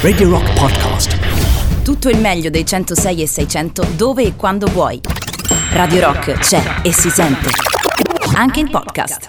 Radio 0.00 0.30
Rock 0.30 0.52
Podcast. 0.54 1.82
Tutto 1.84 2.08
il 2.08 2.18
meglio 2.18 2.50
dei 2.50 2.66
106 2.66 3.22
e 3.22 3.26
600 3.26 3.86
dove 3.96 4.24
e 4.24 4.34
quando 4.34 4.66
vuoi. 4.66 5.00
Radio 5.72 6.00
Rock 6.00 6.32
c'è 6.38 6.80
e 6.82 6.92
si 6.92 7.08
sente. 7.10 7.48
Anche 8.34 8.60
in 8.60 8.70
podcast. 8.70 9.26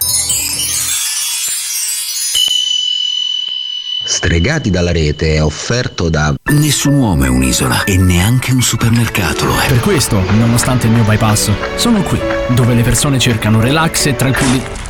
Stregati 4.04 4.70
dalla 4.70 4.92
rete 4.92 5.34
è 5.34 5.42
offerto 5.42 6.08
da 6.08 6.34
Nessun 6.50 6.94
uomo 6.94 7.24
è 7.24 7.28
un'isola 7.28 7.84
e 7.84 7.96
neanche 7.96 8.52
un 8.52 8.62
supermercato 8.62 9.44
lo 9.44 9.58
è. 9.58 9.68
Per 9.68 9.80
questo, 9.80 10.18
nonostante 10.32 10.86
il 10.86 10.92
mio 10.92 11.04
bypass, 11.04 11.50
sono 11.76 12.02
qui, 12.02 12.18
dove 12.48 12.74
le 12.74 12.82
persone 12.82 13.18
cercano 13.18 13.60
relax 13.60 14.06
e 14.06 14.16
tranquillità. 14.16 14.83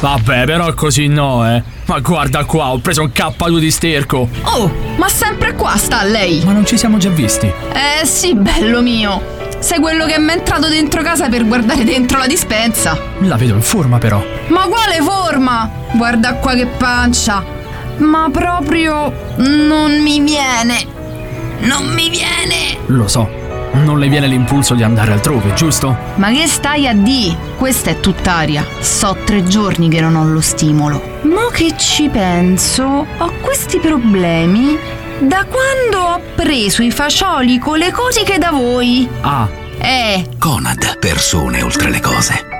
Vabbè, 0.00 0.44
però 0.44 0.72
così 0.72 1.08
no, 1.08 1.46
eh. 1.46 1.62
Ma 1.84 1.98
guarda 2.00 2.44
qua, 2.44 2.72
ho 2.72 2.78
preso 2.78 3.02
un 3.02 3.10
K2 3.14 3.58
di 3.58 3.70
sterco. 3.70 4.28
Oh, 4.42 4.72
ma 4.96 5.08
sempre 5.08 5.54
qua 5.54 5.76
sta 5.76 6.02
lei. 6.04 6.42
Ma 6.44 6.52
non 6.52 6.64
ci 6.64 6.78
siamo 6.78 6.96
già 6.96 7.10
visti? 7.10 7.46
Eh 7.46 8.06
sì, 8.06 8.34
bello 8.34 8.80
mio. 8.80 9.38
Sei 9.58 9.78
quello 9.78 10.06
che 10.06 10.18
mi 10.18 10.30
è 10.30 10.36
entrato 10.36 10.68
dentro 10.68 11.02
casa 11.02 11.28
per 11.28 11.46
guardare 11.46 11.84
dentro 11.84 12.16
la 12.16 12.26
dispensa. 12.26 12.98
La 13.20 13.36
vedo 13.36 13.54
in 13.54 13.62
forma 13.62 13.98
però. 13.98 14.24
Ma 14.48 14.66
quale 14.68 15.02
forma? 15.02 15.70
Guarda 15.92 16.34
qua 16.34 16.54
che 16.54 16.66
pancia. 16.66 17.44
Ma 17.98 18.28
proprio 18.32 19.12
non 19.36 20.00
mi 20.00 20.20
viene. 20.20 20.86
Non 21.60 21.92
mi 21.92 22.08
viene. 22.08 22.78
Lo 22.86 23.06
so. 23.06 23.28
Non 23.72 23.98
le 23.98 24.08
viene 24.08 24.26
l'impulso 24.26 24.74
di 24.74 24.82
andare 24.82 25.12
altrove, 25.12 25.54
giusto? 25.54 25.96
Ma 26.16 26.30
che 26.30 26.46
stai 26.46 26.88
a 26.88 26.92
di? 26.92 27.34
Questa 27.56 27.90
è 27.90 28.00
tutt'aria. 28.00 28.64
So 28.80 29.16
tre 29.24 29.44
giorni 29.44 29.88
che 29.88 30.00
non 30.00 30.16
ho 30.16 30.24
lo 30.24 30.40
stimolo. 30.40 31.18
Mo 31.22 31.46
che 31.52 31.74
ci 31.76 32.08
penso, 32.08 32.84
ho 33.16 33.32
questi 33.40 33.78
problemi 33.78 34.76
da 35.20 35.44
quando 35.44 35.98
ho 36.14 36.20
preso 36.34 36.82
i 36.82 36.90
fagioli 36.90 37.58
con 37.58 37.78
le 37.78 37.92
cosiche 37.92 38.38
da 38.38 38.50
voi. 38.50 39.08
Ah, 39.20 39.48
Eh, 39.82 40.26
Conad, 40.38 40.98
persone 40.98 41.62
oltre 41.62 41.90
le 41.90 42.00
cose. 42.00 42.59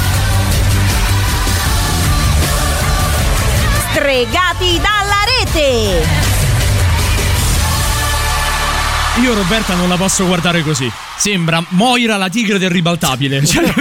Stregati 3.93 4.79
dalla 4.79 5.21
rete! 5.25 6.30
Io 9.21 9.33
Roberta 9.35 9.75
non 9.75 9.87
la 9.89 9.97
posso 9.97 10.25
guardare 10.25 10.63
così. 10.63 10.89
Sembra 11.17 11.63
Moira 11.69 12.17
la 12.17 12.29
tigre 12.29 12.57
del 12.57 12.69
ribaltabile. 12.71 13.43
Cioè- 13.45 13.71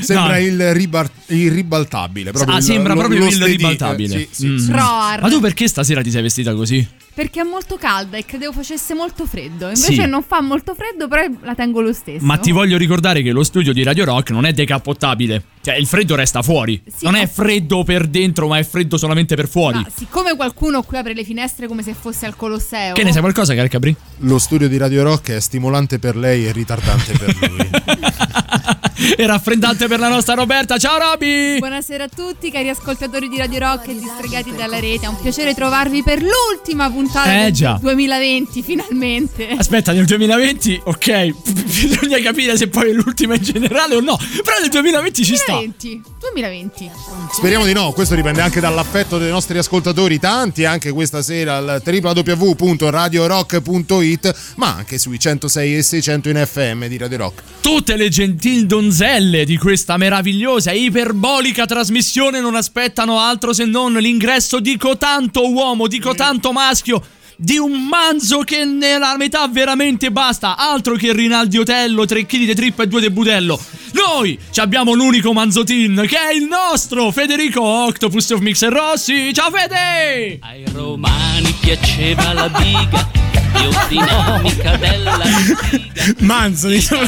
Sembra 0.00 0.32
No. 0.32 0.38
il, 0.38 0.74
ribar- 0.74 1.10
il 1.28 1.50
ribaltabile. 1.50 2.30
Proprio 2.32 2.54
Ah, 2.54 2.58
il- 2.58 2.64
sembra 2.64 2.92
lo- 2.92 3.00
proprio 3.00 3.20
lo 3.20 3.26
il 3.26 3.42
ribaltabile. 3.44 4.14
eh, 4.16 4.28
sì, 4.30 4.58
sì, 4.58 4.70
Mm. 4.70 4.74
Ma 4.74 5.28
tu 5.28 5.40
perché 5.40 5.66
stasera 5.68 6.02
ti 6.02 6.10
sei 6.10 6.22
vestita 6.22 6.54
così? 6.54 6.86
Perché 7.14 7.40
è 7.40 7.44
molto 7.44 7.76
calda 7.78 8.18
e 8.18 8.26
credevo 8.26 8.52
facesse 8.52 8.92
molto 8.94 9.24
freddo. 9.24 9.66
Invece 9.68 9.92
Sì. 9.94 10.06
non 10.06 10.22
fa 10.22 10.42
molto 10.42 10.74
freddo, 10.74 11.08
però 11.08 11.22
la 11.42 11.54
tengo 11.54 11.80
lo 11.80 11.94
stesso. 11.94 12.22
Ma 12.24 12.36
ti 12.36 12.50
voglio 12.52 12.76
ricordare 12.76 13.22
che 13.22 13.30
lo 13.32 13.42
studio 13.42 13.72
di 13.72 13.82
Radio 13.82 14.04
Rock 14.04 14.30
non 14.32 14.44
è 14.44 14.52
decappottabile. 14.52 15.42
Cioè, 15.62 15.76
il 15.76 15.86
freddo 15.86 16.14
resta 16.14 16.42
fuori. 16.42 16.80
Sì, 16.86 17.04
non 17.06 17.14
è 17.14 17.26
freddo 17.26 17.82
per 17.84 18.06
dentro, 18.06 18.46
ma 18.48 18.58
è 18.58 18.64
freddo 18.64 18.98
solamente 18.98 19.34
per 19.34 19.48
fuori. 19.48 19.78
Ma 19.78 19.86
siccome 19.92 20.36
qualcuno 20.36 20.82
qui 20.82 20.98
apre 20.98 21.14
le 21.14 21.24
finestre 21.24 21.66
come 21.66 21.82
se 21.82 21.94
fosse 21.98 22.26
al 22.26 22.36
Colosseo. 22.36 22.92
Che 22.94 23.02
ne 23.02 23.12
sai 23.12 23.20
qualcosa, 23.22 23.54
Calcabri? 23.86 23.96
Lo 24.20 24.38
studio 24.38 24.68
di 24.68 24.76
Radio 24.78 25.02
Rock 25.02 25.30
è 25.30 25.40
stimolante 25.40 25.98
per 25.98 26.16
lei 26.16 26.46
e 26.46 26.52
ritardante 26.52 27.12
per 27.16 27.50
lui. 27.50 27.70
e 29.16 29.26
raffreddante 29.26 29.86
per 29.86 29.98
la 29.98 30.08
nostra 30.08 30.34
Roberta. 30.34 30.76
Ciao 30.78 30.98
Roby! 30.98 31.58
Buonasera 31.58 32.04
a 32.04 32.08
tutti, 32.08 32.50
cari 32.50 32.68
ascoltatori 32.68 33.28
di 33.28 33.36
Radio 33.38 33.58
Rock 33.58 33.88
e 33.88 33.98
distregati 33.98 34.54
dalla 34.54 34.78
rete. 34.78 35.06
È 35.06 35.08
un 35.08 35.18
piacere 35.20 35.54
trovarvi 35.54 36.02
per 36.02 36.22
l'ultima 36.22 36.90
puntata 36.90 37.40
Eh, 37.40 37.44
del 37.44 37.52
già. 37.52 37.78
2020, 37.80 38.62
finalmente. 38.62 39.48
Aspetta, 39.56 39.92
nel 39.92 40.04
2020, 40.06 40.80
ok, 40.84 41.52
bisogna 41.64 42.18
capire 42.20 42.56
se 42.56 42.68
poi 42.68 42.90
è 42.90 42.92
l'ultima 42.92 43.34
in 43.34 43.42
generale 43.42 43.94
o 43.96 44.00
no. 44.00 44.16
Però 44.16 44.58
nel 44.60 44.70
2020 44.70 45.24
ci 45.24 45.36
sta. 45.36 45.52
2020. 45.52 46.02
2020. 46.32 46.90
Speriamo 47.32 47.64
di 47.64 47.72
no, 47.72 47.92
questo 47.92 48.14
dipende 48.14 48.40
anche 48.40 48.60
dall'affetto 48.60 49.18
dei 49.18 49.30
nostri 49.30 49.58
ascoltatori, 49.58 50.18
tanti 50.18 50.64
anche 50.64 50.90
questa 50.90 51.22
sera 51.22 51.56
al 51.56 51.82
www.radiorock.it, 51.84 54.34
ma 54.56 54.74
anche 54.74 54.98
sui 54.98 55.18
106 55.18 55.76
e 55.76 55.82
600 55.82 56.28
in 56.30 56.44
FM 56.46 56.86
di 56.86 56.96
Radio 56.98 57.18
Rock. 57.18 57.42
Tutte 57.60 57.96
le 57.96 58.08
gentil 58.46 58.66
donzelle 58.66 59.44
di 59.44 59.56
questa 59.56 59.96
meravigliosa 59.96 60.70
e 60.70 60.78
iperbolica 60.78 61.66
trasmissione 61.66 62.38
non 62.40 62.54
aspettano 62.54 63.18
altro 63.18 63.52
se 63.52 63.64
non 63.64 63.94
l'ingresso 63.94 64.60
di 64.60 64.76
cotanto 64.76 65.50
uomo, 65.50 65.88
di 65.88 65.98
cotanto 65.98 66.52
maschio. 66.52 67.02
Di 67.38 67.58
un 67.58 67.86
manzo 67.86 68.38
che 68.38 68.64
nella 68.64 69.14
metà 69.18 69.46
veramente 69.46 70.10
basta, 70.10 70.56
altro 70.56 70.94
che 70.94 71.12
Rinaldi 71.12 71.58
Otello, 71.58 72.06
3 72.06 72.24
kg 72.24 72.38
di 72.38 72.54
trippa 72.54 72.84
e 72.84 72.88
2 72.88 73.00
di 73.02 73.10
budello. 73.10 73.60
Noi 73.92 74.38
ci 74.50 74.60
abbiamo 74.60 74.94
l'unico 74.94 75.34
manzotin 75.34 76.06
che 76.08 76.16
è 76.16 76.32
il 76.32 76.44
nostro 76.44 77.10
Federico 77.10 77.60
Octopus 77.62 78.30
of 78.30 78.40
Mixer 78.40 78.72
Rossi. 78.72 79.34
Ciao 79.34 79.50
Fede! 79.50 80.38
Ai 80.40 80.64
romani 80.72 81.54
piaceva 81.60 82.32
la 82.32 82.48
biga, 82.48 83.10
biodinamica 83.52 84.76
della 84.76 85.18
biga. 85.18 86.14
Manzo, 86.20 86.68
diciamo. 86.68 87.06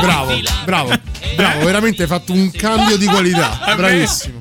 bravo, 0.00 0.40
bravo, 0.64 0.98
bravo, 1.36 1.64
veramente 1.66 2.02
hai 2.02 2.08
fatto 2.08 2.32
un 2.32 2.50
cambio 2.50 2.96
di 2.96 3.04
qualità, 3.04 3.74
bravissimo. 3.76 4.39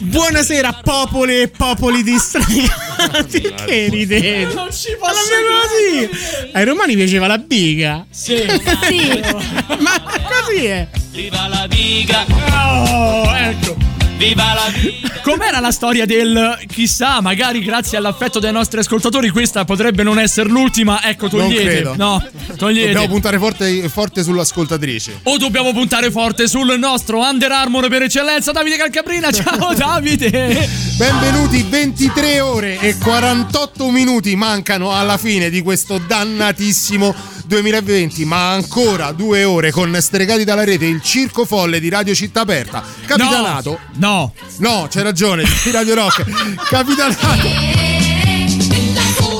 Buonasera 0.00 0.80
popoli 0.82 1.42
e 1.42 1.48
popoli 1.48 2.02
distregati 2.02 3.40
Che 3.64 3.88
ridete 3.88 4.52
Non 4.54 4.72
ci 4.72 4.96
Ma 5.00 5.08
non 5.08 5.16
è 5.16 6.08
così 6.08 6.50
Ai 6.52 6.64
romani 6.64 6.94
piaceva 6.96 7.26
la 7.26 7.38
biga. 7.38 8.04
Sì. 8.10 8.36
Sì. 8.36 9.22
Ma 9.78 10.00
così 10.02 10.64
è. 10.66 10.88
Viva 11.10 11.46
la 11.48 11.66
biga, 11.68 12.24
Oh, 12.50 13.36
ecco. 13.36 13.93
Viva 14.16 14.54
la 14.54 14.70
vita! 14.72 15.12
Com'era 15.22 15.58
la 15.58 15.70
storia 15.72 16.04
del 16.06 16.58
chissà, 16.68 17.20
magari 17.20 17.60
grazie 17.60 17.96
all'affetto 17.96 18.38
dei 18.38 18.52
nostri 18.52 18.78
ascoltatori 18.78 19.30
questa 19.30 19.64
potrebbe 19.64 20.02
non 20.02 20.18
essere 20.18 20.48
l'ultima, 20.48 21.02
ecco 21.02 21.28
Non 21.32 21.46
togliete. 21.46 21.64
credo. 21.64 21.94
No, 21.96 22.22
togliete. 22.56 22.92
Dobbiamo 22.92 23.08
puntare 23.12 23.38
forte, 23.38 23.88
forte 23.88 24.22
sull'ascoltatrice. 24.22 25.20
o 25.24 25.36
dobbiamo 25.38 25.72
puntare 25.72 26.10
forte 26.10 26.46
sul 26.46 26.78
nostro 26.78 27.20
Under 27.20 27.50
Armour 27.50 27.88
per 27.88 28.02
eccellenza, 28.02 28.52
Davide 28.52 28.76
Calcabrina. 28.76 29.32
Ciao 29.32 29.72
Davide! 29.74 30.68
Benvenuti, 30.96 31.62
23 31.68 32.40
ore 32.40 32.78
e 32.78 32.96
48 32.98 33.90
minuti 33.90 34.36
mancano 34.36 34.92
alla 34.92 35.16
fine 35.16 35.50
di 35.50 35.62
questo 35.62 35.98
dannatissimo 35.98 37.14
2020, 37.46 38.24
ma 38.24 38.50
ancora 38.50 39.12
due 39.12 39.44
ore 39.44 39.70
con 39.70 39.96
Stregati 40.00 40.44
dalla 40.44 40.64
rete, 40.64 40.86
il 40.86 41.02
circo 41.02 41.44
folle 41.44 41.80
di 41.80 41.88
Radio 41.88 42.14
Città 42.14 42.40
Aperta. 42.40 42.82
Capitanato. 43.06 43.78
No. 43.94 44.32
No, 44.58 44.86
c'è 44.90 45.02
ragione, 45.02 45.44
di 45.62 45.70
Radio 45.70 45.94
Rock. 45.94 46.24
Capitanato. 46.68 47.48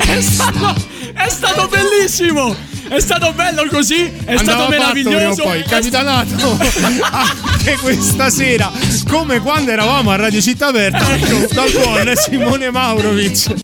È 0.07 0.21
stato, 0.21 0.75
è 1.15 1.29
stato 1.29 1.69
bellissimo! 1.69 2.73
È 2.87 3.01
stato 3.01 3.33
bello 3.33 3.67
così, 3.69 4.03
è 4.03 4.37
stato 4.37 4.63
Andava 4.63 4.65
fatto 4.65 4.71
prima 4.71 4.85
o 4.85 4.91
meraviglioso. 4.91 5.43
Poi. 5.43 5.63
Capitanato 5.63 6.59
anche 7.11 7.77
questa 7.79 8.29
sera, 8.29 8.71
come 9.09 9.41
quando 9.41 9.71
eravamo 9.71 10.11
a 10.11 10.17
Radio 10.17 10.41
Città 10.43 10.67
Aperta, 10.67 11.03
dal 11.53 11.71
buon 11.71 12.13
Simone 12.15 12.71
Maurovic. 12.71 13.55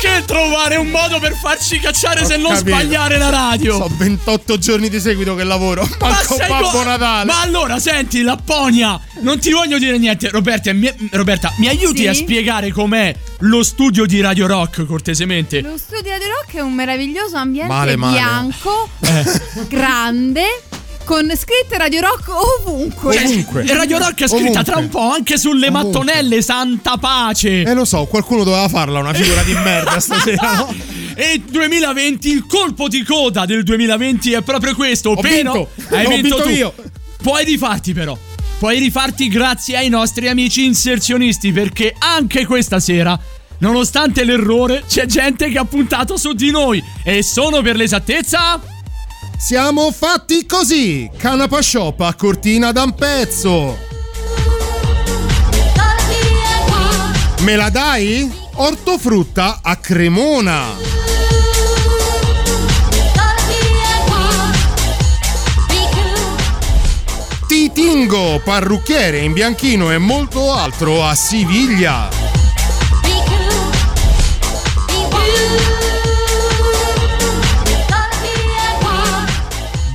Perché 0.00 0.24
trovare 0.24 0.76
un 0.76 0.88
modo 0.88 1.18
per 1.18 1.34
farci 1.34 1.80
cacciare 1.80 2.24
se 2.24 2.36
non 2.36 2.52
capito. 2.52 2.68
sbagliare 2.70 3.18
la 3.18 3.30
radio? 3.30 3.72
Sono 3.72 3.90
28 3.96 4.58
giorni 4.58 4.88
di 4.88 5.00
seguito 5.00 5.34
che 5.34 5.42
lavoro. 5.44 5.88
Ma 6.00 6.08
Manco 6.10 6.34
sei 6.36 6.48
Babbo 6.48 6.68
co- 6.70 6.84
Natale. 6.84 7.24
Ma 7.24 7.40
allora, 7.40 7.78
senti, 7.80 8.22
Lapponia, 8.22 9.00
non 9.22 9.38
ti 9.40 9.50
voglio 9.52 9.78
dire 9.78 9.98
niente. 9.98 10.28
Roberta, 10.30 10.72
mi, 10.72 10.88
Roberta, 11.10 11.52
mi 11.58 11.66
aiuti 11.68 11.98
Sì? 12.02 12.06
a 12.06 12.14
spiegare 12.14 12.70
com'è 12.70 13.14
lo 13.40 13.62
studio 13.62 14.06
di 14.06 14.20
Radio 14.20 14.46
Rock, 14.46 14.84
cortesemente? 14.86 15.60
Lo 15.62 15.76
studio 15.76 16.02
di 16.02 16.08
Radio 16.10 16.26
Rock 16.40 16.54
è 16.54 16.60
un 16.60 16.72
meraviglioso 16.74 17.36
ambiente 17.36 17.72
Male, 17.72 17.96
male. 17.96 18.16
bianco, 18.18 18.88
Eh. 19.02 19.24
grande, 19.68 20.44
con 21.08 21.24
scritte 21.34 21.78
Radio 21.78 22.02
Rock 22.02 22.28
ovunque. 22.28 23.14
Cioè, 23.14 23.62
e 23.64 23.72
Radio 23.74 23.96
Rock 23.96 24.24
è 24.24 24.28
scritta 24.28 24.62
tra 24.62 24.76
un 24.76 24.90
po' 24.90 25.10
anche 25.10 25.38
sulle 25.38 25.68
Ovunque. 25.68 26.00
mattonelle, 26.00 26.42
santa 26.42 26.98
pace. 26.98 27.62
Eh 27.62 27.72
lo 27.72 27.86
so, 27.86 28.04
qualcuno 28.04 28.44
doveva 28.44 28.68
farla 28.68 28.98
una 28.98 29.14
figura 29.14 29.42
di 29.42 29.54
merda 29.54 29.98
stasera, 30.00 30.52
no? 30.52 30.74
E 31.14 31.40
2020, 31.48 32.28
il 32.30 32.44
colpo 32.46 32.88
di 32.88 33.02
coda 33.04 33.46
del 33.46 33.62
2020 33.62 34.32
è 34.32 34.42
proprio 34.42 34.74
questo. 34.74 35.12
Ho 35.12 35.20
Peno, 35.22 35.52
vinto. 35.74 35.94
hai 35.96 36.04
Ho 36.04 36.08
vinto, 36.10 36.22
vinto 36.36 36.42
tu. 36.42 36.48
io. 36.50 36.74
Puoi 37.22 37.42
rifarti 37.46 37.94
però. 37.94 38.14
Puoi 38.58 38.78
rifarti 38.78 39.28
grazie 39.28 39.78
ai 39.78 39.88
nostri 39.88 40.28
amici 40.28 40.66
inserzionisti 40.66 41.52
perché 41.52 41.94
anche 41.98 42.44
questa 42.44 42.80
sera, 42.80 43.18
nonostante 43.60 44.24
l'errore, 44.24 44.84
c'è 44.86 45.06
gente 45.06 45.48
che 45.48 45.56
ha 45.56 45.64
puntato 45.64 46.18
su 46.18 46.34
di 46.34 46.50
noi. 46.50 46.84
E 47.02 47.22
sono 47.22 47.62
per 47.62 47.76
l'esattezza... 47.76 48.60
Siamo 49.38 49.92
fatti 49.92 50.44
così. 50.46 51.08
Canapa 51.16 51.62
Shop 51.62 52.00
a 52.00 52.12
Cortina 52.14 52.72
da 52.72 52.82
un 52.82 52.92
pezzo. 52.92 53.78
Me 57.42 57.54
la 57.54 57.70
dai? 57.70 58.28
Ortofrutta 58.54 59.60
a 59.62 59.76
Cremona. 59.76 60.64
Titingo, 67.46 68.40
parrucchiere 68.44 69.20
in 69.20 69.32
bianchino 69.32 69.92
e 69.92 69.98
molto 69.98 70.52
altro 70.52 71.06
a 71.06 71.14
Siviglia. 71.14 72.27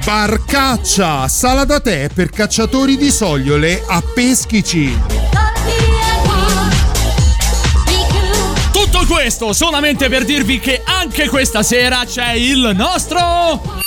Barcaccia, 0.04 1.30
sala 1.30 1.64
da 1.64 1.80
tè 1.80 2.10
per 2.14 2.30
cacciatori 2.30 2.98
di 2.98 3.10
sogliole 3.10 3.82
a 3.88 4.02
Peschici. 4.02 5.00
Tutto 8.74 9.06
questo 9.08 9.54
solamente 9.54 10.10
per 10.10 10.26
dirvi 10.26 10.60
che 10.60 10.82
anche 10.84 11.30
questa 11.30 11.64
sera 11.64 12.04
c'è 12.06 12.34
il 12.34 12.74
nostro... 12.76 13.82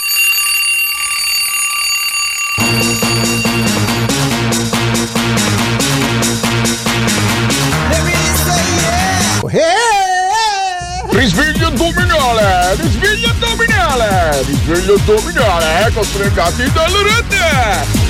addominale! 14.67 14.73
Risveglio 14.73 14.95
addominale! 14.95 15.87
Ecco 15.87 16.03
stregati 16.03 16.71
dalle 16.73 17.03
rete! 17.03 18.06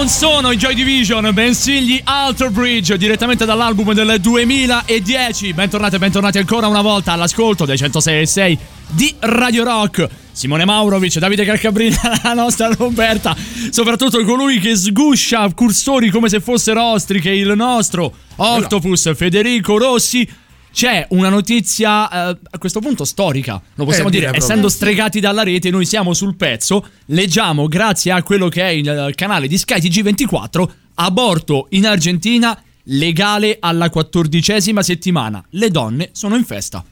Non 0.00 0.08
sono 0.08 0.50
i 0.50 0.56
Joy 0.56 0.72
Division, 0.72 1.28
bensì 1.34 1.82
gli 1.82 2.00
Alter 2.02 2.48
Bridge 2.48 2.96
direttamente 2.96 3.44
dall'album 3.44 3.92
del 3.92 4.16
2010. 4.18 5.52
Bentornati 5.52 5.96
e 5.96 5.98
bentornati 5.98 6.38
ancora 6.38 6.68
una 6.68 6.80
volta 6.80 7.12
all'ascolto 7.12 7.66
dei 7.66 7.76
106.6 7.76 8.58
di 8.88 9.14
Radio 9.18 9.62
Rock. 9.62 10.08
Simone 10.32 10.64
Maurovic, 10.64 11.18
Davide 11.18 11.44
Calcabrina, 11.44 11.98
la 12.24 12.32
nostra 12.32 12.68
Roberta, 12.68 13.36
soprattutto 13.68 14.24
colui 14.24 14.58
che 14.58 14.74
sguscia 14.74 15.52
cursori 15.52 16.08
come 16.08 16.30
se 16.30 16.40
fossero 16.40 16.82
ostriche, 16.82 17.28
il 17.28 17.52
nostro 17.54 18.10
Octopus 18.36 19.14
Federico 19.14 19.76
Rossi. 19.76 20.26
C'è 20.72 21.06
una 21.10 21.28
notizia 21.28 22.30
eh, 22.30 22.38
a 22.50 22.58
questo 22.58 22.80
punto 22.80 23.04
storica, 23.04 23.60
lo 23.74 23.84
possiamo 23.84 24.08
Eh, 24.08 24.12
dire, 24.12 24.26
direi 24.26 24.38
essendo 24.40 24.68
stregati 24.68 25.18
dalla 25.18 25.42
rete, 25.42 25.68
noi 25.70 25.84
siamo 25.84 26.14
sul 26.14 26.36
pezzo, 26.36 26.86
leggiamo 27.06 27.66
grazie 27.66 28.12
a 28.12 28.22
quello 28.22 28.48
che 28.48 28.62
è 28.62 28.68
il 28.68 29.12
canale 29.16 29.48
di 29.48 29.58
Sky 29.58 29.80
TG24, 29.80 30.68
aborto 30.94 31.66
in 31.70 31.86
Argentina 31.86 32.56
legale 32.84 33.56
alla 33.60 33.90
quattordicesima 33.90 34.82
settimana, 34.82 35.44
le 35.50 35.70
donne 35.70 36.10
sono 36.12 36.36
in 36.36 36.44
festa. 36.44 36.84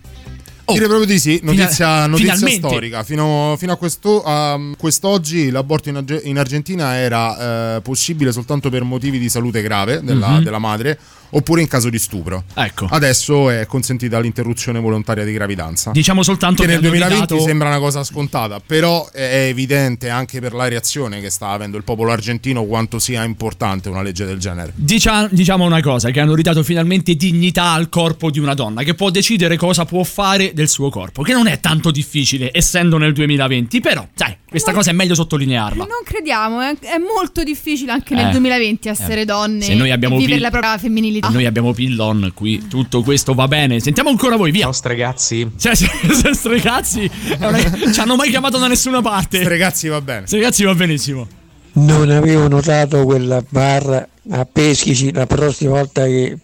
Direi 0.70 0.86
proprio 0.86 1.06
di 1.08 1.18
sì, 1.18 1.40
notizia, 1.44 2.06
notizia 2.06 2.36
storica. 2.36 3.02
Fino, 3.02 3.54
fino 3.58 3.72
a, 3.72 3.76
questo, 3.76 4.22
a 4.22 4.60
quest'oggi 4.76 5.48
l'aborto 5.50 5.88
in, 5.88 5.96
Arge- 5.96 6.20
in 6.24 6.38
Argentina 6.38 6.94
era 6.94 7.76
eh, 7.76 7.80
possibile 7.80 8.32
soltanto 8.32 8.68
per 8.68 8.82
motivi 8.82 9.18
di 9.18 9.30
salute 9.30 9.62
grave 9.62 10.02
della, 10.02 10.28
Mhm. 10.36 10.42
della 10.42 10.58
madre 10.58 10.98
oppure 11.30 11.60
in 11.60 11.68
caso 11.68 11.90
di 11.90 11.98
stupro. 11.98 12.44
Ecco. 12.54 12.86
Adesso 12.90 13.50
è 13.50 13.66
consentita 13.66 14.18
l'interruzione 14.20 14.78
volontaria 14.80 15.24
di 15.24 15.32
gravidanza. 15.32 15.90
Diciamo 15.92 16.22
soltanto 16.22 16.62
che 16.62 16.68
che 16.68 16.74
nel 16.74 16.78
hanno 16.78 16.88
2020 16.90 17.22
ridato- 17.32 17.46
sembra 17.46 17.68
una 17.68 17.78
cosa 17.78 18.04
scontata, 18.04 18.60
però 18.64 19.08
è 19.10 19.46
evidente 19.48 20.08
anche 20.10 20.40
per 20.40 20.52
la 20.54 20.68
reazione 20.68 21.20
che 21.20 21.30
sta 21.30 21.48
avendo 21.48 21.76
il 21.76 21.84
popolo 21.84 22.10
argentino 22.12 22.64
quanto 22.64 22.98
sia 22.98 23.24
importante 23.24 23.88
una 23.88 24.02
legge 24.02 24.24
del 24.24 24.38
genere. 24.38 24.72
Dicia- 24.74 25.28
diciamo 25.30 25.64
una 25.64 25.80
cosa, 25.80 26.10
che 26.10 26.20
hanno 26.20 26.34
ridato 26.34 26.62
finalmente 26.62 27.14
dignità 27.14 27.72
al 27.72 27.88
corpo 27.88 28.30
di 28.30 28.38
una 28.38 28.54
donna, 28.54 28.82
che 28.82 28.94
può 28.94 29.10
decidere 29.10 29.56
cosa 29.56 29.84
può 29.84 30.02
fare 30.04 30.52
del 30.54 30.68
suo 30.68 30.90
corpo, 30.90 31.22
che 31.22 31.32
non 31.32 31.46
è 31.46 31.60
tanto 31.60 31.90
difficile, 31.90 32.50
essendo 32.52 32.98
nel 32.98 33.12
2020, 33.12 33.80
però, 33.80 34.06
sai, 34.14 34.36
questa 34.48 34.72
cosa 34.72 34.90
è 34.90 34.92
meglio 34.92 35.14
sottolinearla. 35.14 35.84
Non 35.84 36.02
crediamo, 36.04 36.60
è, 36.60 36.76
è 36.80 36.98
molto 36.98 37.42
difficile 37.42 37.92
anche 37.92 38.14
nel 38.14 38.28
Eh, 38.28 38.30
2020 38.30 38.88
essere 38.88 39.22
eh. 39.22 39.24
donne 39.24 39.62
Se 39.62 39.74
noi 39.74 39.90
abbiamo 39.90 40.14
e 40.14 40.18
vivere 40.18 40.34
pil- 40.36 40.42
la 40.44 40.50
propria 40.50 40.78
femminilità. 40.78 41.17
Noi 41.30 41.46
abbiamo 41.46 41.72
Pillon 41.72 42.30
qui, 42.34 42.66
tutto 42.68 43.02
questo 43.02 43.34
va 43.34 43.48
bene. 43.48 43.80
Sentiamo 43.80 44.10
ancora 44.10 44.36
voi, 44.36 44.50
via. 44.50 44.62
Ciao 44.64 44.72
stregazzi. 44.72 45.50
Cioè, 45.58 45.74
se 45.74 45.88
stregazzi, 46.32 47.10
una- 47.38 47.92
ci 47.92 48.00
hanno 48.00 48.16
mai 48.16 48.30
chiamato 48.30 48.58
da 48.58 48.66
nessuna 48.68 49.00
parte. 49.02 49.40
Stregazzi 49.40 49.88
va 49.88 50.00
bene. 50.00 50.26
Stregazzi 50.26 50.64
va 50.64 50.74
benissimo. 50.74 51.26
Non 51.74 52.10
avevo 52.10 52.48
notato 52.48 53.04
quella 53.04 53.42
barra 53.48 54.06
a 54.30 54.44
Peschici 54.44 55.12
la 55.12 55.26
prossima 55.26 55.70
volta 55.72 56.04
che 56.04 56.36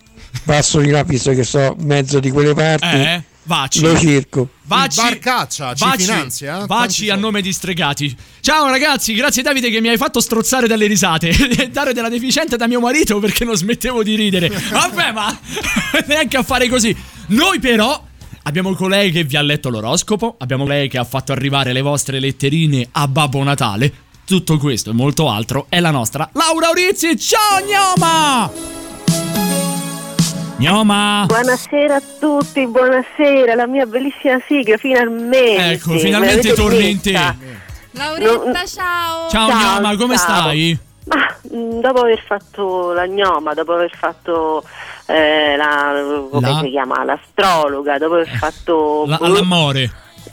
passo 0.45 0.81
di 0.81 0.91
là, 0.91 1.03
visto 1.03 1.33
che 1.33 1.45
so 1.45 1.75
mezzo 1.81 2.21
di 2.21 2.31
quelle 2.31 2.55
parti, 2.55 2.87
Eh, 2.87 3.23
vaci. 3.45 3.81
lo 3.81 3.97
cerco. 3.99 4.49
Vaci, 4.67 5.01
Barcaccia 5.01 5.75
ci 5.75 5.85
Vaci, 5.85 6.05
finanzia, 6.05 6.63
eh? 6.63 6.67
Vaci 6.67 7.11
a 7.11 7.17
nome 7.17 7.43
di 7.43 7.53
stregati. 7.53 8.15
Ciao 8.41 8.69
ragazzi, 8.69 9.15
grazie 9.15 9.43
Davide 9.43 9.71
che 9.71 9.81
mi 9.81 9.89
hai 9.89 9.97
fatto 9.97 10.21
strozzare 10.21 10.67
dalle 10.67 10.87
risate 10.87 11.29
e 11.29 11.69
dare 11.73 11.93
della 11.93 12.09
deficiente 12.09 12.57
da 12.57 12.67
mio 12.67 12.81
marito 12.81 13.19
perché 13.19 13.45
non 13.45 13.57
smettevo 13.57 14.03
di 14.03 14.15
ridere. 14.15 14.49
Vabbè, 14.49 15.13
ma 15.13 15.39
neanche 16.07 16.37
a 16.37 16.43
fare 16.43 16.69
così. 16.69 16.97
Noi 17.29 17.59
però 17.61 18.03
abbiamo 18.43 18.75
colei 18.75 19.11
che 19.11 19.25
vi 19.25 19.37
ha 19.37 19.43
letto 19.43 19.69
l'oroscopo, 19.71 20.37
abbiamo 20.39 20.67
lei 20.67 20.89
che 20.89 20.99
ha 20.99 21.05
fatto 21.05 21.33
arrivare 21.33 21.73
le 21.73 21.83
vostre 21.83 22.21
letterine 22.21 22.89
a 22.93 23.07
Babbo 23.09 23.43
Natale. 23.43 23.93
Tutto 24.25 24.57
questo 24.57 24.91
e 24.91 24.95
molto 24.95 25.29
altro 25.29 25.67
è 25.69 25.81
la 25.81 25.91
nostra 25.91 26.29
Laura 26.33 26.71
Urizzi. 26.71 27.19
Ciao 27.19 27.61
Gnoma! 27.61 28.84
Gnoma! 30.57 31.25
Buonasera 31.27 31.97
a 31.97 32.03
tutti, 32.21 32.67
buonasera, 32.67 33.55
la 33.57 33.67
mia 33.67 33.87
bellissima 33.87 34.39
sigla, 34.47 34.77
finalmente. 34.77 35.73
Ecco, 35.73 35.93
Me 35.93 35.99
finalmente 35.99 36.53
torni 36.55 36.91
in 36.91 37.01
te. 37.01 37.13
Lauretta, 37.91 38.65
ciao. 38.65 39.29
Ciao, 39.31 39.49
Gnoma, 39.49 39.97
come 39.97 40.17
stai? 40.17 40.79
Ma 41.07 41.17
mh, 41.51 41.81
dopo 41.81 42.01
aver 42.01 42.23
fatto 42.25 42.93
la 42.93 43.07
gnoma, 43.07 43.53
dopo 43.53 43.73
aver 43.75 43.95
fatto 43.97 44.65
eh, 45.07 45.55
la, 45.57 45.93
come 46.31 46.49
La? 46.49 46.61
si 46.63 46.71
chiama, 46.71 47.05
l'astrologa, 47.05 47.99
dopo 47.99 48.15
aver 48.15 48.29
fatto 48.39 49.05
La- 49.07 49.17
boh, 49.19 49.25
all'amore. 49.25 49.91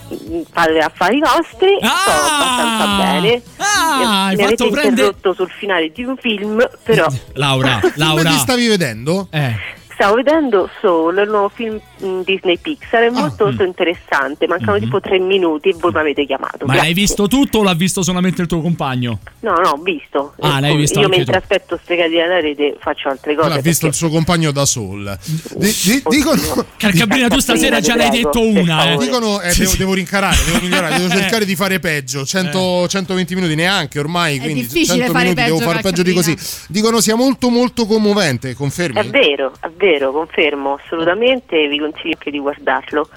mh, 0.07 0.41
fare 0.51 0.79
affari 0.79 1.19
nostri, 1.19 1.77
sto 1.77 2.11
abbastanza 2.11 2.85
bene. 3.03 3.41
Ah, 3.57 3.97
mi, 3.97 4.05
hai 4.05 4.35
mi 4.35 4.43
avete 4.43 4.69
prendere- 4.69 4.87
interrotto 4.89 5.33
sul 5.33 5.49
finale 5.49 5.91
di 5.91 6.03
un 6.03 6.15
film, 6.15 6.63
però 6.83 7.07
Laura, 7.33 7.79
Laura. 7.95 8.21
Come 8.23 8.35
ti 8.35 8.39
stavi 8.39 8.67
vedendo? 8.67 9.27
Eh. 9.31 9.79
Stavo 10.01 10.15
vedendo 10.15 10.67
Soul, 10.79 11.19
il 11.19 11.29
nuovo 11.29 11.49
film 11.53 11.79
mh, 11.99 12.21
Disney 12.23 12.57
Pixar, 12.57 13.03
è 13.03 13.05
Ah, 13.05 13.11
molto, 13.11 13.45
molto 13.45 13.63
interessante. 13.63 14.47
Mancano 14.47 14.79
tipo 14.79 14.99
tre 14.99 15.19
minuti 15.19 15.69
e 15.69 15.75
voi 15.77 15.91
mi 15.91 15.99
avete 15.99 16.25
chiamato. 16.25 16.65
Mm-hmm. 16.65 16.67
Ma 16.67 16.73
l'hai 16.73 16.85
Grazie. 16.87 16.93
visto 17.03 17.27
tutto 17.27 17.59
o 17.59 17.63
l'ha 17.63 17.75
visto 17.75 18.01
solamente 18.01 18.41
il 18.41 18.47
tuo 18.47 18.61
compagno? 18.61 19.19
No, 19.41 19.53
no, 19.53 19.69
ho 19.69 19.77
visto. 19.77 20.33
Ah, 20.39 20.59
l'hai 20.59 20.75
visto 20.75 20.97
Io 20.97 21.05
anche 21.05 21.17
mentre 21.17 21.33
tu. 21.33 21.39
aspetto 21.43 21.79
stregati 21.83 22.15
dalla 22.15 22.39
rete 22.39 22.77
faccio 22.79 23.09
altre 23.09 23.35
cose. 23.35 23.49
L'ha 23.49 23.59
visto 23.59 23.85
il 23.85 23.93
suo 23.93 24.09
compagno 24.09 24.49
da 24.51 24.65
Soul. 24.65 25.15
Di- 25.55 25.75
di- 25.83 26.03
dicono 26.09 26.65
Carcabrina, 26.77 27.27
tu 27.27 27.39
stasera 27.39 27.79
già 27.79 27.93
ne 27.93 28.05
hai 28.05 28.09
detto 28.23 28.41
una, 28.41 28.93
eh. 28.93 28.97
Dicono 28.97 29.39
eh, 29.41 29.53
devo, 29.55 29.73
devo 29.77 29.93
rincarare, 29.93 30.35
devo 30.47 30.61
migliorare, 30.61 30.95
devo 30.97 31.09
cercare 31.13 31.45
di 31.45 31.55
fare 31.55 31.79
peggio. 31.79 32.25
100 32.25 32.87
120 32.87 33.35
minuti 33.35 33.53
neanche 33.53 33.99
ormai, 33.99 34.37
È 34.37 34.41
quindi 34.41 34.61
difficile 34.61 34.97
100 35.05 35.11
fare 35.11 35.23
minuti 35.25 35.43
devo 35.43 35.57
peggio, 35.57 35.69
fare 35.69 35.81
peggio 35.83 36.01
di 36.01 36.13
così. 36.13 36.35
Dicono 36.69 36.99
sia 37.01 37.13
molto 37.15 37.49
molto 37.49 37.85
commovente, 37.85 38.55
confermi? 38.55 38.99
È 38.99 39.05
vero, 39.05 39.51
è 39.59 39.69
vero, 39.77 39.90
confermo, 40.11 40.79
assolutamente, 40.83 41.67
vi 41.67 41.79
consiglio 41.79 42.13
anche 42.15 42.31
di 42.31 42.39
guardarlo. 42.39 43.07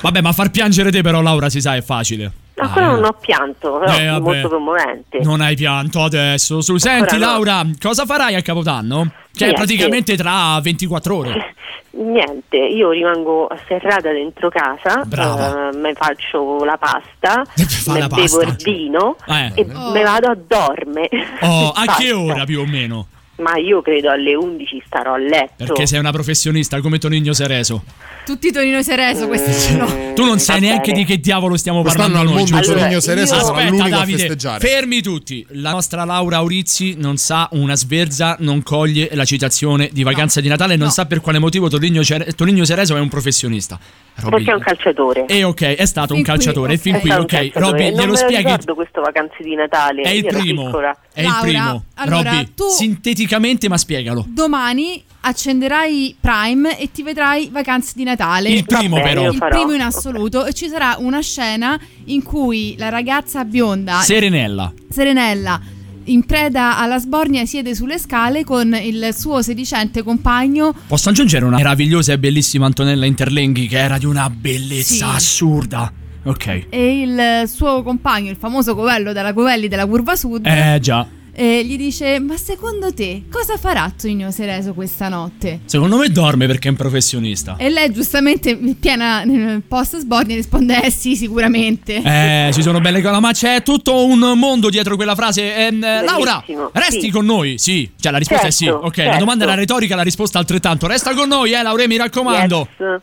Vabbè, 0.00 0.20
ma 0.20 0.32
far 0.32 0.50
piangere 0.50 0.90
te 0.90 1.02
però, 1.02 1.20
Laura, 1.20 1.48
si 1.48 1.60
sa, 1.60 1.76
è 1.76 1.82
facile. 1.82 2.32
Ma 2.54 2.64
ancora 2.64 2.86
non 2.90 3.04
ho 3.04 3.16
pianto, 3.18 3.78
però 3.78 3.92
Eh, 3.92 4.00
è 4.02 4.10
vabbè. 4.10 4.20
molto 4.20 4.48
commovente. 4.48 5.18
Non 5.22 5.40
hai 5.40 5.54
pianto 5.56 6.02
adesso. 6.02 6.60
Su, 6.60 6.76
senti, 6.76 7.14
no. 7.14 7.20
Laura, 7.26 7.62
cosa 7.80 8.04
farai 8.04 8.34
a 8.34 8.42
Capodanno? 8.42 9.04
Che 9.32 9.44
è 9.44 9.48
Niente. 9.48 9.54
praticamente 9.56 10.16
tra 10.16 10.60
24 10.60 11.16
ore. 11.16 11.54
Niente, 11.94 12.56
io 12.56 12.90
rimango 12.90 13.48
serrata 13.68 14.10
dentro 14.12 14.48
casa, 14.48 15.02
Brava. 15.04 15.70
eh, 15.70 15.76
mi 15.76 15.92
faccio 15.94 16.64
la 16.64 16.78
pasta, 16.78 17.44
Fa 17.54 17.98
la 17.98 18.06
bevo 18.08 18.40
il 18.42 18.56
vino 18.62 19.16
Eh. 19.26 19.52
e 19.54 19.64
me 19.66 20.02
vado 20.02 20.28
a 20.28 20.36
dormire. 20.46 21.26
Oh, 21.42 21.70
a 21.70 21.84
che 21.98 22.12
ora 22.12 22.44
più 22.44 22.60
o 22.60 22.66
meno? 22.66 23.06
Ma 23.42 23.56
io 23.56 23.82
credo 23.82 24.10
alle 24.10 24.34
11 24.34 24.82
starò 24.86 25.14
a 25.14 25.18
letto. 25.18 25.64
Perché 25.64 25.86
sei 25.86 25.98
una 25.98 26.12
professionista 26.12 26.80
come 26.80 26.98
Tonigno 26.98 27.32
Sereso. 27.32 27.82
Tutti 28.24 28.52
Tonino 28.52 28.80
Cereso, 28.84 29.26
questi 29.26 29.52
ce 29.52 29.76
l'ho. 29.76 30.12
Tu 30.14 30.24
non 30.24 30.38
sai 30.38 30.60
neanche 30.60 30.92
bene. 30.92 30.98
di 31.04 31.04
che 31.04 31.18
diavolo 31.18 31.56
stiamo 31.56 31.80
Quest'anno 31.82 32.12
parlando 32.12 32.30
al 32.30 32.36
noi. 32.36 32.44
mondo 32.50 32.64
giusto? 32.64 32.78
Tonino 32.80 33.00
Cereso 33.00 33.34
sarà 33.34 33.46
Aspetta, 33.48 33.68
l'unico 33.68 33.86
a 33.86 33.98
Davide, 33.98 34.18
festeggiare. 34.18 34.68
fermi 34.68 35.02
tutti. 35.02 35.44
La 35.50 35.72
nostra 35.72 36.04
Laura 36.04 36.36
Aurizzi 36.36 36.94
non 36.96 37.16
sa 37.16 37.48
una 37.52 37.74
sverza, 37.74 38.36
non 38.38 38.62
coglie 38.62 39.08
la 39.12 39.24
citazione 39.24 39.88
di 39.92 40.02
vacanza 40.04 40.40
di 40.40 40.46
Natale 40.48 40.76
non 40.76 40.90
sa 40.90 41.06
per 41.06 41.20
quale 41.20 41.38
motivo 41.40 41.68
Tonigno, 41.68 42.04
Cere- 42.04 42.32
Tonigno 42.32 42.64
Sereso 42.64 42.96
è 42.96 43.00
un 43.00 43.08
professionista. 43.08 43.78
Robby- 44.14 44.36
Perché 44.36 44.50
è 44.50 44.54
un 44.54 44.60
calciatore. 44.60 45.26
E 45.26 45.42
ok, 45.44 45.62
è 45.62 45.84
stato 45.86 46.12
un 46.12 46.18
Fin 46.22 46.24
qui. 46.24 46.34
calciatore. 46.34 46.72
E 46.74 46.78
fin 46.78 46.98
qui, 47.00 47.10
un 47.10 47.16
ok. 47.20 47.50
Robby, 47.54 47.82
non 47.84 47.90
glielo 47.90 47.96
me 47.96 48.06
lo 48.06 48.16
spieghi. 48.16 48.36
ricordo 48.42 48.74
questo 48.74 49.00
vacanze 49.00 49.36
di 49.42 49.54
Natale. 49.54 50.02
È 50.02 50.10
il 50.10 50.26
primo. 50.26 50.70
È 51.12 51.22
il 51.22 51.36
primo. 51.40 51.84
allora, 51.94 52.30
Robby, 52.30 52.52
tu- 52.54 52.68
sinteticamente, 52.68 53.68
ma 53.68 53.76
spiegalo. 53.78 54.24
Domani 54.28 55.02
accenderai 55.24 56.16
Prime 56.20 56.78
e 56.78 56.90
ti 56.90 57.02
vedrai 57.02 57.48
Vacanze 57.50 57.92
di 57.94 58.04
Natale. 58.04 58.48
Il 58.50 58.64
primo, 58.64 58.96
bene, 58.96 59.08
però. 59.08 59.30
Il 59.30 59.38
primo 59.38 59.72
in 59.72 59.80
assoluto. 59.80 60.44
E 60.44 60.52
ci 60.52 60.68
sarà 60.68 60.96
una 60.98 61.20
scena 61.20 61.78
in 62.06 62.22
cui 62.22 62.74
la 62.78 62.88
ragazza 62.90 63.44
bionda, 63.44 64.00
Serenella. 64.00 64.72
Serenella, 64.90 65.60
in 66.04 66.24
preda 66.24 66.78
alla 66.78 66.98
sbornia, 66.98 67.44
siede 67.46 67.74
sulle 67.74 67.98
scale 67.98 68.44
con 68.44 68.74
il 68.74 69.10
suo 69.16 69.42
sedicente 69.42 70.02
compagno. 70.02 70.74
Posso 70.86 71.08
aggiungere 71.10 71.44
una 71.44 71.56
meravigliosa 71.56 72.12
e 72.12 72.18
bellissima 72.18 72.66
Antonella 72.66 73.06
Interlenghi 73.06 73.66
che 73.68 73.78
era 73.78 73.98
di 73.98 74.06
una 74.06 74.28
bellezza 74.30 74.94
Sì. 74.94 75.02
assurda. 75.16 75.92
Ok. 76.24 76.66
E 76.70 77.00
il 77.00 77.48
suo 77.48 77.82
compagno, 77.82 78.30
il 78.30 78.36
famoso 78.36 78.74
Covello 78.74 79.12
della 79.12 79.32
Covelli 79.32 79.68
della 79.68 79.86
Curva 79.86 80.14
Sud, 80.14 80.46
Eh 80.46 80.78
già. 80.80 81.04
Eh, 81.34 81.64
gli 81.64 81.76
dice: 81.76 82.18
Ma 82.20 82.36
secondo 82.36 82.92
te 82.92 83.22
cosa 83.30 83.56
farà 83.56 83.92
Tonino 83.96 84.30
Cereso 84.30 84.74
questa 84.74 85.08
notte? 85.08 85.60
Secondo 85.64 85.96
me 85.96 86.08
dorme 86.10 86.46
perché 86.46 86.68
è 86.68 86.70
un 86.70 86.76
professionista. 86.76 87.56
E 87.58 87.68
lei 87.70 87.90
giustamente, 87.92 88.56
piena 88.78 89.24
nel 89.24 89.62
post 89.62 89.98
sbornia, 89.98 90.36
risponde: 90.36 90.82
Eh 90.82 90.90
sì, 90.90 91.16
sicuramente. 91.16 91.96
Eh, 92.02 92.50
ci 92.52 92.62
sono 92.62 92.80
belle 92.80 93.00
cose, 93.02 93.20
ma 93.20 93.32
c'è 93.32 93.62
tutto 93.62 94.04
un 94.04 94.18
mondo 94.38 94.68
dietro 94.70 94.96
quella 94.96 95.14
frase. 95.14 95.68
Eh, 95.68 95.70
Laura, 95.70 96.44
resti 96.72 97.00
sì. 97.00 97.10
con 97.10 97.24
noi? 97.24 97.58
Sì, 97.58 97.90
cioè 97.98 98.12
la 98.12 98.18
risposta 98.18 98.46
è 98.46 98.50
sì. 98.50 98.64
Certo, 98.64 98.86
Ok, 98.86 98.96
la 98.98 99.02
certo. 99.04 99.18
domanda 99.18 99.44
era 99.44 99.54
retorica, 99.54 99.96
la 99.96 100.02
risposta 100.02 100.38
altrettanto. 100.38 100.86
Resta 100.86 101.14
con 101.14 101.28
noi, 101.28 101.52
eh, 101.52 101.62
Laura, 101.62 101.86
mi 101.86 101.96
raccomando. 101.96 102.68
Yes. 102.78 103.00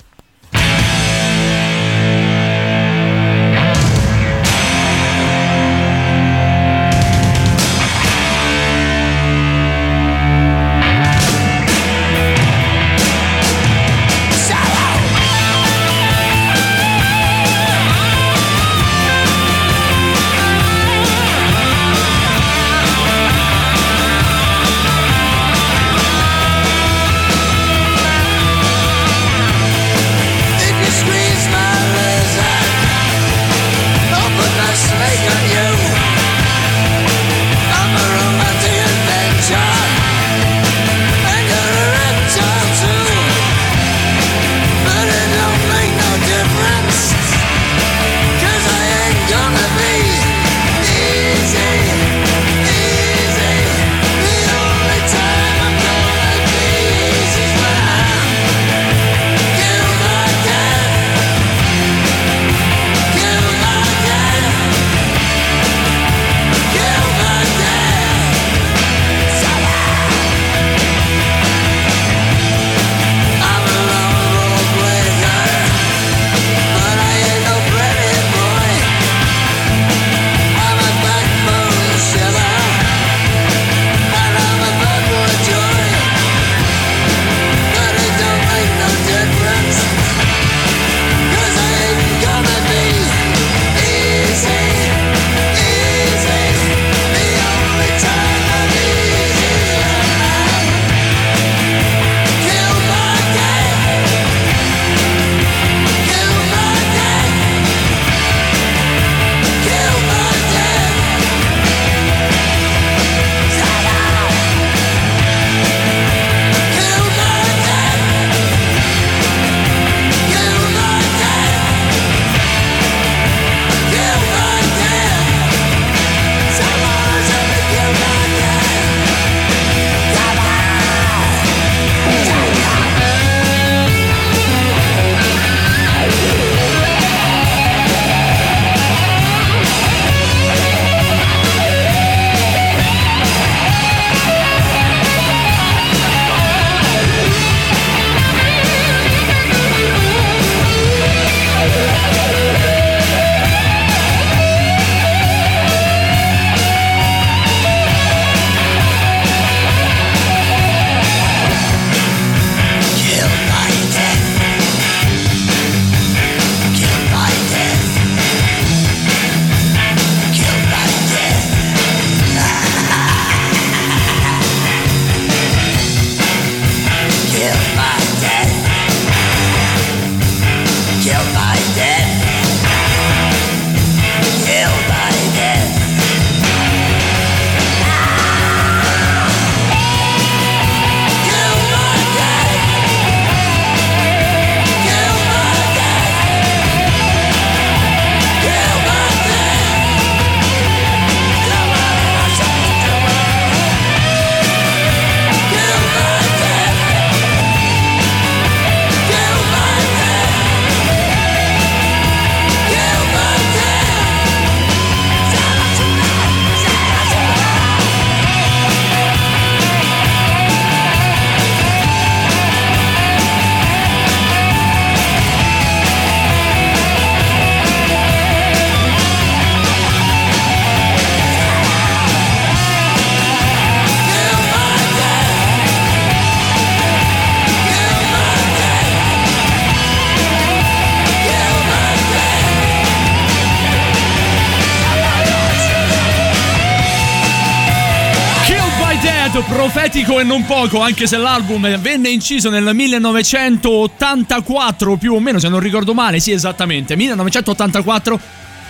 E 250.19 250.23
non 250.23 250.45
poco, 250.45 250.81
anche 250.81 251.07
se 251.07 251.17
l'album 251.17 251.77
venne 251.79 252.09
inciso 252.09 252.49
nel 252.49 252.73
1984 252.73 254.97
più 254.97 255.13
o 255.13 255.19
meno, 255.19 255.39
se 255.39 255.49
non 255.49 255.59
ricordo 255.59 255.93
male, 255.93 256.19
sì 256.19 256.31
esattamente, 256.31 256.95
1984 256.95 258.19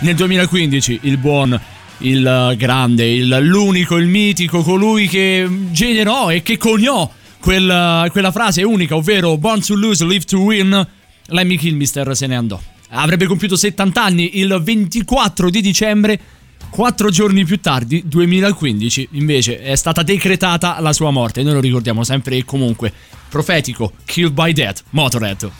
nel 0.00 0.14
2015 0.14 1.00
il 1.02 1.16
buon 1.18 1.58
il 1.98 2.54
grande, 2.56 3.06
il, 3.06 3.38
l'unico, 3.42 3.96
il 3.96 4.06
mitico, 4.06 4.62
colui 4.62 5.08
che 5.08 5.46
generò 5.70 6.30
e 6.30 6.42
che 6.42 6.56
coniò 6.56 7.10
quel, 7.40 8.08
quella 8.10 8.30
frase 8.30 8.62
unica, 8.62 8.96
ovvero 8.96 9.36
Born 9.36 9.60
to 9.60 9.74
lose, 9.74 10.04
live 10.04 10.24
to 10.24 10.38
win, 10.38 10.86
Lemmy 11.26 11.56
Kilmister 11.56 12.16
se 12.16 12.26
ne 12.26 12.36
andò. 12.36 12.58
Avrebbe 12.90 13.26
compiuto 13.26 13.56
70 13.56 14.02
anni 14.02 14.38
il 14.38 14.58
24 14.62 15.50
di 15.50 15.60
dicembre 15.60 16.20
Quattro 16.70 17.10
giorni 17.10 17.44
più 17.44 17.60
tardi, 17.60 18.04
2015, 18.06 19.08
invece 19.12 19.60
è 19.60 19.74
stata 19.74 20.04
decretata 20.04 20.78
la 20.80 20.92
sua 20.92 21.10
morte. 21.10 21.42
Noi 21.42 21.54
lo 21.54 21.60
ricordiamo 21.60 22.04
sempre 22.04 22.36
e 22.36 22.44
comunque. 22.44 22.92
Profetico, 23.28 23.92
Killed 24.04 24.32
by 24.32 24.52
Death, 24.52 24.84
Motorhead. 24.90 25.50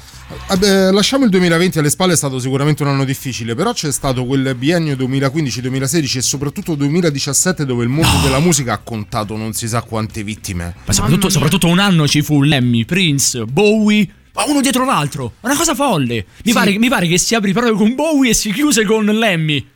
Vabbè, 0.46 0.92
lasciamo 0.92 1.24
il 1.24 1.30
2020 1.30 1.80
alle 1.80 1.90
spalle, 1.90 2.12
è 2.12 2.16
stato 2.16 2.38
sicuramente 2.38 2.84
un 2.84 2.90
anno 2.90 3.04
difficile, 3.04 3.56
però 3.56 3.72
c'è 3.72 3.90
stato 3.90 4.24
quel 4.24 4.54
biennio 4.54 4.94
2015-2016 4.94 6.16
e 6.18 6.22
soprattutto 6.22 6.76
2017 6.76 7.66
dove 7.66 7.82
il 7.82 7.88
mondo 7.88 8.16
della 8.22 8.38
musica 8.38 8.74
ha 8.74 8.78
contato 8.78 9.36
non 9.36 9.52
si 9.52 9.66
sa 9.66 9.82
quante 9.82 10.22
vittime. 10.22 10.74
Ma 10.84 10.92
soprattutto, 10.92 11.28
soprattutto 11.28 11.66
un 11.66 11.80
anno 11.80 12.06
ci 12.06 12.22
fu 12.22 12.42
Lemmy, 12.42 12.84
Prince, 12.84 13.44
Bowie. 13.44 14.08
Ma 14.32 14.44
uno 14.46 14.60
dietro 14.60 14.84
l'altro, 14.84 15.32
una 15.40 15.56
cosa 15.56 15.74
folle. 15.74 16.24
Mi, 16.44 16.52
pare, 16.52 16.78
mi 16.78 16.88
pare 16.88 17.08
che 17.08 17.18
si 17.18 17.34
aprì 17.34 17.52
proprio 17.52 17.74
con 17.74 17.96
Bowie 17.96 18.30
e 18.30 18.34
si 18.34 18.52
chiuse 18.52 18.84
con 18.84 19.04
Lemmy. 19.04 19.66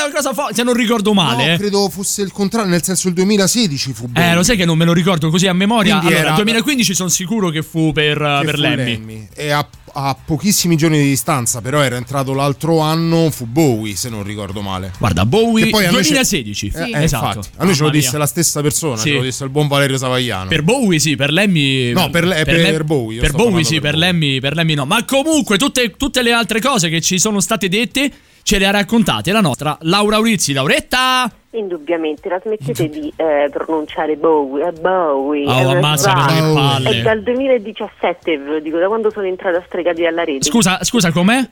Era 0.00 0.08
una 0.08 0.14
cosa 0.16 0.32
folle, 0.32 0.54
se 0.54 0.62
non 0.62 0.74
ricordo 0.74 1.12
male. 1.12 1.46
No, 1.46 1.52
eh. 1.52 1.56
credo 1.58 1.88
fosse 1.90 2.22
il 2.22 2.32
contrario, 2.32 2.70
nel 2.70 2.82
senso 2.82 3.08
il 3.08 3.14
2016 3.14 3.92
fu 3.92 4.08
Eh, 4.14 4.34
lo 4.34 4.42
sai 4.42 4.56
che 4.56 4.64
non 4.64 4.76
me 4.78 4.84
lo 4.84 4.92
ricordo 4.92 5.28
così 5.30 5.46
a 5.46 5.52
memoria. 5.52 5.98
Quindi 5.98 6.14
Allora, 6.14 6.20
era- 6.20 6.30
il 6.30 6.44
2015 6.44 6.94
sono 6.94 7.08
sicuro 7.08 7.50
che 7.50 7.62
fu 7.62 7.92
per, 7.92 8.16
che 8.18 8.44
per 8.46 8.54
fu 8.54 8.60
Lemmy. 8.60 9.28
E 9.34 9.50
a, 9.50 9.66
a 9.92 10.16
pochissimi 10.24 10.76
giorni 10.76 10.98
di 10.98 11.08
distanza, 11.08 11.60
però 11.60 11.82
era 11.82 11.96
entrato 11.96 12.32
l'altro 12.32 12.78
anno, 12.80 13.30
fu 13.30 13.44
Bowie, 13.46 13.94
se 13.96 14.08
non 14.08 14.22
ricordo 14.22 14.60
male. 14.62 14.92
Guarda, 14.98 15.26
Bowie 15.26 15.64
Che 15.64 15.70
poi 15.70 15.84
a 15.86 15.90
noi 15.90 16.02
ce- 16.04 16.10
2016. 16.14 16.66
Eh, 16.66 16.70
Sì. 16.84 16.90
eh, 16.92 17.02
Esatto. 17.02 17.26
infatti. 17.38 17.48
A 17.58 17.64
noi 17.64 17.74
ce 17.74 17.82
lo 17.82 17.90
disse 17.90 18.08
mia. 18.10 18.18
la 18.18 18.26
stessa 18.26 18.60
persona, 18.62 18.96
Sì. 18.96 19.08
ce 19.10 19.14
lo 19.16 19.22
disse 19.22 19.44
il 19.44 19.50
buon 19.50 19.68
Valerio 19.68 19.98
Savagliano. 19.98 20.48
Per 20.48 20.62
Bowie 20.62 20.98
sì, 20.98 21.16
per 21.16 21.30
Lemmy 21.32 21.92
No, 21.92 22.08
per 22.10 22.24
le- 22.24 22.44
per 22.44 22.54
Lem- 22.58 22.86
Bowie, 22.86 23.16
io 23.16 23.20
Per 23.20 23.32
Bowie 23.32 23.64
sì, 23.64 23.80
per 23.80 23.90
per 23.90 23.96
Lemmy, 23.98 24.40
per 24.40 24.54
Lemmy 24.54 24.74
no. 24.74 24.86
Ma 24.86 25.04
comunque 25.04 25.58
tutte, 25.58 25.90
tutte 25.96 26.22
le 26.22 26.32
altre 26.32 26.60
cose 26.60 26.88
che 26.88 27.00
ci 27.00 27.18
sono 27.18 27.40
state 27.40 27.68
dette 27.68 28.10
ce 28.42 28.58
le 28.58 28.66
ha 28.66 28.70
raccontate 28.70 29.32
la 29.32 29.40
nostra 29.40 29.76
Laura 29.82 30.18
Urizzi. 30.18 30.52
Lauretta! 30.52 31.30
Indubbiamente, 31.52 32.28
la 32.28 32.40
smettete 32.40 32.88
di 32.88 33.12
eh, 33.16 33.50
pronunciare 33.50 34.16
Bowie, 34.16 34.68
è 34.68 34.72
Bowie. 34.72 35.46
Oh, 35.46 35.72
è 35.72 35.74
che 35.74 35.80
palle. 35.80 36.90
È 36.90 37.02
dal 37.02 37.22
2017, 37.22 38.38
ve 38.38 38.50
lo 38.50 38.60
dico, 38.60 38.78
da 38.78 38.86
quando 38.86 39.10
sono 39.10 39.26
entrata 39.26 39.58
a 39.58 39.62
Stregati 39.66 40.06
alla 40.06 40.22
rete. 40.22 40.44
Scusa, 40.44 40.82
scusa, 40.84 41.10
com'è? 41.10 41.48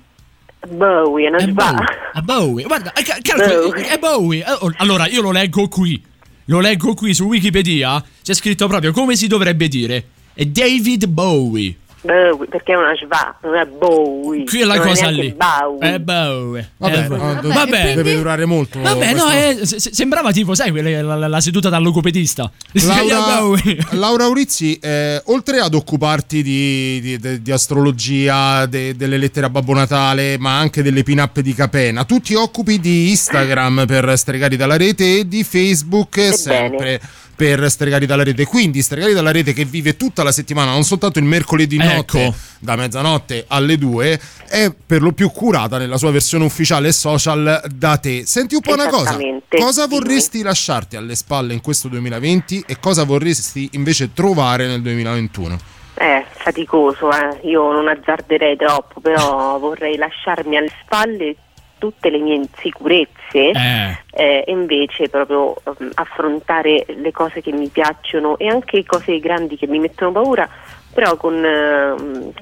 Bowie, 0.68 1.26
è 1.26 1.28
una 1.30 1.40
sbaglia. 1.40 1.84
A 2.12 2.22
Bowie. 2.22 2.64
Guarda, 2.64 2.92
eh, 2.92 3.02
ca- 3.02 3.18
calcolo, 3.20 3.70
Bowie. 3.70 3.88
è 3.88 3.98
Bowie. 3.98 4.44
Eh, 4.44 4.52
oh, 4.60 4.72
Allora, 4.76 5.06
io 5.08 5.20
lo 5.20 5.32
leggo 5.32 5.66
qui. 5.68 6.00
Lo 6.46 6.60
leggo 6.60 6.94
qui 6.94 7.12
su 7.12 7.24
Wikipedia. 7.24 8.02
C'è 8.22 8.34
scritto 8.34 8.68
proprio 8.68 8.92
come 8.92 9.16
si 9.16 9.26
dovrebbe 9.26 9.68
dire. 9.68 10.04
È 10.32 10.44
David 10.44 11.06
Bowie. 11.06 11.76
Bowie, 12.08 12.46
perché 12.48 12.72
è 12.72 12.76
una 12.76 12.94
sva, 12.94 13.36
non 13.42 13.54
è 13.56 13.64
Bowie. 13.66 14.44
Qui 14.44 14.60
è 14.60 14.64
la 14.64 14.74
non 14.76 14.86
cosa 14.86 15.02
neanche 15.02 15.20
lì. 15.22 15.34
Bowie. 15.36 15.94
È 15.94 15.98
Bowie. 15.98 16.70
Vabbè, 16.78 16.96
Eh, 17.04 17.08
no, 17.08 17.16
vabbè, 17.18 17.46
vabbè, 17.48 17.94
deve 17.94 18.14
durare 18.16 18.44
molto. 18.46 18.80
Vabbè, 18.80 19.12
no, 19.14 19.24
questo. 19.24 19.60
eh, 19.62 19.66
se- 19.66 19.80
se- 19.80 19.90
sembrava 19.92 20.32
tipo, 20.32 20.54
sai, 20.54 20.72
la, 20.72 21.16
la- 21.16 21.28
la 21.28 21.40
seduta 21.40 21.68
dal 21.68 21.82
logopedista. 21.82 22.50
Laura, 22.86 23.20
Bowie. 23.40 23.78
Laura 23.90 24.26
Urizzi, 24.26 24.78
eh, 24.80 25.20
oltre 25.26 25.58
ad 25.60 25.74
occuparti 25.74 26.42
di, 26.42 27.00
di- 27.00 27.18
de- 27.18 27.42
di 27.42 27.50
astrologia, 27.52 28.66
de- 28.66 28.96
delle 28.96 29.18
lettere 29.18 29.46
a 29.46 29.50
Babbo 29.50 29.74
Natale, 29.74 30.38
ma 30.38 30.58
anche 30.58 30.82
delle 30.82 31.02
pin-up 31.02 31.40
di 31.40 31.52
Capena, 31.54 32.04
tu 32.04 32.20
ti 32.20 32.34
occupi 32.34 32.80
di 32.80 33.10
Instagram 33.10 33.84
per 33.86 34.16
Stregati 34.16 34.56
dalla 34.56 34.76
Rete 34.76 35.18
e 35.18 35.28
di 35.28 35.44
Facebook 35.44 36.18
sempre 36.34 37.00
per 37.38 37.70
Stregati 37.70 38.04
dalla 38.04 38.24
Rete. 38.24 38.44
Quindi 38.46 38.82
Stregati 38.82 39.12
dalla 39.12 39.30
Rete 39.30 39.52
che 39.52 39.64
vive 39.64 39.96
tutta 39.96 40.24
la 40.24 40.32
settimana, 40.32 40.72
non 40.72 40.82
soltanto 40.82 41.20
il 41.20 41.24
mercoledì 41.24 41.76
notte 41.76 42.24
Ecco. 42.24 42.34
da 42.58 42.74
mezzanotte 42.74 43.44
alle 43.46 43.78
2, 43.78 44.20
è 44.48 44.72
per 44.84 45.02
lo 45.02 45.12
più 45.12 45.30
curata 45.30 45.78
nella 45.78 45.98
sua 45.98 46.10
versione 46.10 46.44
ufficiale 46.44 46.90
social 46.90 47.62
da 47.72 47.96
te. 47.98 48.26
Senti 48.26 48.56
un 48.56 48.60
po' 48.60 48.72
una 48.72 48.88
cosa, 48.88 49.16
cosa 49.48 49.86
vorresti 49.86 50.42
lasciarti 50.42 50.96
alle 50.96 51.14
spalle 51.14 51.52
in 51.52 51.60
questo 51.60 51.86
2020 51.86 52.64
e 52.66 52.80
cosa 52.80 53.04
vorresti 53.04 53.68
invece 53.74 54.12
trovare 54.12 54.66
nel 54.66 54.82
2021? 54.82 55.58
È 55.94 56.24
faticoso, 56.28 57.08
eh. 57.12 57.38
io 57.48 57.70
non 57.70 57.86
azzarderei 57.86 58.56
troppo, 58.56 58.98
però 58.98 59.60
vorrei 59.60 59.96
lasciarmi 59.96 60.56
alle 60.56 60.72
spalle 60.82 61.36
tutte 61.78 62.10
le 62.10 62.18
mie 62.18 62.34
insicurezze 62.34 63.50
Eh. 63.50 63.98
eh, 64.12 64.44
e 64.46 64.50
invece 64.52 65.08
proprio 65.08 65.56
ehm, 65.64 65.90
affrontare 65.94 66.84
le 66.88 67.12
cose 67.12 67.40
che 67.40 67.52
mi 67.52 67.68
piacciono 67.68 68.36
e 68.38 68.48
anche 68.48 68.84
cose 68.84 69.18
grandi 69.20 69.56
che 69.56 69.66
mi 69.66 69.78
mettono 69.78 70.12
paura, 70.12 70.48
però 70.92 71.16
con, 71.16 71.44
ehm, 71.44 72.32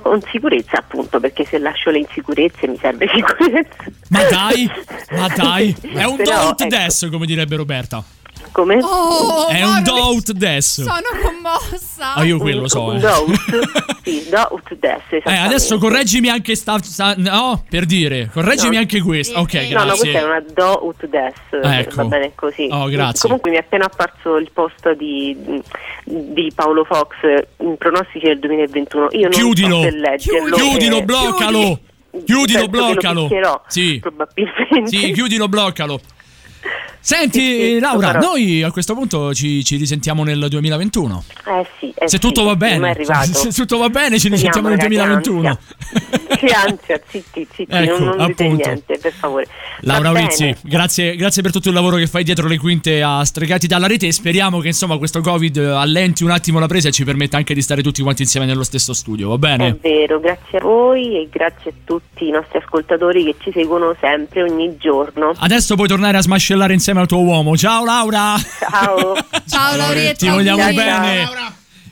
con 0.00 0.20
sicurezza 0.22 0.78
appunto, 0.78 1.20
perché 1.20 1.44
se 1.44 1.58
lascio 1.58 1.90
le 1.90 1.98
insicurezze 1.98 2.66
mi 2.66 2.76
serve 2.76 3.06
sicurezza. 3.14 3.84
Ma 4.10 4.22
dai, 4.28 4.70
ma 5.12 5.28
dai. 5.28 5.74
È 5.94 6.04
un 6.04 6.16
Però, 6.16 6.30
doubt 6.54 6.60
ecco. 6.62 7.10
come 7.10 7.26
direbbe 7.26 7.56
Roberta. 7.56 8.02
Come? 8.52 8.78
Oh, 8.82 9.48
È 9.48 9.62
un 9.64 9.82
doubt 9.82 10.32
des. 10.32 10.82
Sono 10.82 11.00
commossa. 11.22 12.14
Ah, 12.14 12.24
io 12.24 12.38
quello 12.38 12.68
so, 12.68 12.84
Un 12.84 12.96
eh. 12.96 13.00
doubt, 13.00 13.34
sì, 14.02 14.26
doubt 14.30 14.74
des, 14.74 15.02
Eh, 15.24 15.36
adesso 15.36 15.76
correggimi 15.78 16.28
anche 16.28 16.54
sta, 16.54 16.78
sta- 16.82 17.14
no, 17.18 17.64
per 17.68 17.84
dire, 17.84 18.30
correggimi 18.32 18.74
No. 18.76 18.80
anche 18.80 19.00
questo. 19.02 19.38
Ok, 19.40 19.54
No, 19.54 19.60
no, 19.60 19.84
grazie. 19.84 19.98
questa 19.98 20.18
è 20.18 20.24
una 20.24 20.44
do 20.54 20.80
ut 20.86 21.06
des, 21.06 21.32
Ecco. 21.62 21.94
va 21.96 22.04
bene 22.04 22.32
così. 22.34 22.68
Oh, 22.70 22.86
grazie. 22.88 23.20
Comunque 23.20 23.50
mi 23.50 23.56
è 23.56 23.60
appena 23.60 23.84
apparso 23.86 24.36
il 24.36 24.50
post 24.52 24.90
di, 24.94 25.36
di 26.04 26.50
Paolo 26.54 26.84
Fox 26.84 27.14
in 27.58 27.76
pronostici 27.76 28.26
del 28.26 28.38
2021. 28.38 29.08
Io 29.12 29.20
non 29.22 29.30
Chiudilo. 29.30 29.76
so 29.76 29.82
se 29.82 29.90
leggerlo. 29.90 30.56
Chiudilo, 30.56 30.96
eh, 30.98 31.02
bloccalo. 31.04 31.78
Chiudilo, 32.24 32.44
penso 32.44 32.70
che 32.70 32.76
lo 32.78 32.92
bloccalo. 32.92 33.22
picchierò, 33.22 33.62
Sì. 33.66 33.98
probabilmente. 34.00 34.86
Sì, 34.86 35.12
chiudilo, 35.12 35.48
bloccalo. 35.48 36.00
Senti, 37.00 37.38
Sì, 37.38 37.56
sì, 37.60 37.72
lo 37.74 37.78
Laura, 37.80 38.06
farò. 38.12 38.18
noi 38.20 38.62
a 38.64 38.70
questo 38.72 38.94
punto 38.94 39.32
ci, 39.32 39.62
ci 39.64 39.76
risentiamo 39.76 40.24
nel 40.24 40.44
2021. 40.48 41.24
Eh 41.46 41.66
sì, 41.78 41.86
eh 41.90 42.08
Se 42.08 42.16
sì, 42.16 42.18
tutto 42.18 42.42
va 42.42 42.52
è 42.52 42.56
bene, 42.56 42.96
se 43.04 43.50
tutto 43.52 43.78
va 43.78 43.88
bene, 43.88 44.18
ci 44.18 44.28
risentiamo 44.28 44.68
nel 44.68 44.78
Speriamo, 44.80 45.08
ragazzi, 45.14 45.30
2021. 45.30 45.58
Che 46.36 46.46
ansia, 46.48 47.00
zitti, 47.06 47.46
zitti, 47.52 47.66
Ecco, 47.72 47.98
non, 48.04 48.16
non 48.16 48.26
dite 48.26 48.48
niente, 48.48 48.98
per 48.98 49.12
favore. 49.12 49.46
Laura 49.80 50.10
Urizzi, 50.10 50.54
grazie, 50.62 51.14
grazie 51.16 51.42
per 51.42 51.52
tutto 51.52 51.68
il 51.68 51.74
lavoro 51.74 51.96
che 51.96 52.06
fai 52.06 52.24
dietro 52.24 52.48
le 52.48 52.58
quinte 52.58 53.02
a 53.02 53.24
Stregati 53.24 53.66
dalla 53.66 53.86
rete 53.86 54.06
e 54.08 54.12
speriamo 54.12 54.58
che 54.60 54.68
insomma 54.68 54.96
questo 54.98 55.20
Covid 55.20 55.56
allenti 55.58 56.24
un 56.24 56.30
attimo 56.30 56.58
la 56.58 56.66
presa 56.66 56.88
e 56.88 56.92
ci 56.92 57.04
permetta 57.04 57.36
anche 57.36 57.54
di 57.54 57.62
stare 57.62 57.82
tutti 57.82 58.02
quanti 58.02 58.22
insieme 58.22 58.46
nello 58.46 58.64
stesso 58.64 58.92
studio, 58.94 59.28
va 59.28 59.34
È 59.34 59.38
bene? 59.38 59.78
vero, 59.80 60.18
grazie 60.18 60.58
a 60.58 60.62
voi 60.62 61.16
e 61.16 61.28
grazie 61.30 61.70
a 61.70 61.74
tutti 61.84 62.26
i 62.26 62.30
nostri 62.30 62.58
ascoltatori 62.58 63.24
che 63.24 63.36
ci 63.38 63.50
seguono 63.52 63.94
sempre, 64.00 64.42
ogni 64.42 64.76
giorno. 64.78 65.32
Adesso 65.38 65.74
puoi 65.76 65.88
tornare 65.88 66.16
a 66.16 66.22
smascellare 66.56 66.72
insieme 66.72 67.00
al 67.00 67.06
tuo 67.06 67.20
uomo. 67.20 67.56
Ciao 67.56 67.84
Laura! 67.84 68.34
Ciao! 68.58 69.14
Ciao 69.46 69.76
Laurietta. 69.76 70.16
Ti 70.16 70.28
vogliamo 70.28 70.62
Ciao, 70.62 70.72
bene. 70.72 71.28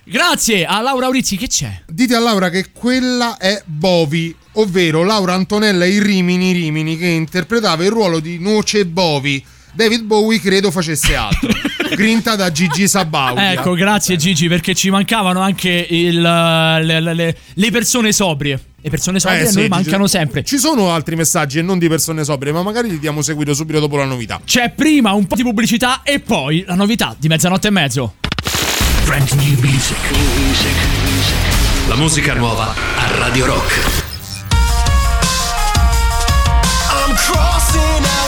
Grazie 0.05 0.66
a 0.66 0.81
Laura 0.81 1.09
Urizzi, 1.09 1.37
che 1.37 1.46
c'è? 1.46 1.83
Dite 1.87 2.14
a 2.14 2.20
Laura 2.20 2.50
che 2.50 2.70
quella 2.72 3.37
è 3.38 3.62
Bovi, 3.64 4.35
ovvero 4.53 5.03
Laura 5.03 5.35
Antonella 5.35 5.85
in 5.87 6.03
Rimini 6.03 6.53
Rimini 6.53 6.98
che 6.98 7.07
interpretava 7.07 7.85
il 7.85 7.90
ruolo 7.90 8.20
di 8.20 8.38
Noce 8.38 8.85
Bovi. 8.87 9.44
David 9.74 10.02
Bowie 10.02 10.40
credo 10.40 10.70
facesse 10.70 11.14
altro. 11.16 11.48
Grinta 11.94 12.34
da 12.37 12.50
Gigi 12.50 12.88
Sabaudia. 12.88 13.52
Ecco, 13.52 13.74
grazie 13.74 14.16
Gigi, 14.16 14.48
perché 14.48 14.74
ci 14.74 14.90
mancavano 14.90 15.40
anche 15.40 15.87
il, 15.90 16.20
le, 16.20 17.00
le- 17.00 17.14
le- 17.14 17.37
le 17.52 17.70
persone 17.70 18.12
sobrie. 18.12 18.58
Le 18.80 18.90
persone 18.90 19.18
sobrie 19.20 19.40
Eh, 19.40 19.46
a 19.46 19.50
sì, 19.50 19.66
mancano 19.68 20.06
sempre. 20.06 20.42
Ci 20.44 20.58
sono 20.58 20.90
altri 20.92 21.16
messaggi 21.16 21.58
e 21.58 21.62
non 21.62 21.78
di 21.78 21.88
persone 21.88 22.22
sobrie, 22.24 22.52
ma 22.52 22.62
magari 22.62 22.88
li 22.90 22.98
diamo 22.98 23.22
seguito 23.22 23.54
subito 23.54 23.80
dopo 23.80 23.96
la 23.96 24.04
novità. 24.04 24.40
C'è 24.44 24.70
prima 24.74 25.12
un 25.12 25.26
po' 25.26 25.37
di 25.37 25.42
pubblicità 25.42 26.00
e 26.02 26.20
poi 26.20 26.64
la 26.66 26.74
novità 26.74 27.14
di 27.18 27.28
mezzanotte 27.28 27.68
e 27.68 27.70
mezzo. 27.70 28.14
Brand 29.04 29.30
new 29.32 29.58
music. 29.60 29.96
La 31.88 31.96
musica 31.96 32.34
nuova 32.34 32.74
a 32.96 33.16
Radio 33.18 33.46
Rock. 33.46 34.02
I'm 36.90 37.14
crossing 37.16 38.04
out 38.04 38.23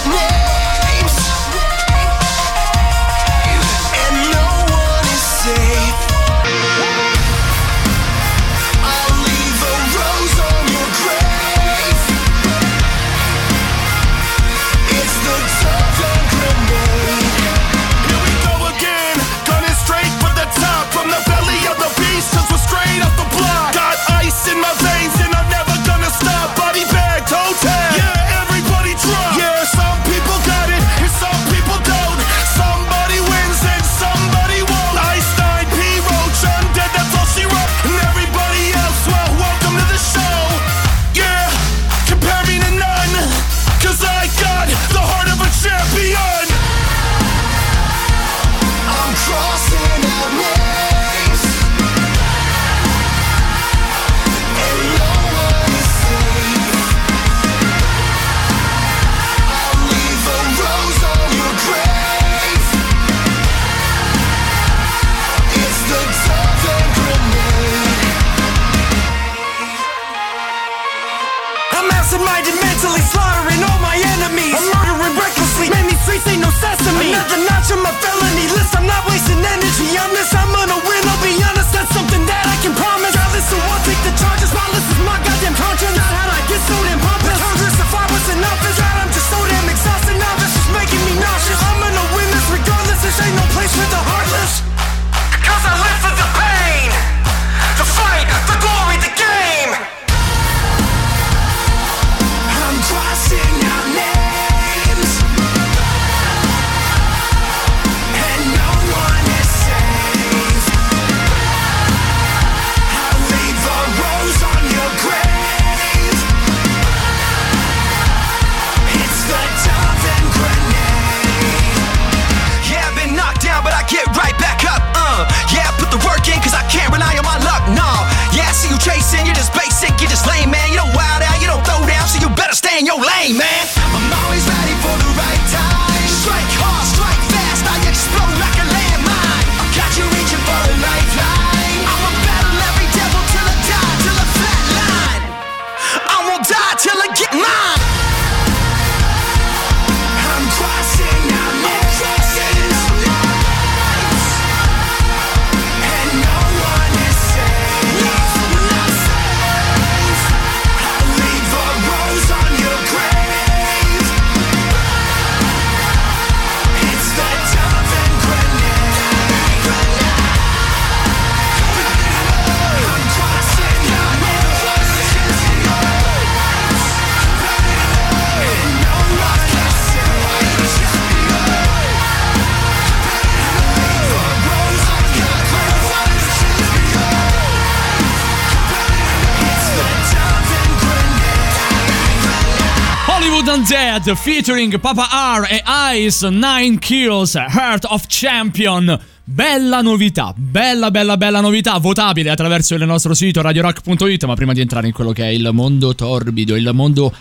Undead 194.07 194.23
featuring 194.23 194.79
Papa 194.79 195.09
R 195.41 195.49
e 195.51 195.63
Ice 195.97 196.29
9 196.29 196.79
Kills 196.79 197.35
Heart 197.35 197.87
of 197.87 198.05
Champion. 198.07 198.97
Bella 199.25 199.83
novità, 199.83 200.33
bella 200.37 200.93
bella 200.93 201.17
bella 201.17 201.41
novità, 201.41 201.77
votabile 201.79 202.31
attraverso 202.31 202.77
il 202.77 202.85
nostro 202.85 203.15
sito 203.15 203.41
radiorock.it, 203.41 204.25
ma 204.27 204.35
prima 204.35 204.53
di 204.53 204.61
entrare 204.61 204.87
in 204.87 204.93
quello 204.93 205.11
che 205.11 205.25
è 205.25 205.29
il 205.29 205.49
mondo 205.53 205.97
torbido, 205.97 206.55
il 206.55 206.71
mondo 206.73 207.13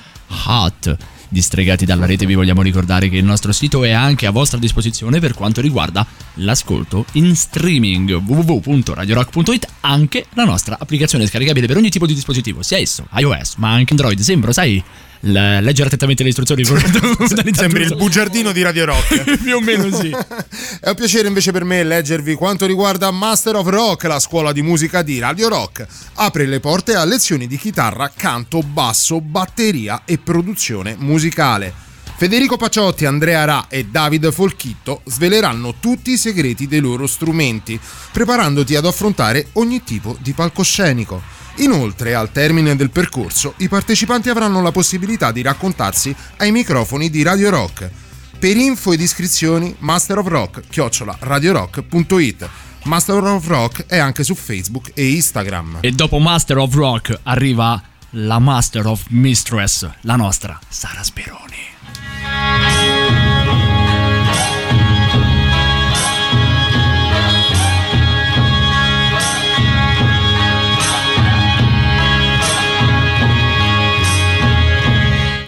hot 0.45 0.97
di 1.27 1.41
Stregati 1.41 1.85
dalla 1.85 2.05
rete, 2.05 2.25
vi 2.25 2.35
vogliamo 2.35 2.61
ricordare 2.61 3.09
che 3.09 3.17
il 3.17 3.25
nostro 3.25 3.51
sito 3.51 3.83
è 3.83 3.91
anche 3.91 4.27
a 4.27 4.31
vostra 4.31 4.59
disposizione 4.59 5.19
per 5.19 5.33
quanto 5.33 5.61
riguarda 5.61 6.05
l'ascolto 6.35 7.05
in 7.13 7.35
streaming 7.35 8.11
www.radiorock.it, 8.11 9.67
anche 9.81 10.27
la 10.33 10.43
nostra 10.43 10.77
applicazione 10.79 11.25
scaricabile 11.25 11.65
per 11.65 11.77
ogni 11.77 11.89
tipo 11.89 12.05
di 12.05 12.13
dispositivo, 12.13 12.61
sia 12.61 12.77
esso 12.77 13.07
iOS, 13.15 13.55
ma 13.55 13.71
anche 13.71 13.91
Android. 13.93 14.19
Sembro, 14.19 14.51
sai, 14.51 14.81
l- 15.25 15.59
leggere 15.61 15.87
attentamente 15.87 16.23
le 16.23 16.29
istruzioni. 16.29 16.63
Sembri 17.53 17.83
il 17.83 17.95
bugiardino 17.95 18.51
di 18.51 18.61
Radio 18.61 18.85
Rock. 18.85 19.37
Più 19.41 19.55
o 19.55 19.61
meno 19.61 19.89
sì. 19.95 20.09
È 20.09 20.89
un 20.89 20.95
piacere 20.95 21.27
invece 21.27 21.51
per 21.51 21.63
me 21.63 21.83
leggervi 21.83 22.35
quanto 22.35 22.65
riguarda 22.65 23.11
Master 23.11 23.55
of 23.55 23.67
Rock, 23.67 24.03
la 24.05 24.19
scuola 24.19 24.51
di 24.51 24.61
musica 24.61 25.01
di 25.01 25.19
Radio 25.19 25.47
Rock. 25.47 25.85
Apre 26.15 26.45
le 26.45 26.59
porte 26.59 26.95
a 26.95 27.05
lezioni 27.05 27.47
di 27.47 27.57
chitarra, 27.57 28.11
canto, 28.15 28.61
basso, 28.61 29.21
batteria 29.21 30.03
e 30.05 30.17
produzione 30.17 30.95
musicale. 30.97 31.83
Federico 32.17 32.55
Paciotti, 32.55 33.03
Andrea 33.03 33.43
Ra 33.43 33.65
e 33.67 33.87
David 33.87 34.31
Folchitto 34.31 35.01
sveleranno 35.03 35.75
tutti 35.81 36.11
i 36.11 36.17
segreti 36.17 36.65
dei 36.65 36.79
loro 36.79 37.07
strumenti, 37.07 37.77
preparandoti 38.13 38.73
ad 38.75 38.85
affrontare 38.85 39.47
ogni 39.53 39.83
tipo 39.83 40.15
di 40.21 40.31
palcoscenico. 40.31 41.21
Inoltre, 41.57 42.15
al 42.15 42.31
termine 42.31 42.75
del 42.75 42.89
percorso, 42.89 43.53
i 43.57 43.69
partecipanti 43.69 44.29
avranno 44.29 44.61
la 44.61 44.71
possibilità 44.71 45.31
di 45.31 45.41
raccontarsi 45.41 46.13
ai 46.37 46.51
microfoni 46.51 47.09
di 47.09 47.23
Radio 47.23 47.49
Rock. 47.49 47.89
Per 48.37 48.57
info 48.57 48.91
ed 48.91 48.99
iscrizioni, 48.99 49.73
Master 49.79 50.17
of 50.17 50.27
Rock, 50.27 50.63
chiocciola 50.69 51.15
radiorock.it. 51.19 52.49
Master 52.83 53.23
of 53.23 53.47
Rock 53.47 53.85
è 53.85 53.97
anche 53.97 54.23
su 54.23 54.35
Facebook 54.35 54.91
e 54.93 55.13
Instagram. 55.13 55.79
E 55.81 55.91
dopo 55.91 56.19
Master 56.19 56.57
of 56.57 56.73
Rock 56.73 57.19
arriva 57.23 57.81
la 58.11 58.39
Master 58.39 58.85
of 58.87 59.05
Mistress, 59.09 59.89
la 60.01 60.15
nostra 60.15 60.59
Sara 60.67 61.03
Speroni. 61.03 61.74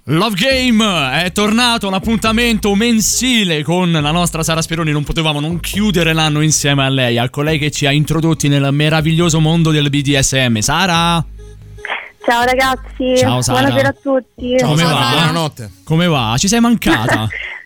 Love 0.09 0.35
Game 0.37 1.21
è 1.21 1.33
tornato 1.33 1.85
un 1.85 1.93
appuntamento 1.93 2.73
mensile 2.75 3.61
con 3.61 3.91
la 3.91 4.11
nostra 4.11 4.41
Sara 4.41 4.61
Speroni. 4.61 4.91
Non 4.93 5.03
potevamo 5.03 5.41
non 5.41 5.59
chiudere 5.59 6.13
l'anno 6.13 6.39
insieme 6.39 6.85
a 6.85 6.87
lei, 6.87 7.17
a 7.17 7.29
colei 7.29 7.59
che 7.59 7.71
ci 7.71 7.85
ha 7.85 7.91
introdotti 7.91 8.47
nel 8.47 8.71
meraviglioso 8.71 9.41
mondo 9.41 9.69
del 9.69 9.89
BDSM. 9.89 10.59
Sara? 10.59 11.21
Ciao 12.25 12.43
ragazzi, 12.43 13.17
Ciao, 13.17 13.41
Sara. 13.41 13.59
buonasera 13.59 13.89
a 13.89 13.95
tutti. 14.01 14.55
Come 14.61 14.83
va? 14.83 15.09
Buonanotte. 15.11 15.71
Come 15.83 16.07
va? 16.07 16.35
Ci 16.37 16.47
sei 16.47 16.61
mancata? 16.61 17.27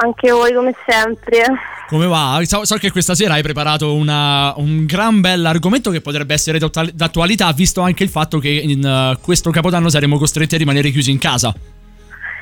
Anche 0.00 0.30
voi 0.30 0.52
come 0.52 0.74
sempre. 0.86 1.42
Come 1.88 2.06
va? 2.06 2.38
So, 2.44 2.64
so 2.64 2.76
che 2.76 2.90
questa 2.90 3.14
sera 3.14 3.34
hai 3.34 3.42
preparato 3.42 3.94
una- 3.94 4.52
un 4.56 4.84
gran 4.86 5.20
bell'argomento 5.20 5.90
che 5.90 6.00
potrebbe 6.00 6.34
essere 6.34 6.58
d'attual- 6.58 6.90
d'attualità, 6.92 7.50
visto 7.52 7.80
anche 7.80 8.02
il 8.04 8.10
fatto 8.10 8.38
che 8.38 8.48
in 8.48 8.84
eh, 8.84 9.18
questo 9.20 9.50
capodanno 9.50 9.88
saremo 9.88 10.18
costretti 10.18 10.54
a 10.54 10.58
rimanere 10.58 10.90
chiusi 10.90 11.10
in 11.10 11.18
casa. 11.18 11.54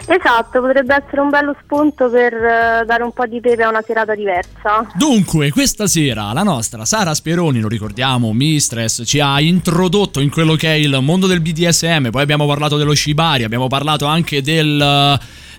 Esatto, 0.07 0.61
potrebbe 0.61 0.95
essere 0.95 1.21
un 1.21 1.31
bello 1.31 1.57
spunto 1.63 2.09
per 2.11 2.33
eh, 2.33 2.85
dare 2.87 3.03
un 3.03 3.13
po' 3.13 3.27
di 3.27 3.41
pepe 3.41 3.63
a 3.63 3.69
una 3.69 3.83
serata 3.85 4.15
diversa. 4.15 4.87
Dunque, 4.95 5.51
questa 5.51 5.87
sera 5.87 6.33
la 6.33 6.43
nostra 6.43 6.85
Sara 6.85 7.15
Speroni, 7.15 7.61
lo 7.61 7.69
ricordiamo, 7.69 8.33
Mistress, 8.33 9.03
ci 9.05 9.19
ha 9.21 9.41
introdotto 9.41 10.21
in 10.21 10.31
quello 10.31 10.55
che 10.55 10.69
è 10.69 10.75
il 10.77 10.99
mondo 11.03 11.27
del 11.27 11.41
BDSM. 11.41 12.11
Poi 12.11 12.23
abbiamo 12.23 12.47
parlato 12.47 12.77
dello 12.77 12.95
Shibari, 12.95 13.43
abbiamo 13.45 13.67
parlato 13.69 14.05
anche 14.07 14.43
del, 14.43 14.81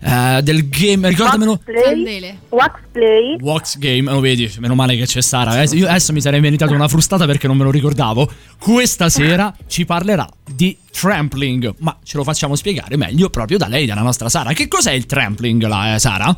eh, 0.01 0.39
del 0.43 0.69
game. 0.69 1.09
Ricordamelo. 1.09 1.59
Play, 1.65 2.37
wax 2.49 2.79
play. 2.91 3.35
Wax 3.41 3.77
Game, 3.77 4.09
lo 4.11 4.19
vedi, 4.19 4.49
meno 4.59 4.75
male 4.75 4.95
che 4.95 5.05
c'è 5.05 5.21
Sara. 5.21 5.61
eh. 5.61 5.65
Io 5.75 5.87
adesso 5.87 6.13
mi 6.13 6.21
sarei 6.21 6.39
meritato 6.39 6.73
una 6.73 6.87
frustata 6.87 7.25
perché 7.25 7.47
non 7.47 7.57
me 7.57 7.63
lo 7.63 7.71
ricordavo. 7.71 8.29
Questa 8.57 9.09
sera 9.09 9.53
ci 9.67 9.85
parlerà 9.85 10.27
di 10.49 10.77
trampling, 10.91 11.75
ma 11.79 11.95
ce 12.03 12.17
lo 12.17 12.23
facciamo 12.23 12.55
spiegare 12.55 12.97
meglio 12.97 13.29
proprio 13.29 13.57
da 13.57 13.67
lei, 13.67 13.85
dalla 13.85 14.01
nostra 14.01 14.26
Sara. 14.29 14.53
Che 14.53 14.67
cos'è 14.67 14.91
il 14.91 15.05
trampling, 15.05 15.65
là, 15.65 15.95
eh, 15.95 15.99
Sara? 15.99 16.35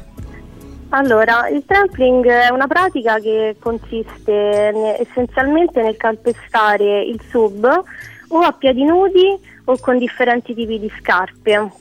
Allora, 0.90 1.48
il 1.50 1.64
trampling 1.66 2.26
è 2.28 2.50
una 2.50 2.66
pratica 2.66 3.20
che 3.20 3.56
consiste 3.60 4.72
ne- 4.74 5.00
essenzialmente 5.00 5.82
nel 5.82 5.98
calpestare 5.98 7.04
il 7.04 7.22
sub 7.30 7.84
o 8.30 8.40
a 8.40 8.52
piedi 8.54 8.84
nudi 8.84 9.38
o 9.66 9.78
con 9.80 9.98
differenti 10.00 10.56
tipi 10.56 10.80
di 10.80 10.92
scarpe. 11.00 11.72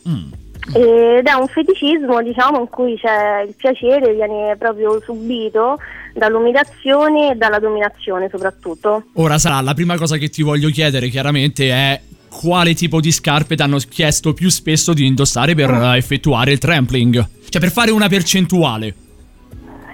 Ed 0.74 1.26
è 1.26 1.32
un 1.32 1.46
feticismo, 1.46 2.20
diciamo, 2.20 2.60
in 2.60 2.68
cui 2.68 2.98
c'è 2.98 3.44
il 3.46 3.54
piacere, 3.56 4.12
viene 4.12 4.54
proprio 4.58 5.00
subito 5.00 5.78
dall'umiliazione 6.12 7.30
e 7.30 7.34
dalla 7.36 7.58
dominazione 7.58 8.28
soprattutto. 8.28 9.04
Ora 9.14 9.38
Sara, 9.38 9.62
la 9.62 9.72
prima 9.72 9.96
cosa 9.96 10.18
che 10.18 10.28
ti 10.28 10.42
voglio 10.42 10.68
chiedere 10.68 11.08
chiaramente 11.08 11.70
è 11.70 12.00
quale 12.28 12.74
tipo 12.74 13.00
di 13.00 13.10
scarpe 13.10 13.56
ti 13.56 13.62
hanno 13.62 13.78
chiesto 13.78 14.32
più 14.32 14.48
spesso 14.50 14.92
di 14.92 15.06
indossare 15.06 15.54
per 15.54 15.70
eh, 15.70 15.96
effettuare 15.96 16.52
il 16.52 16.58
trampling? 16.58 17.28
Cioè 17.48 17.60
per 17.60 17.70
fare 17.70 17.90
una 17.90 18.08
percentuale. 18.08 18.94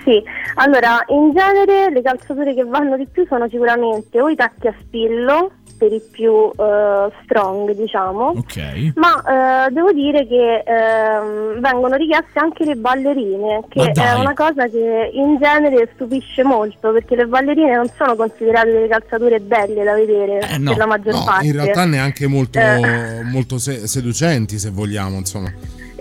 Sì, 0.04 0.22
allora 0.56 1.02
in 1.08 1.32
genere 1.32 1.90
le 1.90 2.02
calzature 2.02 2.54
che 2.54 2.64
vanno 2.64 2.96
di 2.96 3.06
più 3.06 3.24
sono 3.26 3.48
sicuramente 3.48 4.20
o 4.20 4.28
i 4.28 4.36
tacchi 4.36 4.66
a 4.66 4.74
spillo 4.82 5.50
per 5.84 5.92
i 5.92 6.02
più 6.10 6.50
eh, 6.56 7.12
strong 7.24 7.72
diciamo, 7.72 8.32
Ok. 8.36 8.92
ma 8.94 9.66
eh, 9.66 9.70
devo 9.72 9.92
dire 9.92 10.26
che 10.26 10.62
ehm, 10.64 11.60
vengono 11.60 11.96
richieste 11.96 12.38
anche 12.38 12.64
le 12.64 12.74
ballerine, 12.76 13.62
che 13.68 13.90
è 13.92 14.12
una 14.14 14.34
cosa 14.34 14.66
che 14.68 15.10
in 15.12 15.36
genere 15.38 15.90
stupisce 15.94 16.42
molto 16.42 16.92
perché 16.92 17.16
le 17.16 17.26
ballerine 17.26 17.74
non 17.74 17.88
sono 17.96 18.16
considerate 18.16 18.70
delle 18.72 18.88
calzature 18.88 19.40
belle 19.40 19.82
da 19.84 19.94
vedere 19.94 20.38
per 20.38 20.76
la 20.76 20.86
maggior 20.86 21.12
Eh, 21.14 21.18
No, 21.18 21.24
parte. 21.24 21.46
in 21.46 21.52
realtà 21.52 21.84
neanche 21.84 22.26
molto, 22.26 22.58
Eh. 22.58 23.22
molto 23.24 23.58
se- 23.58 23.86
seducenti, 23.86 24.58
se 24.58 24.70
vogliamo, 24.70 25.16
insomma. 25.18 25.52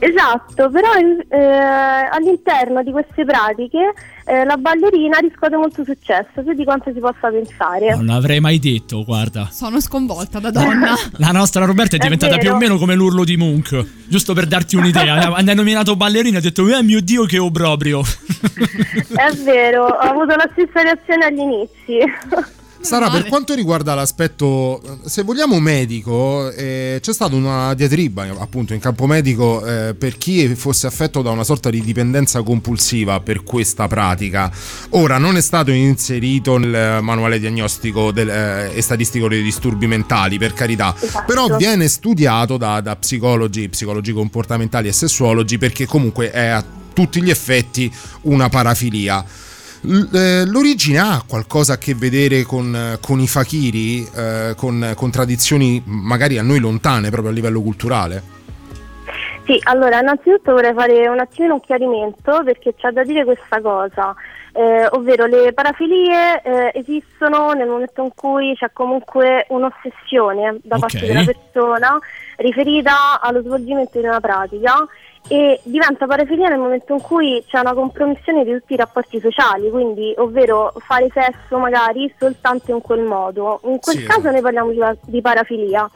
Esatto, 0.03 0.69
però 0.69 0.89
eh, 0.95 1.37
all'interno 1.37 2.83
di 2.83 2.91
queste 2.91 3.23
pratiche 3.23 3.93
eh, 4.25 4.43
la 4.43 4.57
ballerina 4.57 5.17
riscuote 5.19 5.55
molto 5.55 5.85
successo, 5.85 6.43
più 6.43 6.53
di 6.53 6.65
quanto 6.65 6.91
si 6.93 6.99
possa 6.99 7.29
pensare. 7.29 7.95
Non 7.95 8.07
l'avrei 8.07 8.41
mai 8.41 8.59
detto, 8.59 9.05
guarda. 9.05 9.47
Sono 9.49 9.79
sconvolta 9.79 10.39
da 10.39 10.51
donna. 10.51 10.93
La 11.17 11.31
nostra 11.31 11.63
Roberta 11.63 11.95
è 11.95 11.99
È 11.99 12.03
diventata 12.03 12.37
più 12.37 12.51
o 12.51 12.57
meno 12.57 12.77
come 12.77 12.95
l'urlo 12.95 13.23
di 13.23 13.37
Munch. 13.37 13.81
Giusto 14.07 14.33
per 14.33 14.45
darti 14.45 14.75
un'idea. 14.75 15.29
Quando 15.31 15.51
hai 15.51 15.57
nominato 15.57 15.95
ballerina, 15.95 16.39
ha 16.39 16.41
detto: 16.41 16.67
Eh 16.67 16.83
mio 16.83 17.01
dio, 17.01 17.23
che 17.23 17.37
obbrobrio. 17.37 18.01
È 18.01 19.31
vero, 19.43 19.85
ho 19.85 20.09
avuto 20.09 20.35
la 20.35 20.49
stessa 20.51 20.81
reazione 20.81 21.25
agli 21.25 21.39
inizi. 21.39 22.51
Sara, 22.83 23.09
per 23.09 23.25
quanto 23.27 23.53
riguarda 23.53 23.95
l'aspetto, 23.95 24.81
se 25.05 25.23
vogliamo 25.23 25.57
medico, 25.59 26.51
eh, 26.51 26.99
c'è 27.01 27.13
stata 27.13 27.33
una 27.33 27.73
diatriba 27.73 28.27
appunto 28.37 28.73
in 28.73 28.79
campo 28.81 29.07
medico 29.07 29.65
eh, 29.65 29.95
per 29.95 30.17
chi 30.17 30.53
fosse 30.55 30.85
affetto 30.85 31.21
da 31.21 31.31
una 31.31 31.45
sorta 31.45 31.69
di 31.69 31.81
dipendenza 31.81 32.43
compulsiva 32.43 33.21
per 33.21 33.43
questa 33.43 33.87
pratica. 33.87 34.51
Ora 34.89 35.17
non 35.17 35.37
è 35.37 35.41
stato 35.41 35.71
inserito 35.71 36.57
nel 36.57 37.01
manuale 37.01 37.39
diagnostico 37.39 38.11
del- 38.11 38.29
eh, 38.29 38.71
e 38.75 38.81
statistico 38.81 39.29
dei 39.29 39.41
disturbi 39.41 39.87
mentali, 39.87 40.37
per 40.37 40.53
carità, 40.53 40.93
Esatto. 40.99 41.23
però 41.25 41.55
viene 41.55 41.87
studiato 41.87 42.57
da, 42.57 42.81
da 42.81 42.97
psicologi, 42.97 43.69
psicologi 43.69 44.11
comportamentali 44.11 44.89
e 44.89 44.91
sessuologi 44.93 45.57
perché 45.57 45.85
comunque 45.85 46.31
è 46.31 46.47
a 46.47 46.63
tutti 46.93 47.23
gli 47.23 47.29
effetti 47.29 47.91
una 48.23 48.49
parafilia. 48.49 49.23
Eh, 49.85 50.45
L'origine 50.45 50.99
ha 50.99 51.23
qualcosa 51.27 51.73
a 51.73 51.77
che 51.77 51.93
vedere 51.93 52.43
con, 52.43 52.97
con 53.01 53.19
i 53.19 53.27
fakiri, 53.27 54.07
eh, 54.15 54.53
con, 54.55 54.93
con 54.95 55.11
tradizioni 55.11 55.81
magari 55.85 56.37
a 56.37 56.41
noi 56.43 56.59
lontane 56.59 57.09
proprio 57.09 57.31
a 57.31 57.33
livello 57.33 57.61
culturale? 57.61 58.31
Sì, 59.45 59.59
allora 59.63 59.99
innanzitutto 59.99 60.53
vorrei 60.53 60.73
fare 60.73 61.07
un 61.09 61.19
attimino 61.19 61.55
un 61.55 61.59
chiarimento 61.59 62.43
perché 62.45 62.75
c'è 62.75 62.91
da 62.91 63.03
dire 63.03 63.25
questa 63.25 63.59
cosa, 63.59 64.15
eh, 64.53 64.87
ovvero 64.91 65.25
le 65.25 65.51
parafilie 65.51 66.41
eh, 66.41 66.71
esistono 66.75 67.51
nel 67.51 67.67
momento 67.67 68.03
in 68.03 68.11
cui 68.15 68.55
c'è 68.55 68.69
comunque 68.71 69.45
un'ossessione 69.49 70.59
da 70.63 70.77
parte 70.77 70.97
Ok. 70.97 71.05
della 71.05 71.25
persona 71.25 71.99
riferita 72.37 73.19
allo 73.19 73.41
svolgimento 73.41 73.99
di 73.99 74.05
una 74.05 74.21
pratica 74.21 74.75
e 75.27 75.59
diventa 75.63 76.05
parafilia 76.05 76.49
nel 76.49 76.59
momento 76.59 76.93
in 76.93 77.01
cui 77.01 77.43
c'è 77.47 77.59
una 77.59 77.73
compromissione 77.73 78.43
di 78.43 78.51
tutti 78.51 78.73
i 78.73 78.77
rapporti 78.77 79.19
sociali, 79.19 79.69
quindi 79.69 80.13
ovvero 80.17 80.73
fare 80.79 81.09
sesso 81.13 81.57
magari 81.57 82.13
soltanto 82.17 82.71
in 82.71 82.81
quel 82.81 83.01
modo. 83.01 83.59
In 83.63 83.79
quel 83.79 83.97
Sì, 83.97 84.03
caso 84.03 84.29
noi 84.29 84.41
parliamo 84.41 84.71
di, 84.71 84.81
di 85.05 85.21
parafilia. 85.21 85.89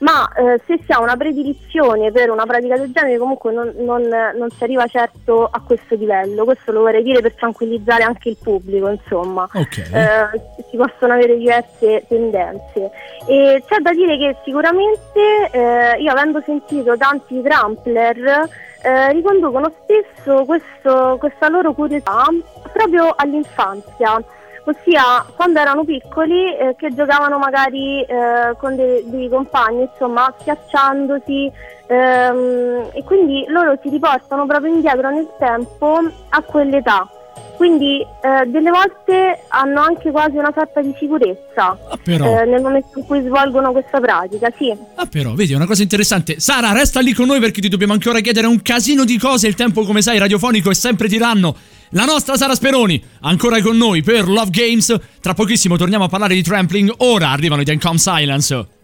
Ma 0.00 0.28
eh, 0.34 0.60
se 0.66 0.80
si 0.84 0.90
ha 0.90 1.00
una 1.00 1.16
predilizione 1.16 2.10
per 2.10 2.28
una 2.28 2.44
pratica 2.44 2.76
del 2.76 2.90
genere, 2.90 3.18
comunque 3.18 3.52
non, 3.52 3.72
non- 3.76 4.08
non 4.34 4.50
si 4.50 4.64
arriva 4.64 4.84
certo 4.88 5.48
a 5.48 5.62
questo 5.64 5.94
livello. 5.94 6.42
Questo 6.42 6.72
lo 6.72 6.80
vorrei 6.80 7.04
dire 7.04 7.20
per 7.20 7.34
tranquillizzare 7.34 8.02
anche 8.02 8.30
il 8.30 8.36
pubblico, 8.42 8.88
insomma. 8.88 9.48
Ok. 9.54 9.78
Eh, 9.78 10.64
si 10.68 10.76
possono 10.76 11.12
avere 11.12 11.38
diverse 11.38 12.04
tendenze. 12.08 12.90
E 13.28 13.62
c'è 13.64 13.78
da 13.78 13.92
dire 13.92 14.18
che 14.18 14.36
sicuramente 14.44 15.20
eh, 15.52 16.00
io 16.00 16.10
avendo 16.10 16.42
sentito 16.44 16.96
tanti 16.96 17.40
trampler 17.40 18.48
eh, 18.82 19.12
riconducono 19.12 19.72
spesso 19.82 20.44
questo- 20.44 21.16
questa 21.18 21.48
loro 21.48 21.72
curiosità 21.72 22.24
proprio 22.72 23.12
all'infanzia. 23.16 24.22
Ossia, 24.64 25.24
quando 25.34 25.58
erano 25.58 25.82
piccoli, 25.84 26.56
eh, 26.56 26.76
che 26.76 26.94
giocavano 26.94 27.36
magari 27.36 28.02
eh, 28.02 28.54
con 28.58 28.76
dei, 28.76 29.02
dei 29.10 29.28
compagni, 29.28 29.88
insomma, 29.90 30.32
schiacciandosi, 30.38 31.50
ehm, 31.88 32.90
e 32.92 33.02
quindi 33.02 33.44
loro 33.48 33.76
si 33.82 33.88
riportano 33.88 34.46
proprio 34.46 34.72
indietro 34.72 35.10
nel 35.10 35.28
tempo 35.38 35.98
a 36.28 36.42
quell'età. 36.42 37.08
Quindi 37.56 38.00
eh, 38.00 38.46
delle 38.46 38.70
volte 38.70 39.44
hanno 39.48 39.80
anche 39.82 40.10
quasi 40.10 40.36
una 40.36 40.50
sorta 40.52 40.80
di 40.80 40.92
sicurezza 40.98 41.78
però. 42.02 42.40
eh, 42.40 42.44
nel 42.44 42.60
momento 42.60 42.98
in 42.98 43.06
cui 43.06 43.22
svolgono 43.22 43.70
questa 43.70 44.00
pratica, 44.00 44.52
sì. 44.56 44.74
Ah, 44.96 45.06
però, 45.06 45.34
vedi, 45.34 45.52
è 45.52 45.56
una 45.56 45.66
cosa 45.66 45.82
interessante. 45.82 46.40
Sara, 46.40 46.72
resta 46.72 46.98
lì 47.00 47.12
con 47.12 47.26
noi 47.26 47.38
perché 47.38 47.60
ti 47.60 47.68
dobbiamo 47.68 47.92
ancora 47.92 48.18
chiedere 48.20 48.48
un 48.48 48.60
casino 48.62 49.04
di 49.04 49.16
cose. 49.16 49.46
Il 49.46 49.54
tempo, 49.54 49.84
come 49.84 50.02
sai, 50.02 50.18
radiofonico 50.18 50.70
è 50.70 50.74
sempre 50.74 51.08
tiranno. 51.08 51.54
La 51.90 52.04
nostra 52.04 52.36
Sara 52.36 52.54
Speroni, 52.54 53.00
ancora 53.20 53.60
con 53.60 53.76
noi 53.76 54.02
per 54.02 54.26
Love 54.26 54.50
Games. 54.50 54.98
Tra 55.20 55.34
pochissimo 55.34 55.76
torniamo 55.76 56.04
a 56.04 56.08
parlare 56.08 56.34
di 56.34 56.42
trampling. 56.42 56.92
Ora 56.98 57.30
arrivano 57.30 57.60
i 57.60 57.64
Dencom 57.64 57.96
Silence. 57.96 58.81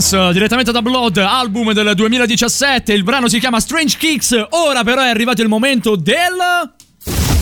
Silence, 0.00 0.32
direttamente 0.32 0.70
da 0.72 0.82
Blood, 0.82 1.16
album 1.18 1.72
del 1.72 1.92
2017. 1.94 2.92
Il 2.92 3.02
brano 3.02 3.28
si 3.28 3.38
chiama 3.38 3.60
Strange 3.60 3.96
Kicks. 3.96 4.46
Ora 4.50 4.84
però 4.84 5.02
è 5.02 5.08
arrivato 5.08 5.42
il 5.42 5.48
momento 5.48 5.96
del 5.96 6.36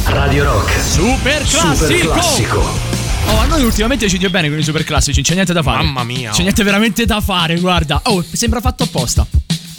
Radio 0.06 0.44
Rock. 0.44 0.80
Super 0.80 1.42
classico. 1.42 2.94
Oh, 3.28 3.38
a 3.38 3.46
noi 3.46 3.62
ultimamente 3.62 4.08
ci 4.08 4.18
dio 4.18 4.30
bene 4.30 4.48
con 4.48 4.58
i 4.58 4.62
super 4.62 4.84
classici, 4.84 5.22
c'è 5.22 5.34
niente 5.34 5.52
da 5.52 5.62
fare. 5.62 5.82
Mamma 5.82 6.04
mia, 6.04 6.30
C'è 6.30 6.42
niente 6.42 6.62
veramente 6.62 7.04
da 7.04 7.20
fare, 7.20 7.58
guarda. 7.58 8.00
Oh, 8.04 8.24
sembra 8.30 8.60
fatto 8.60 8.84
apposta. 8.84 9.26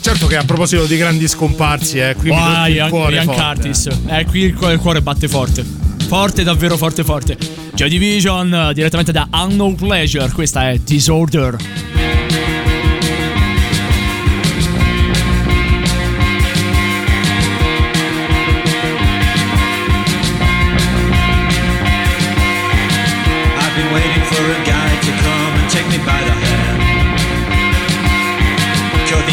Certo 0.01 0.27
che 0.27 0.37
a 0.37 0.43
proposito 0.43 0.85
di 0.85 0.97
grandi 0.97 1.27
scomparsi, 1.27 1.99
eh, 1.99 2.15
qui 2.17 2.29
mi 2.29 2.35
Vai, 2.35 2.75
il 2.75 2.87
cuore 2.89 3.15
Ian 3.15 3.25
forte. 3.25 3.41
Curtis. 3.41 3.87
Eh, 4.07 4.25
qui 4.25 4.41
il 4.41 4.53
cuore, 4.53 4.73
il 4.73 4.79
cuore 4.79 5.01
batte 5.01 5.27
forte. 5.27 5.65
Forte, 6.07 6.43
davvero 6.43 6.77
forte, 6.77 7.03
forte. 7.03 7.37
Joy 7.73 7.89
Division, 7.89 8.53
eh, 8.53 8.73
direttamente 8.73 9.11
da 9.11 9.27
Unknown 9.31 9.75
Pleasure. 9.75 10.29
Questa 10.31 10.69
è 10.69 10.77
Disorder. 10.77 12.16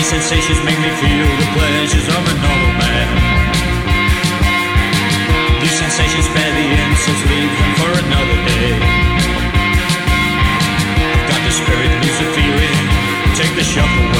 These 0.04 0.22
sensations 0.22 0.60
make 0.66 0.78
me 0.80 0.90
feel 1.00 1.28
the 1.40 1.48
pleasures 1.56 2.08
of 2.08 2.20
a 2.20 2.34
normal 2.44 2.72
man. 2.76 3.08
These 5.62 5.78
sensations 5.80 6.26
spare 6.28 6.52
the 6.52 6.66
insults, 6.76 7.24
leave 7.24 7.48
them 7.48 7.72
for 7.80 7.90
another 8.04 8.38
day. 8.44 8.72
I've 11.08 11.24
got 11.24 11.40
the 11.40 11.52
spirit, 11.56 11.90
lose 12.04 12.18
the 12.20 12.28
feeling, 12.36 12.76
take 13.32 13.56
the 13.56 13.64
shock 13.64 14.13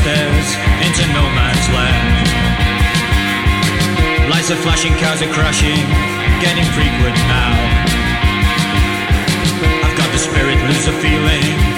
stairs, 0.00 0.48
into 0.80 1.04
no 1.12 1.24
man's 1.36 1.66
land. 1.76 2.26
Lights 4.32 4.50
are 4.50 4.60
flashing, 4.64 4.94
cars 4.96 5.20
are 5.20 5.32
crashing, 5.32 5.84
getting 6.40 6.64
frequent 6.72 7.16
now. 7.28 7.52
I've 9.84 9.96
got 10.00 10.08
the 10.12 10.18
spirit, 10.18 10.56
lose 10.68 10.86
the 10.88 10.96
feeling, 11.04 11.69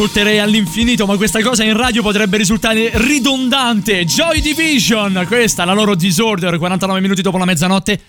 ascolterei 0.00 0.38
all'infinito, 0.38 1.04
ma 1.04 1.16
questa 1.18 1.42
cosa 1.42 1.62
in 1.62 1.76
radio 1.76 2.00
potrebbe 2.00 2.38
risultare 2.38 2.90
ridondante. 2.94 4.06
Joy 4.06 4.40
Division, 4.40 5.24
questa 5.26 5.62
è 5.62 5.66
la 5.66 5.74
loro 5.74 5.94
Disorder, 5.94 6.56
49 6.56 7.00
minuti 7.00 7.20
dopo 7.20 7.36
la 7.36 7.44
mezzanotte. 7.44 8.00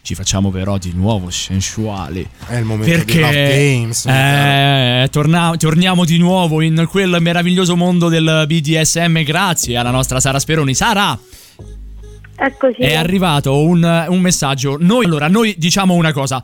Ci 0.00 0.14
facciamo 0.14 0.50
però 0.50 0.78
di 0.78 0.92
nuovo 0.94 1.28
sensuali. 1.30 2.24
È 2.46 2.54
il 2.54 2.64
momento 2.64 2.88
Perché 2.88 3.14
di 3.14 3.20
Love 3.20 3.48
Games. 3.48 4.06
eh, 4.06 5.08
torna- 5.10 5.52
torniamo 5.58 6.04
di 6.04 6.18
nuovo 6.18 6.60
in 6.60 6.86
quel 6.88 7.16
meraviglioso 7.18 7.74
mondo 7.74 8.08
del 8.08 8.44
BDSM 8.46 9.22
grazie 9.24 9.76
alla 9.76 9.90
nostra 9.90 10.20
Sara 10.20 10.38
Speroni. 10.38 10.72
Sara, 10.72 11.18
Eccoci. 12.36 12.80
è 12.80 12.94
arrivato 12.94 13.58
un, 13.58 14.06
un 14.08 14.20
messaggio. 14.20 14.76
Noi, 14.78 15.04
allora, 15.04 15.26
noi 15.26 15.56
diciamo 15.58 15.94
una 15.94 16.12
cosa. 16.12 16.40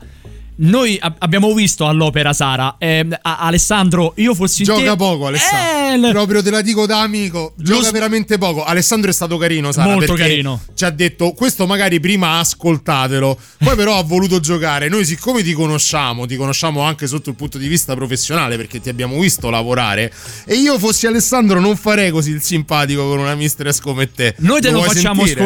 Noi 0.59 0.97
ab- 0.99 1.15
abbiamo 1.19 1.53
visto 1.53 1.85
all'opera 1.87 2.33
Sara. 2.33 2.75
ehm, 2.79 3.15
a- 3.21 3.37
Alessandro, 3.39 4.13
io 4.15 4.33
fossi 4.33 4.63
Gioca 4.63 4.91
te- 4.91 4.95
poco 4.95 5.27
Alessandro. 5.27 6.09
Eh, 6.09 6.11
Proprio 6.11 6.41
te 6.41 6.49
la 6.49 6.61
dico 6.61 6.85
da 6.85 7.01
amico. 7.01 7.53
Gioca 7.55 7.91
veramente 7.91 8.37
poco. 8.39 8.63
Alessandro 8.63 9.09
è 9.09 9.13
stato 9.13 9.37
carino, 9.37 9.71
Sara. 9.71 9.93
Molto 9.93 10.13
carino. 10.13 10.61
Ci 10.73 10.83
ha 10.85 10.89
detto 10.89 11.33
questo 11.33 11.67
magari 11.67 11.99
prima 11.99 12.39
ascoltatelo. 12.39 13.37
Poi 13.63 13.75
però 13.75 13.97
ha 13.99 14.03
voluto 14.03 14.39
giocare. 14.39 14.89
Noi 14.89 15.05
siccome 15.05 15.43
ti 15.43 15.53
conosciamo, 15.53 16.25
ti 16.25 16.35
conosciamo 16.35 16.81
anche 16.81 17.05
sotto 17.07 17.29
il 17.29 17.35
punto 17.35 17.57
di 17.57 17.67
vista 17.67 17.93
professionale 17.95 18.57
perché 18.57 18.79
ti 18.81 18.89
abbiamo 18.89 19.19
visto 19.19 19.49
lavorare. 19.49 20.11
E 20.45 20.55
io 20.55 20.79
fossi 20.79 21.05
Alessandro 21.05 21.59
non 21.59 21.75
farei 21.77 22.09
così 22.11 22.31
il 22.31 22.41
simpatico 22.41 23.07
con 23.07 23.19
una 23.19 23.35
mistress 23.35 23.79
come 23.79 24.11
te. 24.11 24.33
Noi 24.39 24.59
te 24.61 24.71
lo, 24.71 24.77
vuoi 24.79 24.89
facciamo 24.89 25.23
sentire, 25.25 25.45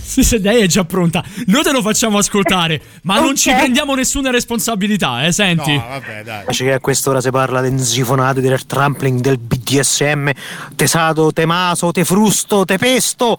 Sì, 0.00 0.22
sì, 0.22 0.40
lei 0.40 0.62
è 0.62 0.66
già 0.66 0.84
pronta. 0.84 1.24
Noi 1.46 1.62
te 1.62 1.72
lo 1.72 1.82
facciamo 1.82 2.18
ascoltare, 2.18 2.80
ma 3.02 3.20
non 3.20 3.36
ci 3.36 3.50
prendiamo 3.50 3.94
nessuna 3.94 4.30
responsabilità, 4.30 5.24
eh, 5.24 5.32
senti. 5.32 5.74
No, 5.74 5.84
vabbè, 5.88 6.22
dai. 6.22 6.40
Invece 6.40 6.64
che 6.64 6.72
a 6.72 6.80
quest'ora 6.80 7.20
si 7.20 7.30
parla 7.30 7.60
del 7.60 7.78
sifonato, 7.80 8.40
del 8.40 8.64
trampling, 8.66 9.20
del 9.20 9.38
BDSM, 9.38 10.30
tesato, 10.76 11.32
temaso, 11.32 11.92
te 11.92 12.04
frusto, 12.04 12.64
te 12.64 12.78
pesto. 12.78 13.38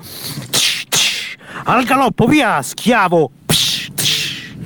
Al 1.63 1.83
galoppo, 1.83 2.25
via, 2.25 2.61
schiavo. 2.61 3.31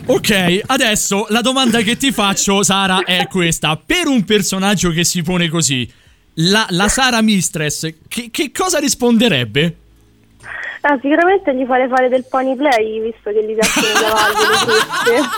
Ok, 0.06 0.62
adesso 0.66 1.28
la 1.30 1.41
domanda 1.41 1.80
che 1.82 1.96
ti 1.96 2.12
faccio, 2.12 2.62
Sara, 2.62 3.04
è 3.04 3.28
questa. 3.28 3.78
Per 3.78 4.08
un 4.08 4.26
personaggio 4.26 4.89
che 4.89 5.06
si 5.06 5.22
pone 5.22 5.48
così, 5.48 5.89
la, 6.36 6.66
la 6.70 6.89
Sara 6.89 7.22
Mistress, 7.22 7.88
che, 8.08 8.30
che 8.30 8.52
cosa 8.52 8.80
risponderebbe? 8.80 9.78
Ah, 10.86 11.00
sicuramente 11.02 11.56
gli 11.56 11.66
farei 11.66 11.88
fare 11.88 12.10
del 12.10 12.26
pony 12.30 12.58
play, 12.58 13.02
visto 13.02 13.32
che 13.32 13.42
gli 13.46 13.56
piacciono 13.56 13.88
i 13.88 13.94
cavalli, 13.94 14.36
le 14.36 14.58
fruste. 14.58 15.30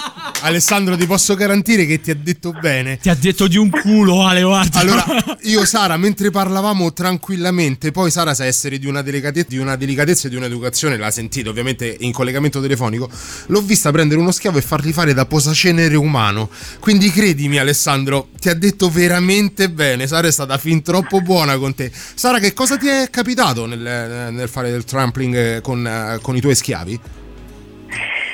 Alessandro, 0.42 0.98
ti 0.98 1.06
posso 1.06 1.36
garantire 1.36 1.86
che 1.86 2.02
ti 2.02 2.10
ha 2.10 2.16
detto 2.16 2.52
bene. 2.52 2.98
Ti 2.98 3.10
ha 3.10 3.16
detto 3.16 3.48
di 3.48 3.56
un 3.56 3.70
culo, 3.70 4.26
Ale, 4.26 4.42
guarda. 4.42 4.80
Allora, 4.80 5.06
io, 5.42 5.64
Sara, 5.66 5.98
mentre 5.98 6.32
parlavamo 6.32 6.94
tranquillamente, 6.94 7.92
poi 7.92 8.10
Sara 8.10 8.34
sa 8.34 8.44
essere 8.46 8.80
di 8.80 8.88
una, 8.88 9.04
delicatezza, 9.04 9.50
di 9.50 9.58
una 9.60 9.76
delicatezza 9.76 10.26
e 10.26 10.30
di 10.32 10.36
un'educazione, 10.36 10.98
l'ha 10.98 11.12
sentito 11.12 11.52
ovviamente 11.52 11.96
in 12.00 12.12
collegamento 12.12 12.60
telefonico. 12.60 13.08
L'ho 13.46 13.62
vista 13.62 13.92
prendere 13.92 14.20
uno 14.20 14.32
schiavo 14.32 14.58
e 14.58 14.62
fargli 14.62 14.94
fare 14.94 15.14
da 15.14 15.28
posacenere 15.28 15.96
umano. 15.96 16.50
Quindi 16.80 17.12
credimi, 17.12 17.60
Alessandro, 17.60 18.30
ti 18.40 18.50
ha 18.50 18.56
detto 18.56 18.90
veramente 18.90 19.70
bene. 19.70 20.08
Sara 20.08 20.28
è 20.28 20.32
stata 20.32 20.58
fin 20.58 20.82
troppo 20.82 21.22
buona 21.22 21.56
con 21.58 21.76
te. 21.76 21.92
Sara, 21.94 22.40
che 22.40 22.54
cosa 22.54 22.78
ti 22.78 22.88
è 22.88 23.10
capitato 23.12 23.68
nel, 23.68 24.32
nel 24.32 24.50
fare 24.50 24.72
del 24.72 24.86
trampling 24.86 25.34
eh, 25.36 25.62
con, 25.62 25.86
eh, 25.86 26.20
con 26.22 26.36
i 26.36 26.42
tuoi 26.42 26.56
schiavi? 26.56 27.00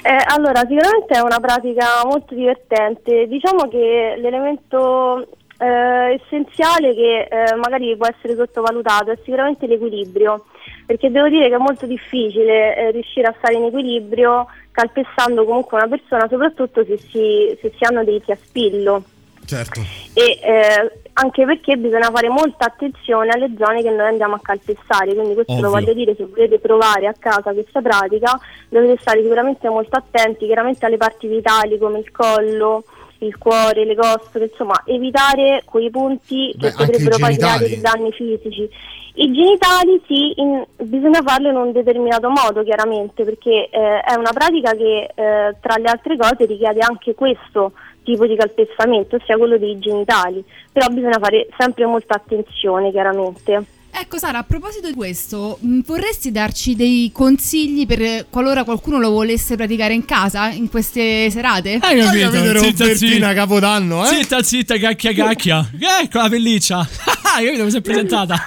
Eh, 0.03 0.23
allora, 0.27 0.61
sicuramente 0.61 1.13
è 1.13 1.19
una 1.19 1.39
pratica 1.39 2.03
molto 2.05 2.33
divertente. 2.33 3.27
Diciamo 3.27 3.67
che 3.67 4.15
l'elemento 4.17 5.27
eh, 5.59 6.19
essenziale 6.19 6.95
che 6.95 7.27
eh, 7.29 7.55
magari 7.55 7.95
può 7.95 8.07
essere 8.07 8.35
sottovalutato 8.35 9.11
è 9.11 9.17
sicuramente 9.23 9.67
l'equilibrio, 9.67 10.45
perché 10.87 11.11
devo 11.11 11.29
dire 11.29 11.49
che 11.49 11.55
è 11.55 11.59
molto 11.59 11.85
difficile 11.85 12.75
eh, 12.75 12.91
riuscire 12.91 13.27
a 13.27 13.35
stare 13.37 13.55
in 13.55 13.65
equilibrio 13.65 14.47
calpestando 14.71 15.45
comunque 15.45 15.77
una 15.77 15.87
persona, 15.87 16.27
soprattutto 16.27 16.83
se 16.83 16.97
si, 16.97 17.55
se 17.61 17.71
si 17.77 17.83
hanno 17.83 18.03
dei 18.03 18.21
a 18.27 18.37
spillo. 18.41 19.03
Certo. 19.51 19.81
E 20.13 20.39
eh, 20.41 20.91
anche 21.11 21.43
perché 21.43 21.75
bisogna 21.75 22.09
fare 22.09 22.29
molta 22.29 22.67
attenzione 22.67 23.31
alle 23.31 23.51
zone 23.57 23.81
che 23.81 23.89
noi 23.89 24.07
andiamo 24.07 24.35
a 24.35 24.39
calpestare, 24.41 25.13
quindi 25.13 25.33
questo 25.33 25.51
Ovvio. 25.51 25.65
lo 25.65 25.71
voglio 25.71 25.93
dire, 25.93 26.15
se 26.15 26.25
volete 26.25 26.57
provare 26.59 27.07
a 27.07 27.15
casa 27.19 27.51
questa 27.51 27.81
pratica 27.81 28.39
dovete 28.69 28.97
stare 29.01 29.21
sicuramente 29.21 29.67
molto 29.67 29.97
attenti, 29.97 30.45
chiaramente 30.45 30.85
alle 30.85 30.95
parti 30.95 31.27
vitali 31.27 31.77
come 31.77 31.99
il 31.99 32.11
collo, 32.11 32.85
il 33.19 33.37
cuore, 33.37 33.83
le 33.83 33.95
costole, 33.95 34.45
insomma 34.45 34.83
evitare 34.85 35.63
quei 35.65 35.89
punti 35.89 36.53
Beh, 36.55 36.69
che 36.69 36.85
potrebbero 36.85 37.17
genitali. 37.17 37.67
dei 37.67 37.81
danni 37.81 38.11
fisici. 38.13 38.69
I 39.15 39.33
genitali 39.33 40.01
sì, 40.07 40.31
in- 40.39 40.65
bisogna 40.77 41.21
farlo 41.21 41.49
in 41.49 41.57
un 41.57 41.73
determinato 41.73 42.29
modo 42.29 42.63
chiaramente 42.63 43.25
perché 43.25 43.67
eh, 43.69 43.99
è 43.99 44.13
una 44.15 44.31
pratica 44.31 44.71
che 44.71 45.11
eh, 45.13 45.55
tra 45.59 45.75
le 45.77 45.89
altre 45.89 46.15
cose 46.15 46.45
richiede 46.45 46.79
anche 46.79 47.13
questo 47.13 47.73
tipo 48.03 48.25
di 48.27 48.35
calpestamento, 48.35 49.17
ossia 49.17 49.37
quello 49.37 49.57
dei 49.57 49.77
genitali, 49.79 50.43
però 50.71 50.87
bisogna 50.87 51.19
fare 51.19 51.47
sempre 51.57 51.85
molta 51.85 52.15
attenzione 52.15 52.91
chiaramente. 52.91 53.65
Ecco 53.93 54.17
Sara, 54.17 54.39
a 54.39 54.43
proposito 54.43 54.87
di 54.87 54.93
questo, 54.93 55.57
mh, 55.59 55.79
vorresti 55.85 56.31
darci 56.31 56.75
dei 56.75 57.11
consigli 57.13 57.85
per 57.85 58.25
qualora 58.29 58.63
qualcuno 58.63 58.99
lo 58.99 59.11
volesse 59.11 59.57
praticare 59.57 59.93
in 59.93 60.05
casa 60.05 60.49
in 60.49 60.69
queste 60.69 61.29
serate? 61.29 61.77
Hai 61.81 61.99
capito? 61.99 62.29
capito, 62.29 62.31
Zitta, 62.31 62.53
Robertina, 62.53 62.95
zitta. 62.95 63.33
Capodanno, 63.33 64.03
eh? 64.03 64.07
Zitta, 64.07 64.43
zitta, 64.43 64.77
cacchia, 64.77 65.13
cacchia. 65.13 65.69
Ecco 66.01 66.17
la 66.19 66.29
pelliccia. 66.29 66.79
Hai 67.35 67.45
capito? 67.45 67.63
Mi 67.65 67.71
è 67.71 67.81
presentata. 67.81 68.43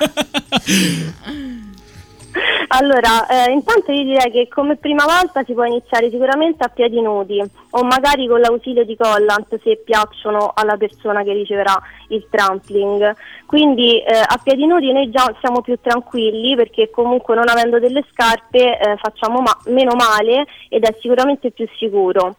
Allora, 2.69 3.27
eh, 3.27 3.53
intanto 3.53 3.93
io 3.93 4.03
direi 4.03 4.31
che 4.31 4.49
come 4.49 4.77
prima 4.77 5.05
volta 5.05 5.45
si 5.45 5.53
può 5.53 5.65
iniziare 5.65 6.11
sicuramente 6.11 6.65
a 6.65 6.69
piedi 6.69 7.01
nudi 7.01 7.43
o 7.71 7.85
magari 7.85 8.27
con 8.27 8.41
l'ausilio 8.41 8.85
di 8.85 8.97
collant 8.97 9.61
se 9.63 9.83
piacciono 9.85 10.53
alla 10.55 10.77
persona 10.77 11.23
che 11.23 11.33
riceverà 11.33 11.81
il 12.09 12.27
trampling. 12.29 13.15
Quindi 13.47 14.01
eh, 14.01 14.15
a 14.15 14.41
piedi 14.43 14.67
nudi 14.67 14.93
noi 14.93 15.11
già 15.11 15.33
siamo 15.41 15.61
più 15.61 15.79
tranquilli 15.81 16.57
perché 16.57 16.91
comunque 16.91 17.35
non 17.35 17.49
avendo 17.49 17.79
delle 17.79 18.05
scarpe 18.11 18.79
eh, 18.79 18.97
facciamo 18.97 19.41
ma- 19.41 19.57
meno 19.67 19.95
male 19.95 20.47
ed 20.69 20.85
è 20.85 20.97
sicuramente 21.01 21.51
più 21.53 21.69
sicuro. 21.77 22.35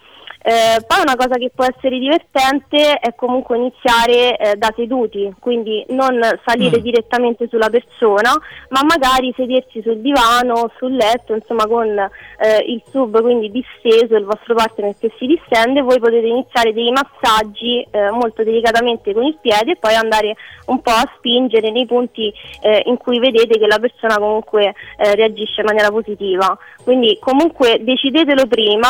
Eh, 0.47 0.77
poi 0.85 0.99
una 1.01 1.15
cosa 1.15 1.37
che 1.39 1.49
può 1.49 1.65
essere 1.65 1.97
divertente 1.97 2.99
è 2.99 3.15
comunque 3.15 3.57
iniziare 3.57 4.37
eh, 4.37 4.55
da 4.57 4.71
seduti, 4.75 5.33
quindi 5.39 5.83
non 5.89 6.19
salire 6.45 6.77
Mm. 6.77 6.81
direttamente 6.83 7.47
sulla 7.49 7.69
persona, 7.69 8.31
ma 8.69 8.81
magari 8.83 9.33
sedersi 9.35 9.81
sul 9.81 10.01
divano, 10.01 10.69
sul 10.77 10.93
letto, 10.95 11.33
insomma 11.33 11.65
con 11.65 11.87
eh, 11.97 12.63
il 12.67 12.79
sub 12.91 13.19
quindi 13.21 13.49
disteso, 13.49 14.15
il 14.15 14.25
vostro 14.25 14.53
partner 14.53 14.93
che 14.99 15.11
si 15.17 15.25
distende, 15.25 15.81
voi 15.81 15.97
potete 15.97 16.27
iniziare 16.27 16.73
dei 16.73 16.91
massaggi 16.91 17.81
eh, 17.89 18.11
molto 18.11 18.43
delicatamente 18.43 19.13
con 19.13 19.23
il 19.23 19.39
piede 19.41 19.71
e 19.71 19.77
poi 19.77 19.95
andare 19.95 20.35
un 20.67 20.79
po' 20.79 20.91
a 20.91 21.11
spingere 21.17 21.71
nei 21.71 21.87
punti 21.87 22.31
eh, 22.61 22.83
in 22.85 22.97
cui 22.97 23.17
vedete 23.17 23.57
che 23.57 23.65
la 23.65 23.79
persona 23.79 24.17
comunque 24.17 24.75
eh, 24.97 25.15
reagisce 25.15 25.61
in 25.61 25.65
maniera 25.65 25.89
positiva. 25.89 26.55
Quindi 26.83 27.17
comunque 27.19 27.79
decidetelo 27.81 28.45
prima 28.45 28.89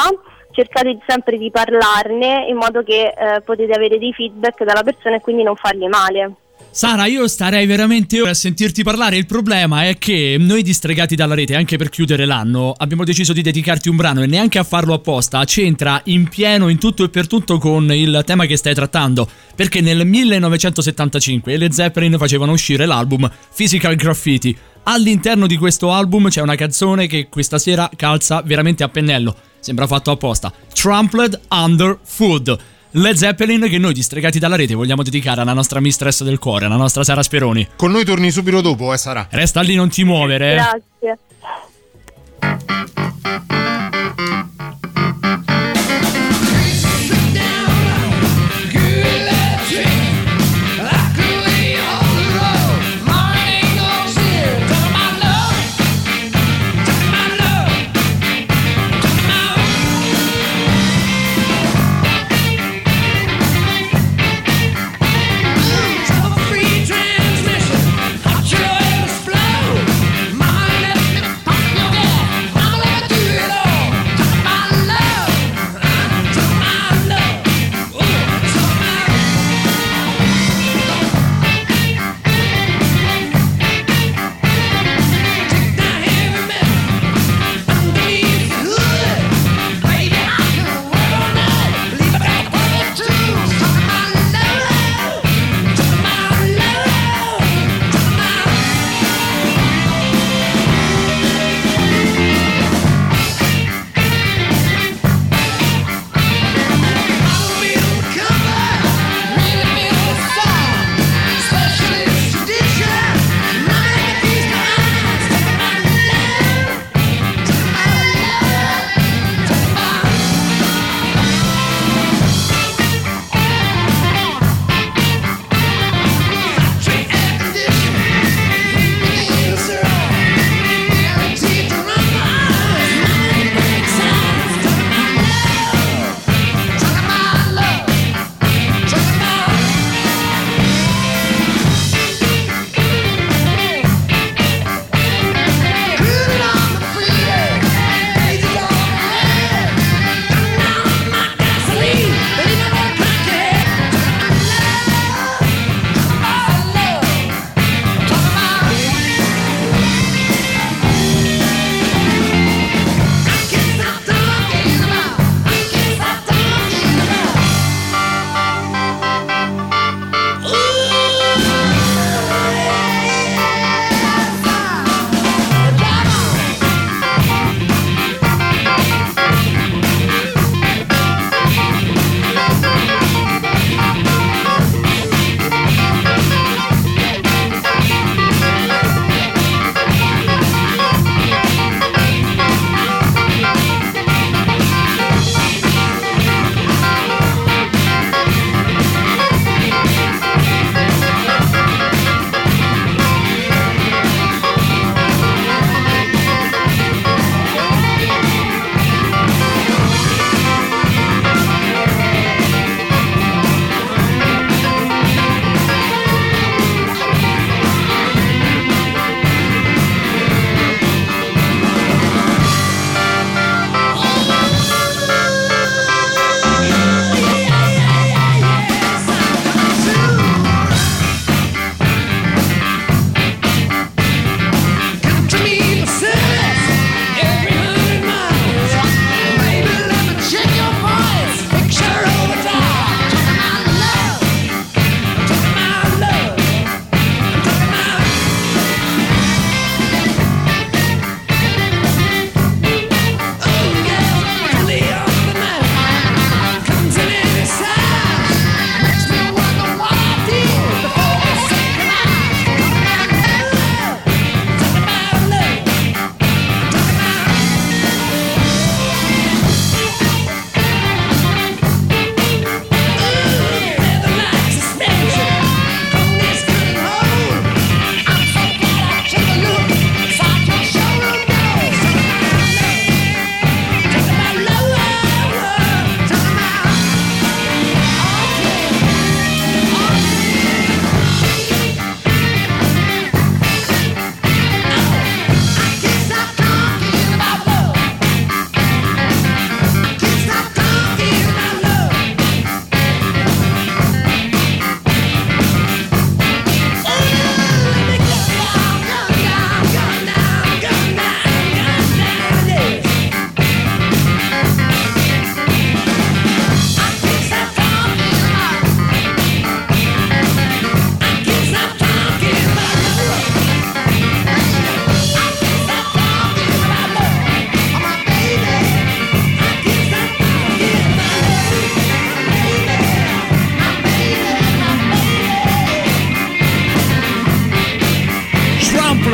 cercate 0.56 0.98
sempre 1.06 1.38
di 1.38 1.52
parlarne 1.52 2.46
in 2.48 2.56
modo 2.56 2.82
che 2.82 3.14
eh, 3.16 3.42
potete 3.42 3.74
avere 3.74 4.00
dei 4.00 4.14
feedback 4.14 4.64
dalla 4.64 4.84
persona 4.84 5.18
e 5.18 5.22
quindi 5.22 5.44
non 5.44 5.56
fargli 5.56 5.88
male. 5.88 6.34
Sara, 6.76 7.06
io 7.06 7.26
starei 7.30 7.66
veramente 7.68 8.20
ora 8.20 8.32
a 8.32 8.34
sentirti 8.34 8.84
parlare. 8.84 9.16
Il 9.16 9.26
problema 9.26 9.86
è 9.88 9.98
che 9.98 10.36
noi 10.38 10.62
distregati 10.62 11.16
dalla 11.16 11.34
rete, 11.34 11.56
anche 11.56 11.78
per 11.78 11.88
chiudere 11.88 12.26
l'anno, 12.26 12.74
abbiamo 12.76 13.06
deciso 13.06 13.32
di 13.32 13.42
dedicarti 13.42 13.88
un 13.88 13.96
brano 13.96 14.22
e 14.22 14.26
neanche 14.26 14.60
a 14.60 14.66
farlo 14.66 14.94
apposta, 14.94 15.42
c'entra 15.46 16.02
in 16.08 16.28
pieno, 16.28 16.68
in 16.68 16.78
tutto 16.78 17.06
e 17.06 17.10
per 17.10 17.28
tutto 17.28 17.60
con 17.60 17.94
il 17.94 18.24
tema 18.26 18.46
che 18.46 18.58
stai 18.58 18.74
trattando. 18.74 19.26
Perché 19.56 19.80
nel 19.80 20.06
1975 20.06 21.56
le 21.56 21.72
Zeppelin 21.72 22.18
facevano 22.18 22.52
uscire 22.52 22.86
l'album 22.86 23.32
Physical 23.56 23.96
Graffiti. 23.96 24.54
All'interno 24.84 25.48
di 25.48 25.56
questo 25.56 25.94
album 25.94 26.28
c'è 26.28 26.42
una 26.42 26.56
canzone 26.56 27.08
che 27.08 27.30
questa 27.30 27.58
sera 27.58 27.90
calza 27.96 28.42
veramente 28.42 28.84
a 28.84 28.90
pennello. 28.90 29.34
Sembra 29.62 29.88
fatto 29.88 30.12
apposta. 30.12 30.52
Trampled 30.74 31.40
Under 31.52 31.98
Food. 32.04 32.75
Led 32.98 33.16
Zeppelin 33.18 33.68
che 33.68 33.78
noi 33.78 33.94
distregati 33.94 34.40
dalla 34.40 34.56
rete 34.56 34.74
vogliamo 34.74 35.04
dedicare 35.04 35.42
alla 35.42 35.52
nostra 35.52 35.82
mistress 35.82 36.24
del 36.24 36.40
cuore, 36.40 36.64
alla 36.66 36.78
nostra 36.78 37.04
Sara 37.04 37.24
Speroni. 37.24 37.68
Con 37.76 37.92
noi 37.92 38.06
torni 38.06 38.32
subito 38.32 38.62
dopo, 38.62 38.94
eh, 38.94 38.98
Sara. 38.98 39.28
Resta 39.32 39.60
lì, 39.60 39.76
non 39.76 39.90
ti 39.90 40.06
muovere. 40.06 40.52
eh. 40.52 40.56
Grazie. 40.56 41.18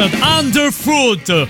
Blood 0.01 0.17
Underfoot. 0.23 1.47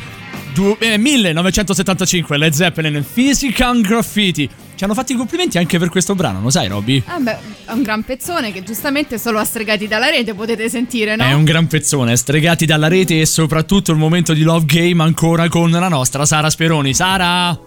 Du- 0.53 0.75
eh, 0.79 0.97
1975 0.97 2.35
Led 2.35 2.51
Zeppelin 2.51 3.05
Physical 3.13 3.79
Graffiti. 3.79 4.49
Ci 4.75 4.83
hanno 4.83 4.93
fatto 4.93 5.13
i 5.13 5.15
complimenti 5.15 5.57
anche 5.57 5.79
per 5.79 5.87
questo 5.87 6.15
brano, 6.15 6.41
lo 6.41 6.49
sai, 6.49 6.67
Robby? 6.67 7.01
Ah 7.05 7.19
beh, 7.19 7.37
è 7.67 7.71
un 7.71 7.81
gran 7.81 8.03
pezzone 8.03 8.51
che 8.51 8.61
giustamente 8.63 9.17
solo 9.17 9.39
a 9.39 9.45
stregati 9.45 9.87
dalla 9.87 10.09
rete 10.09 10.33
potete 10.33 10.67
sentire, 10.67 11.15
no? 11.15 11.23
È 11.23 11.31
un 11.31 11.45
gran 11.45 11.67
pezzone, 11.67 12.17
stregati 12.17 12.65
dalla 12.65 12.89
rete 12.89 13.21
e 13.21 13.25
soprattutto 13.25 13.93
il 13.93 13.97
momento 13.97 14.33
di 14.33 14.41
Love 14.41 14.65
Game 14.65 15.01
ancora 15.01 15.47
con 15.47 15.71
la 15.71 15.87
nostra 15.87 16.25
Sara 16.25 16.49
Speroni. 16.49 16.93
Sara! 16.93 17.57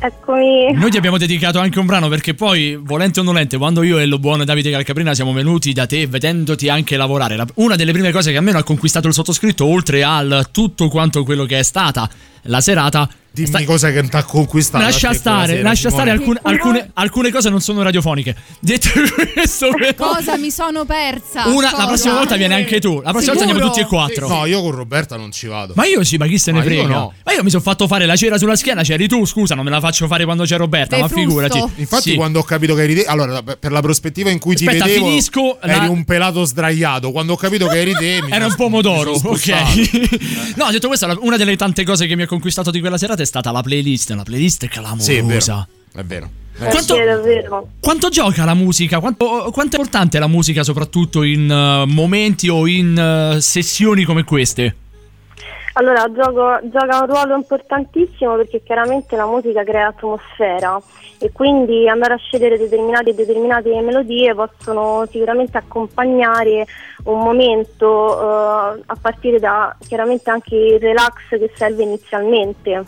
Eccomi. 0.00 0.72
Noi 0.72 0.90
ti 0.90 0.96
abbiamo 0.96 1.16
dedicato 1.18 1.58
anche 1.58 1.78
un 1.78 1.86
brano 1.86 2.08
perché 2.08 2.34
poi, 2.34 2.76
volente 2.80 3.20
o 3.20 3.22
nolente, 3.22 3.56
quando 3.56 3.82
io 3.82 3.98
e 3.98 4.06
lo 4.06 4.18
buono 4.18 4.44
Davide 4.44 4.70
Calcaprina 4.70 5.14
siamo 5.14 5.32
venuti 5.32 5.72
da 5.72 5.86
te 5.86 6.06
vedendoti 6.06 6.68
anche 6.68 6.96
lavorare, 6.96 7.36
la- 7.36 7.46
una 7.54 7.76
delle 7.76 7.92
prime 7.92 8.12
cose 8.12 8.30
che 8.30 8.36
almeno 8.36 8.58
ha 8.58 8.62
conquistato 8.62 9.08
il 9.08 9.14
sottoscritto, 9.14 9.64
oltre 9.64 10.02
al 10.02 10.48
tutto 10.50 10.88
quanto 10.88 11.24
quello 11.24 11.44
che 11.44 11.58
è 11.58 11.62
stata 11.62 12.08
la 12.42 12.60
serata. 12.60 13.08
Dimmi 13.34 13.64
cosa 13.64 13.90
che 13.90 14.00
ti 14.08 14.14
ha 14.16 14.22
conquistato. 14.22 14.84
Lascia 14.84 15.12
stare, 15.12 15.54
sera, 15.56 15.62
lascia 15.62 15.88
Simone. 15.90 16.04
stare, 16.06 16.10
alcune, 16.18 16.38
alcune, 16.42 16.90
alcune 16.94 17.30
cose 17.32 17.50
non 17.50 17.60
sono 17.60 17.82
radiofoniche. 17.82 18.36
Detto 18.60 18.88
questo, 19.34 19.70
però, 19.76 20.14
Cosa 20.14 20.36
mi 20.36 20.50
sono 20.52 20.84
persa? 20.84 21.48
una, 21.48 21.72
la 21.76 21.86
prossima 21.86 22.14
volta 22.14 22.36
viene 22.36 22.54
anche 22.54 22.78
tu. 22.80 23.00
La 23.02 23.10
prossima 23.10 23.32
volta 23.34 23.48
andiamo 23.48 23.72
Sicuro? 23.72 23.72
tutti 23.74 23.80
e 23.80 23.86
quattro. 23.86 24.28
No, 24.28 24.46
io 24.46 24.60
con 24.62 24.70
Roberta 24.70 25.16
non 25.16 25.32
ci 25.32 25.48
vado. 25.48 25.72
Ma 25.74 25.84
io 25.84 26.04
sì, 26.04 26.16
ma 26.16 26.26
chi 26.26 26.38
se 26.38 26.52
ne 26.52 26.58
Ma 26.58 26.64
io 26.64 26.70
frega? 26.70 26.86
no. 26.94 27.12
Ma 27.24 27.32
io 27.32 27.42
mi 27.42 27.50
sono 27.50 27.62
fatto 27.62 27.88
fare 27.88 28.06
la 28.06 28.14
cera 28.14 28.38
sulla 28.38 28.54
schiena, 28.54 28.82
c'eri 28.82 29.08
tu, 29.08 29.24
scusa, 29.24 29.56
non 29.56 29.64
me 29.64 29.70
la 29.70 29.80
faccio 29.80 30.06
fare 30.06 30.24
quando 30.24 30.44
c'è 30.44 30.56
Roberta, 30.56 30.94
Sei 30.94 31.00
ma 31.02 31.08
frusto. 31.08 31.26
figurati. 31.28 31.64
Infatti, 31.80 32.10
Sì. 32.10 32.14
quando 32.14 32.38
ho 32.38 32.44
capito 32.44 32.76
che 32.76 32.82
eri 32.82 32.94
te, 32.94 33.04
allora 33.04 33.42
per 33.42 33.72
la 33.72 33.80
prospettiva 33.80 34.30
in 34.30 34.38
cui 34.38 34.54
Aspetta, 34.54 34.84
ti 34.84 34.90
vedevo, 34.90 35.06
finisco 35.08 35.58
la- 35.62 35.72
eri 35.74 35.86
un 35.88 36.04
pelato 36.04 36.44
sdraiato. 36.44 37.10
Quando 37.10 37.32
ho 37.32 37.36
capito 37.36 37.66
che 37.66 37.80
eri 37.80 37.94
te, 37.94 38.22
Era 38.30 38.46
un 38.46 38.54
pomodoro, 38.54 39.10
ok. 39.12 39.48
no, 40.56 40.70
detto 40.70 40.86
questo, 40.86 41.06
la- 41.08 41.16
una 41.20 41.36
delle 41.36 41.56
tante 41.56 41.82
cose 41.84 42.06
che 42.06 42.14
mi 42.14 42.22
ha 42.22 42.26
conquistato 42.28 42.70
di 42.70 42.78
quella 42.78 42.96
serata 42.96 43.22
è 43.24 43.26
stata 43.26 43.50
la 43.50 43.62
playlist. 43.62 44.10
Una 44.10 44.22
playlist 44.22 44.68
clamorosa. 44.68 45.04
Sì, 45.04 45.16
è 45.16 45.24
vero. 45.24 45.66
È 45.92 46.02
vero. 46.02 46.30
È 46.56 46.68
Quanto-. 46.68 47.68
Quanto 47.80 48.08
gioca 48.10 48.44
la 48.44 48.54
musica? 48.54 49.00
Quanto, 49.00 49.50
quanto 49.52 49.76
è 49.76 49.78
importante 49.78 50.18
la 50.20 50.28
musica, 50.28 50.62
soprattutto 50.62 51.24
in 51.24 51.50
eh, 51.50 51.84
momenti 51.92 52.48
o 52.48 52.66
in 52.68 52.96
eh, 52.96 53.40
sessioni 53.40 54.04
come 54.04 54.22
queste? 54.22 54.76
Allora, 55.76 56.04
gioco- 56.12 56.60
gioca 56.70 57.00
un 57.00 57.06
ruolo 57.06 57.34
importantissimo 57.34 58.36
perché 58.36 58.62
chiaramente 58.62 59.16
la 59.16 59.26
musica 59.26 59.64
crea 59.64 59.88
atmosfera 59.88 60.80
e 61.18 61.32
quindi 61.32 61.88
andare 61.88 62.14
a 62.14 62.16
scegliere 62.16 62.56
determinate 62.56 63.10
e 63.10 63.14
determinate 63.14 63.80
melodie 63.80 64.34
possono 64.34 65.04
sicuramente 65.10 65.58
accompagnare 65.58 66.66
un 67.04 67.18
momento 67.18 68.20
eh, 68.20 68.82
a 68.86 68.96
partire 69.00 69.40
da 69.40 69.74
chiaramente 69.84 70.30
anche 70.30 70.54
il 70.54 70.78
relax 70.78 71.14
che 71.30 71.50
serve 71.56 71.82
inizialmente. 71.82 72.84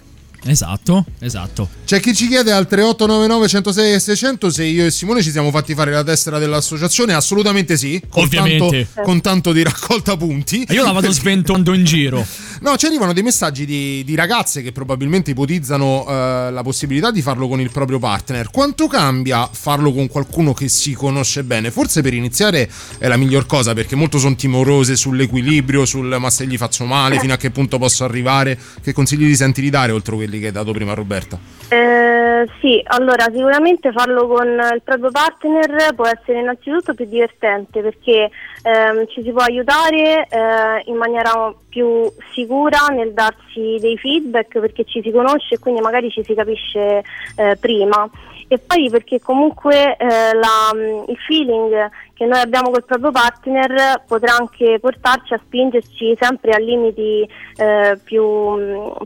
Esatto, 0.47 1.05
esatto. 1.19 1.69
C'è 1.85 2.01
chi 2.01 2.15
ci 2.15 2.29
chiede 2.29 2.53
al 2.53 2.67
3899 2.67 3.49
106 3.49 3.93
e 3.95 3.99
600 3.99 4.51
se 4.51 4.65
io 4.65 4.87
e 4.87 4.91
Simone 4.91 5.23
ci 5.23 5.31
siamo 5.31 5.51
fatti 5.51 5.75
fare 5.75 5.91
la 5.91 6.05
tessera 6.05 6.39
dell'associazione. 6.39 7.15
Assolutamente 7.15 7.77
sì. 7.77 8.01
Con 8.09 8.25
Ovviamente. 8.25 8.89
Tanto, 8.93 9.03
con 9.03 9.21
tanto 9.21 9.53
di 9.53 9.63
raccolta 9.63 10.17
punti. 10.17 10.65
E 10.69 10.75
Io 10.75 10.85
la 10.85 10.93
vado 10.93 11.11
sventando 11.11 11.73
in 11.73 11.85
giro. 11.85 12.27
No, 12.59 12.77
ci 12.77 12.87
arrivano 12.87 13.13
dei 13.13 13.23
messaggi 13.23 13.67
di, 13.67 14.03
di 14.05 14.15
ragazze 14.15 14.63
che 14.63 14.73
probabilmente 14.73 15.33
ipotizzano 15.33 16.07
eh, 16.09 16.51
la 16.51 16.63
possibilità 16.63 17.11
di 17.11 17.21
farlo 17.21 17.49
con 17.49 17.61
il 17.61 17.71
proprio 17.71 17.99
partner. 17.99 18.51
Quanto 18.51 18.87
cambia 18.87 19.49
farlo 19.53 19.93
con 19.93 20.09
qualcuno 20.09 20.55
che 20.55 20.69
si 20.69 20.95
conosce 20.95 21.45
bene? 21.45 21.71
Forse 21.71 22.01
per 22.01 22.15
iniziare 22.15 22.69
è 22.99 23.09
la 23.09 23.19
miglior 23.19 23.45
cosa 23.45 23.75
perché 23.75 23.95
molto 23.95 24.19
sono 24.19 24.35
timorose 24.37 24.97
sull'equilibrio, 24.97 25.85
sul 25.85 26.17
ma 26.19 26.31
se 26.31 26.47
gli 26.47 26.57
faccio 26.57 26.87
male, 26.87 27.19
fino 27.21 27.35
a 27.35 27.37
che 27.37 27.51
punto 27.51 27.79
posso 27.79 28.05
arrivare. 28.05 28.59
Che 28.83 28.93
consigli 28.93 29.27
ti 29.27 29.37
senti 29.37 29.61
di 29.61 29.71
dare 29.71 29.93
oltre 29.93 30.15
quelli 30.15 30.36
che 30.39 30.47
hai 30.47 30.53
dato 30.53 30.73
prima 30.73 30.95
Roberta? 30.95 31.39
Eh, 31.69 32.49
sì, 32.61 32.81
allora 32.85 33.25
sicuramente 33.25 33.91
farlo 33.93 34.27
con 34.29 34.47
il 34.47 34.83
proprio 34.85 35.11
partner 35.11 35.95
può 35.95 36.07
essere 36.07 36.41
innanzitutto 36.41 36.95
più 36.95 37.07
divertente 37.07 37.81
perché 37.81 38.31
ehm, 38.63 39.07
ci 39.09 39.23
si 39.23 39.33
può 39.33 39.43
aiutare 39.43 40.27
eh, 40.29 40.83
in 40.85 40.97
maniera 40.97 41.53
più 41.69 42.11
sicura 42.33 42.87
nel 42.91 43.13
darsi 43.13 43.79
dei 43.81 43.97
feedback 43.97 44.61
perché 44.61 44.85
ci 44.85 45.03
si 45.03 45.11
conosce 45.11 45.55
e 45.55 45.59
quindi 45.59 45.81
magari 45.81 46.11
ci 46.11 46.23
si 46.23 46.35
capisce 46.35 47.03
eh, 47.37 47.57
prima 47.59 48.09
e 48.49 48.59
poi 48.59 48.89
perché 48.91 49.21
comunque 49.21 49.97
eh, 49.97 50.07
la- 50.07 50.73
il 51.09 51.17
feeling 51.27 51.91
che 52.15 52.25
noi 52.27 52.41
abbiamo 52.41 52.71
col 52.71 52.85
proprio 52.85 53.11
partner 53.11 54.03
potrà 54.07 54.37
anche 54.37 54.79
portarci 54.81 55.35
a 55.35 55.41
spingerci 55.45 56.17
sempre 56.19 56.53
a 56.53 56.59
limiti 56.59 57.29
eh, 57.57 57.99
più, 58.03 58.23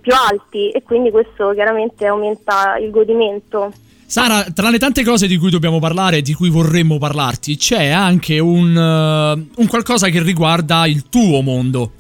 più 0.01 0.13
alti 0.15 0.71
e 0.71 0.83
quindi 0.83 1.11
questo 1.11 1.53
chiaramente 1.55 2.07
aumenta 2.07 2.77
il 2.79 2.91
godimento. 2.91 3.73
Sara, 4.07 4.43
tra 4.53 4.71
le 4.71 4.79
tante 4.79 5.05
cose 5.05 5.29
di 5.29 5.37
cui 5.37 5.51
dobbiamo 5.51 5.79
parlare, 5.79 6.21
di 6.21 6.35
cui 6.35 6.51
vorremmo 6.51 6.99
parlarti, 6.99 7.57
c'è 7.57 7.91
anche 7.91 8.41
un, 8.41 8.77
eh, 8.77 9.61
un 9.61 9.67
qualcosa 9.69 10.09
che 10.09 10.21
riguarda 10.21 10.85
il 10.87 11.09
tuo 11.09 11.41
mondo. 11.43 11.93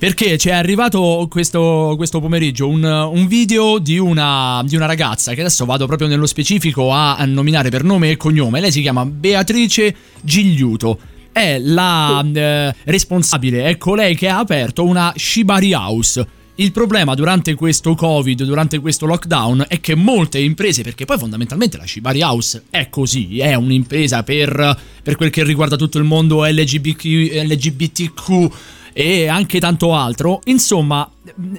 Perché 0.00 0.38
ci 0.38 0.48
è 0.48 0.52
arrivato 0.52 1.26
questo, 1.28 1.92
questo 1.98 2.20
pomeriggio 2.20 2.66
un, 2.66 2.82
un 2.82 3.26
video 3.26 3.78
di 3.78 3.98
una, 3.98 4.62
di 4.64 4.74
una 4.74 4.86
ragazza 4.86 5.34
che 5.34 5.40
adesso 5.40 5.66
vado 5.66 5.86
proprio 5.86 6.08
nello 6.08 6.24
specifico 6.24 6.90
a, 6.90 7.22
nominare 7.26 7.68
per 7.68 7.84
nome 7.84 8.08
e 8.08 8.16
cognome. 8.16 8.60
Lei 8.60 8.72
si 8.72 8.80
chiama 8.80 9.04
Beatrice 9.04 9.94
Gigliuto. 10.22 10.98
È 11.30 11.58
la 11.58 12.24
eh, 12.32 12.74
responsabile, 12.84 13.64
è 13.64 13.76
colei 13.76 14.16
che 14.16 14.28
ha 14.28 14.38
aperto 14.38 14.86
una 14.86 15.12
Shibari 15.14 15.74
House. 15.74 16.26
Il 16.54 16.72
problema 16.72 17.14
durante 17.14 17.54
questo 17.54 17.94
Covid, 17.94 18.42
durante 18.44 18.78
questo 18.78 19.04
lockdown, 19.04 19.66
è 19.68 19.80
che 19.80 19.94
molte 19.94 20.38
imprese, 20.38 20.82
perché 20.82 21.04
poi 21.04 21.18
fondamentalmente 21.18 21.76
la 21.76 21.86
Shibari 21.86 22.22
House 22.22 22.62
è 22.70 22.88
così, 22.88 23.40
è 23.40 23.52
un'impresa 23.52 24.22
per, 24.22 24.78
per 25.02 25.16
quel 25.16 25.28
che 25.28 25.44
riguarda 25.44 25.76
tutto 25.76 25.98
il 25.98 26.04
mondo 26.04 26.42
LGBTQ, 26.42 27.44
LGBTQ 27.44 28.50
e 28.92 29.28
anche 29.28 29.60
tanto 29.60 29.94
altro, 29.94 30.40
insomma, 30.44 31.08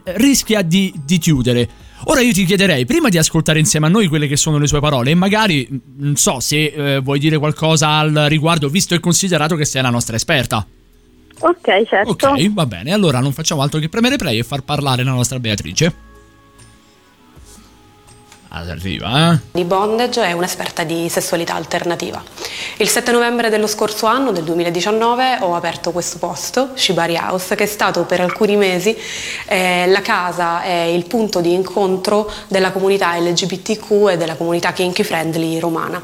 rischia 0.03 0.61
di, 0.61 0.93
di 1.05 1.17
chiudere. 1.17 1.69
Ora 2.05 2.21
io 2.21 2.33
ti 2.33 2.45
chiederei, 2.45 2.85
prima 2.85 3.09
di 3.09 3.17
ascoltare 3.17 3.59
insieme 3.59 3.85
a 3.85 3.89
noi 3.89 4.07
quelle 4.07 4.27
che 4.27 4.35
sono 4.35 4.57
le 4.57 4.67
sue 4.67 4.79
parole, 4.79 5.11
e 5.11 5.15
magari, 5.15 5.67
non 5.97 6.15
so 6.15 6.39
se 6.39 6.65
eh, 6.65 6.99
vuoi 6.99 7.19
dire 7.19 7.37
qualcosa 7.37 7.97
al 7.97 8.25
riguardo, 8.27 8.69
visto 8.69 8.95
e 8.95 8.99
considerato 8.99 9.55
che 9.55 9.65
sei 9.65 9.81
la 9.81 9.91
nostra 9.91 10.15
esperta. 10.15 10.65
Ok, 11.39 11.87
certo. 11.87 12.11
Ok, 12.11 12.51
va 12.53 12.65
bene, 12.65 12.91
allora 12.91 13.19
non 13.19 13.33
facciamo 13.33 13.61
altro 13.61 13.79
che 13.79 13.89
premere 13.89 14.15
play 14.15 14.39
e 14.39 14.43
far 14.43 14.61
parlare 14.61 15.03
la 15.03 15.11
nostra 15.11 15.39
Beatrice. 15.39 16.09
Arriva, 18.53 19.31
eh? 19.31 19.39
Di 19.51 19.63
bondage 19.63 20.21
è 20.23 20.33
un'esperta 20.33 20.83
di 20.83 21.07
sessualità 21.07 21.55
alternativa. 21.55 22.21
Il 22.77 22.89
7 22.89 23.13
novembre 23.13 23.49
dello 23.49 23.65
scorso 23.65 24.07
anno, 24.07 24.33
del 24.33 24.43
2019, 24.43 25.37
ho 25.39 25.55
aperto 25.55 25.91
questo 25.91 26.17
posto, 26.17 26.71
Shibari 26.73 27.15
House, 27.15 27.55
che 27.55 27.63
è 27.63 27.67
stato 27.67 28.03
per 28.03 28.19
alcuni 28.19 28.57
mesi 28.57 28.93
eh, 29.45 29.85
la 29.87 30.01
casa 30.01 30.63
e 30.63 30.93
il 30.93 31.05
punto 31.05 31.39
di 31.39 31.53
incontro 31.53 32.29
della 32.49 32.71
comunità 32.71 33.17
LGBTQ 33.17 34.09
e 34.09 34.17
della 34.17 34.35
comunità 34.35 34.73
kinky 34.73 35.03
friendly 35.03 35.57
romana. 35.57 36.03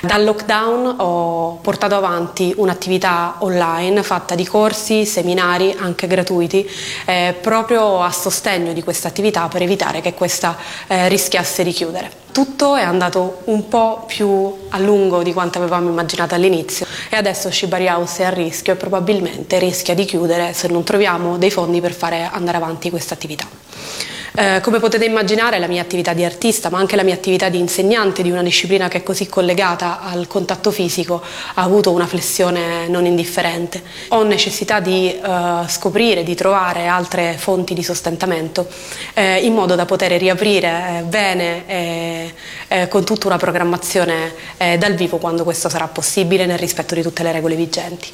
Dal 0.00 0.24
lockdown 0.24 0.94
ho 0.98 1.58
portato 1.60 1.94
avanti 1.94 2.54
un'attività 2.56 3.36
online 3.40 4.02
fatta 4.02 4.34
di 4.34 4.46
corsi, 4.46 5.04
seminari, 5.04 5.76
anche 5.78 6.06
gratuiti, 6.06 6.68
eh, 7.04 7.36
proprio 7.38 8.02
a 8.02 8.10
sostegno 8.10 8.72
di 8.72 8.82
questa 8.82 9.08
attività 9.08 9.46
per 9.48 9.60
evitare 9.60 10.00
che 10.00 10.14
questa 10.14 10.56
eh, 10.86 11.08
rischiasse 11.08 11.62
di 11.62 11.70
chiudere. 11.70 11.80
Tutto 12.32 12.76
è 12.76 12.82
andato 12.82 13.42
un 13.44 13.68
po' 13.68 14.04
più 14.06 14.54
a 14.70 14.78
lungo 14.78 15.22
di 15.22 15.32
quanto 15.32 15.58
avevamo 15.58 15.90
immaginato 15.90 16.34
all'inizio 16.34 16.86
e 17.10 17.16
adesso 17.16 17.50
Shibari 17.50 17.88
House 17.88 18.22
è 18.22 18.26
a 18.26 18.30
rischio 18.30 18.72
e 18.72 18.76
probabilmente 18.76 19.58
rischia 19.58 19.94
di 19.94 20.04
chiudere 20.04 20.54
se 20.54 20.68
non 20.68 20.82
troviamo 20.82 21.36
dei 21.36 21.50
fondi 21.50 21.80
per 21.80 21.92
fare 21.92 22.28
andare 22.30 22.56
avanti 22.56 22.88
questa 22.88 23.14
attività. 23.14 23.46
Eh, 24.34 24.60
come 24.62 24.78
potete 24.78 25.04
immaginare 25.04 25.58
la 25.58 25.66
mia 25.66 25.82
attività 25.82 26.14
di 26.14 26.24
artista 26.24 26.70
ma 26.70 26.78
anche 26.78 26.96
la 26.96 27.02
mia 27.02 27.12
attività 27.12 27.50
di 27.50 27.58
insegnante 27.58 28.22
di 28.22 28.30
una 28.30 28.42
disciplina 28.42 28.88
che 28.88 28.98
è 28.98 29.02
così 29.02 29.28
collegata 29.28 30.00
al 30.00 30.26
contatto 30.26 30.70
fisico 30.70 31.22
ha 31.54 31.62
avuto 31.62 31.90
una 31.90 32.06
flessione 32.06 32.88
non 32.88 33.04
indifferente. 33.04 33.82
Ho 34.08 34.22
necessità 34.22 34.80
di 34.80 35.12
eh, 35.12 35.68
scoprire, 35.68 36.22
di 36.22 36.34
trovare 36.34 36.86
altre 36.86 37.34
fonti 37.36 37.74
di 37.74 37.82
sostentamento 37.82 38.66
eh, 39.12 39.44
in 39.44 39.52
modo 39.52 39.74
da 39.74 39.84
poter 39.84 40.12
riaprire 40.12 41.00
eh, 41.00 41.02
bene 41.02 41.66
e 41.66 42.34
eh, 42.68 42.88
con 42.88 43.04
tutta 43.04 43.26
una 43.26 43.36
programmazione 43.36 44.32
eh, 44.56 44.78
dal 44.78 44.94
vivo 44.94 45.18
quando 45.18 45.44
questo 45.44 45.68
sarà 45.68 45.88
possibile 45.88 46.46
nel 46.46 46.58
rispetto 46.58 46.94
di 46.94 47.02
tutte 47.02 47.22
le 47.22 47.32
regole 47.32 47.54
vigenti. 47.54 48.08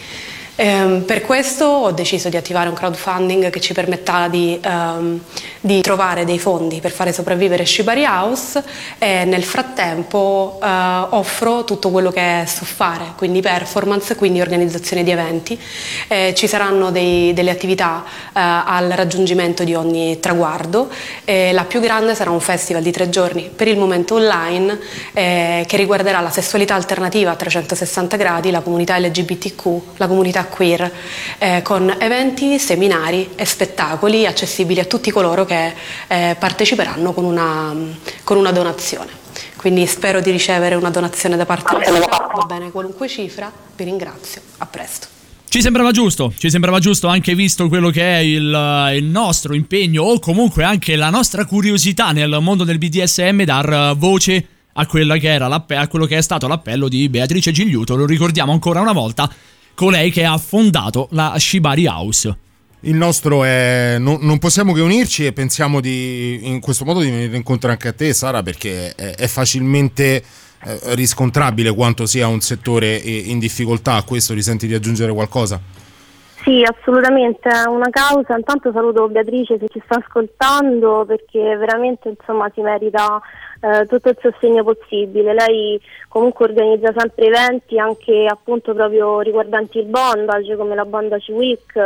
Ehm, 0.61 1.03
per 1.03 1.21
questo 1.21 1.67
ho 1.67 1.93
deciso 1.93 2.29
di 2.29 2.37
attivare 2.37 2.69
un 2.69 2.75
crowdfunding 2.75 3.49
che 3.49 3.61
ci 3.61 3.73
permetterà 3.73 4.27
di, 4.27 4.59
ehm, 4.61 5.21
di 5.61 5.81
trovare 5.83 6.25
dei 6.25 6.41
fondi 6.41 6.81
per 6.81 6.91
fare 6.91 7.13
sopravvivere 7.13 7.65
Shibari 7.65 8.05
House 8.05 8.61
e 8.99 9.25
nel 9.25 9.45
frattempo 9.45 10.59
eh, 10.61 10.67
offro 10.67 11.63
tutto 11.63 11.91
quello 11.91 12.11
che 12.11 12.43
so 12.49 12.65
fare, 12.65 13.13
quindi 13.17 13.41
performance, 13.41 14.17
quindi 14.17 14.41
organizzazione 14.41 15.05
di 15.05 15.13
eventi. 15.13 15.57
Eh, 16.09 16.35
ci 16.35 16.49
saranno 16.49 16.91
dei- 16.91 17.33
delle 17.35 17.53
attività 17.53 18.03
eh, 18.05 18.31
al 18.33 18.89
raggiungimento 18.89 19.63
di 19.63 19.77
ogni 19.77 20.19
traguardo. 20.19 20.89
La 21.53 21.65
più 21.65 21.81
grande 21.81 22.15
sarà 22.15 22.31
un 22.31 22.41
festival 22.41 22.83
di 22.83 22.91
tre 22.91 23.09
giorni, 23.11 23.51
per 23.55 23.69
il 23.69 23.77
momento 23.79 24.15
online, 24.15 24.79
eh, 25.13 25.65
che 25.69 25.77
riguarderà 25.77 26.21
la 26.21 26.31
sessualità 26.31 26.75
alternativa 26.75 27.31
a 27.31 27.37
360 27.37 28.17
gradi, 28.17 28.51
la 28.51 28.61
comunità 28.61 28.99
LGBTQ, 28.99 29.67
la 29.97 30.07
comunità 30.09 30.48
queer, 30.49 30.91
eh, 31.39 31.63
con 31.63 31.95
eventi, 31.99 32.59
seminari 32.59 33.31
e 33.37 33.45
spettacoli 33.45 34.27
accessibili 34.27 34.81
a 34.81 34.85
tutti 34.85 35.11
coloro 35.11 35.45
che 35.45 35.75
eh, 36.09 36.37
parteciperanno 36.39 37.13
con 37.13 37.25
una, 37.25 37.75
con 38.25 38.37
una 38.37 38.53
donazione. 38.53 39.11
Quindi 39.57 39.87
spero 39.87 40.21
di 40.21 40.31
ricevere 40.31 40.75
una 40.75 40.91
donazione 40.91 41.37
da 41.37 41.45
parte 41.45 41.75
vostra, 41.75 42.29
va 42.35 42.45
bene 42.47 42.71
qualunque 42.71 43.09
cifra, 43.09 43.53
vi 43.77 43.85
ringrazio, 43.85 44.41
a 44.59 44.67
presto. 44.67 45.07
Ci 45.49 45.63
sembrava 45.63 45.93
giusto, 45.93 46.33
ci 46.37 46.51
sembrava 46.51 46.79
giusto 46.79 47.07
anche 47.09 47.35
visto 47.35 47.69
quello 47.69 47.89
che 47.89 48.03
è 48.03 48.19
il, 48.19 48.93
il 48.97 49.05
nostro 49.05 49.55
impegno 49.55 50.03
o 50.03 50.19
comunque 50.19 50.63
anche 50.63 50.95
la 50.95 51.09
nostra 51.09 51.47
curiosità 51.47 52.13
nel 52.13 52.37
mondo 52.43 52.65
del 52.65 52.77
BDSM 52.77 53.45
dar 53.45 53.97
voce 53.97 54.47
a, 54.75 54.83
a 54.83 54.87
quello 54.87 56.07
che 56.07 56.17
è 56.17 56.21
stato 56.21 56.47
l'appello 56.47 56.89
di 56.89 57.09
Beatrice 57.09 57.51
Gigliuto, 57.51 57.97
lo 57.97 58.07
ricordiamo 58.07 58.53
ancora 58.53 58.81
una 58.81 58.93
volta, 58.93 59.29
colei 59.79 60.11
che 60.11 60.25
ha 60.25 60.37
fondato 60.39 61.07
la 61.13 61.35
Shibari 61.39 61.87
House. 61.87 62.37
Il 62.81 62.97
nostro 62.97 63.45
è. 63.45 63.95
Non, 64.01 64.19
non 64.23 64.39
possiamo 64.39 64.73
che 64.73 64.81
unirci 64.81 65.25
e 65.25 65.33
pensiamo 65.33 65.81
di 65.81 66.49
in 66.49 66.59
questo 66.59 66.85
modo 66.85 66.99
di 66.99 67.11
venire 67.11 67.37
incontro 67.37 67.71
anche 67.71 67.87
a 67.87 67.93
te, 67.93 68.13
Sara, 68.13 68.43
perché 68.43 68.93
è, 68.97 69.15
è 69.15 69.27
facilmente 69.29 70.17
eh, 70.17 70.23
riscontrabile 70.95 71.73
quanto 71.73 72.07
sia 72.07 72.27
un 72.27 72.41
settore 72.41 73.01
eh, 73.01 73.23
in 73.27 73.39
difficoltà. 73.39 73.95
A 73.95 74.03
questo 74.03 74.35
risenti 74.35 74.67
di 74.67 74.75
aggiungere 74.75 75.13
qualcosa? 75.13 75.61
Sì, 76.43 76.65
assolutamente, 76.65 77.49
è 77.49 77.69
una 77.69 77.91
causa. 77.91 78.37
Intanto 78.37 78.73
saluto 78.73 79.09
Beatrice 79.09 79.59
se 79.61 79.69
ci 79.69 79.81
sta 79.85 79.97
ascoltando 79.97 81.05
perché 81.07 81.57
veramente 81.57 82.09
insomma 82.09 82.51
si 82.53 82.63
merita 82.63 83.21
eh, 83.61 83.87
tutto 83.87 84.09
il 84.09 84.19
sostegno 84.21 84.63
possibile. 84.63 85.35
Lei 85.35 85.81
comunque 86.09 86.47
organizza 86.47 86.93
sempre 86.97 87.27
eventi 87.27 87.79
anche 87.79 88.27
appunto 88.29 88.75
proprio 88.75 89.21
riguardanti 89.21 89.79
il 89.79 89.87
bondage 89.87 90.57
come 90.57 90.75
la 90.75 90.85
Bondage 90.85 91.33
Week 91.33 91.77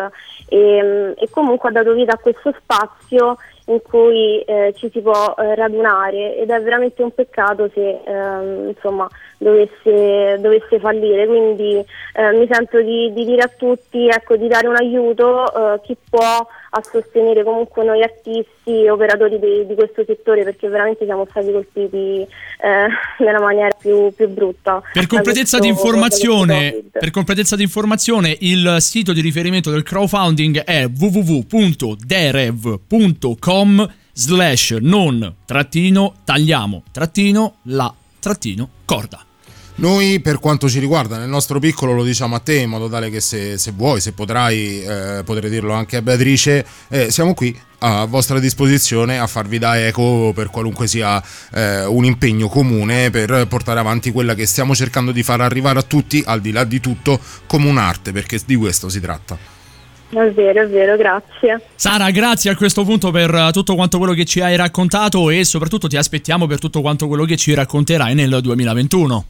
e, 0.49 1.14
e 1.16 1.31
comunque 1.31 1.68
ha 1.68 1.73
dato 1.73 1.93
vita 1.93 2.12
a 2.12 2.18
questo 2.18 2.55
spazio 2.61 3.37
in 3.67 3.81
cui 3.83 4.41
eh, 4.41 4.75
ci 4.77 4.91
si 4.93 5.01
può 5.01 5.35
eh, 5.39 5.55
radunare 5.55 6.37
ed 6.37 6.51
è 6.51 6.61
veramente 6.61 7.03
un 7.03 7.13
peccato 7.13 7.71
se 7.73 8.01
ehm, 8.05 8.69
insomma 8.69 9.09
dovesse, 9.39 10.39
dovesse 10.41 10.81
fallire. 10.81 11.27
Quindi 11.27 11.85
eh, 12.15 12.33
mi 12.33 12.49
sento 12.51 12.81
di, 12.81 13.13
di 13.13 13.25
dire 13.25 13.43
a 13.43 13.51
tutti 13.55 14.09
ecco, 14.09 14.37
di 14.37 14.49
dare 14.49 14.67
un 14.67 14.77
aiuto 14.77 15.75
eh, 15.75 15.81
chi 15.83 15.97
può 16.09 16.47
a 16.75 16.83
sostenere 16.83 17.45
comunque 17.45 17.85
noi 17.85 18.03
artisti 18.03 18.85
e 18.85 18.89
operatori 18.89 19.39
di, 19.39 19.67
di 19.67 19.75
questo 19.75 20.05
settore 20.07 20.43
perché 20.43 20.69
veramente 20.69 21.05
siamo 21.05 21.27
stati 21.29 21.53
colpiti 21.53 22.27
eh, 22.27 22.27
nella 23.19 23.41
maniera 23.41 23.69
più, 23.79 24.11
più 24.15 24.29
brutta. 24.29 24.81
Per 24.93 25.07
completezza 25.07 25.59
questo- 25.59 25.77
informazione, 25.77 26.83
per 26.91 27.11
completezza 27.11 27.57
di 27.57 27.63
informazione, 27.63 28.35
il 28.41 28.77
sito 28.79 29.13
di 29.13 29.21
riferimento 29.21 29.71
del 29.71 29.83
crowdfunding 29.83 30.65
è 30.65 30.87
www.derev.com 30.87 31.51
slash 34.14 34.78
non 34.80 35.34
trattino 35.44 36.14
tagliamo 36.24 36.82
trattino 36.90 37.57
la 37.64 37.92
trattino 38.18 38.68
corda. 38.84 39.24
Noi 39.74 40.20
per 40.20 40.38
quanto 40.38 40.68
ci 40.68 40.78
riguarda 40.78 41.18
nel 41.18 41.28
nostro 41.28 41.59
piccolo 41.59 41.92
lo 41.92 42.05
diciamo 42.05 42.34
a 42.34 42.38
te 42.38 42.57
in 42.57 42.68
modo 42.68 42.88
tale 42.88 43.11
che 43.11 43.20
se, 43.20 43.57
se 43.57 43.72
vuoi, 43.72 44.00
se 44.00 44.12
potrai, 44.12 44.82
eh, 44.82 45.22
potrei 45.24 45.50
dirlo 45.50 45.72
anche 45.72 45.96
a 45.96 46.03
Beatrice, 46.03 46.64
eh, 46.88 47.11
siamo 47.11 47.34
qui 47.34 47.59
a 47.78 48.05
vostra 48.05 48.38
disposizione 48.38 49.18
a 49.18 49.26
farvi 49.26 49.59
da 49.59 49.78
eco 49.84 50.32
per 50.34 50.50
qualunque 50.50 50.86
sia 50.86 51.22
eh, 51.53 51.84
un 51.84 52.05
impegno 52.05 52.48
comune 52.48 53.11
per 53.11 53.46
portare 53.48 53.80
avanti 53.80 54.12
quella 54.12 54.34
che 54.34 54.46
stiamo 54.46 54.74
cercando 54.74 55.11
di 55.11 55.22
far 55.22 55.40
arrivare 55.40 55.78
a 55.78 55.82
tutti, 55.82 56.22
al 56.24 56.40
di 56.40 56.53
là 56.53 56.64
di 56.64 56.78
tutto, 56.78 57.18
come 57.46 57.68
un'arte, 57.68 58.12
perché 58.12 58.40
di 58.44 58.57
questo 58.57 58.88
si 58.88 59.00
tratta. 59.00 59.62
È 60.15 60.31
vero, 60.31 60.63
è 60.63 60.69
vero, 60.69 60.97
grazie. 60.99 61.59
Sara, 61.75 62.11
grazie 62.11 62.51
a 62.51 62.55
questo 62.57 62.85
punto 62.85 63.11
per 63.11 63.35
eh, 63.35 63.51
tutto 63.51 63.75
quanto 63.75 63.97
quello 63.97 64.13
che 64.13 64.27
ci 64.27 64.41
hai 64.41 64.57
raccontato 64.57 65.31
e 65.31 65.43
soprattutto 65.45 65.89
ti 65.89 65.97
aspettiamo 65.97 66.47
per 66.47 66.59
tutto 66.59 66.83
quanto 66.83 67.09
quello 67.09 67.25
che 67.25 67.39
ci 67.39 67.55
racconterai 67.55 68.15
nel 68.15 68.41
2021. 68.43 69.25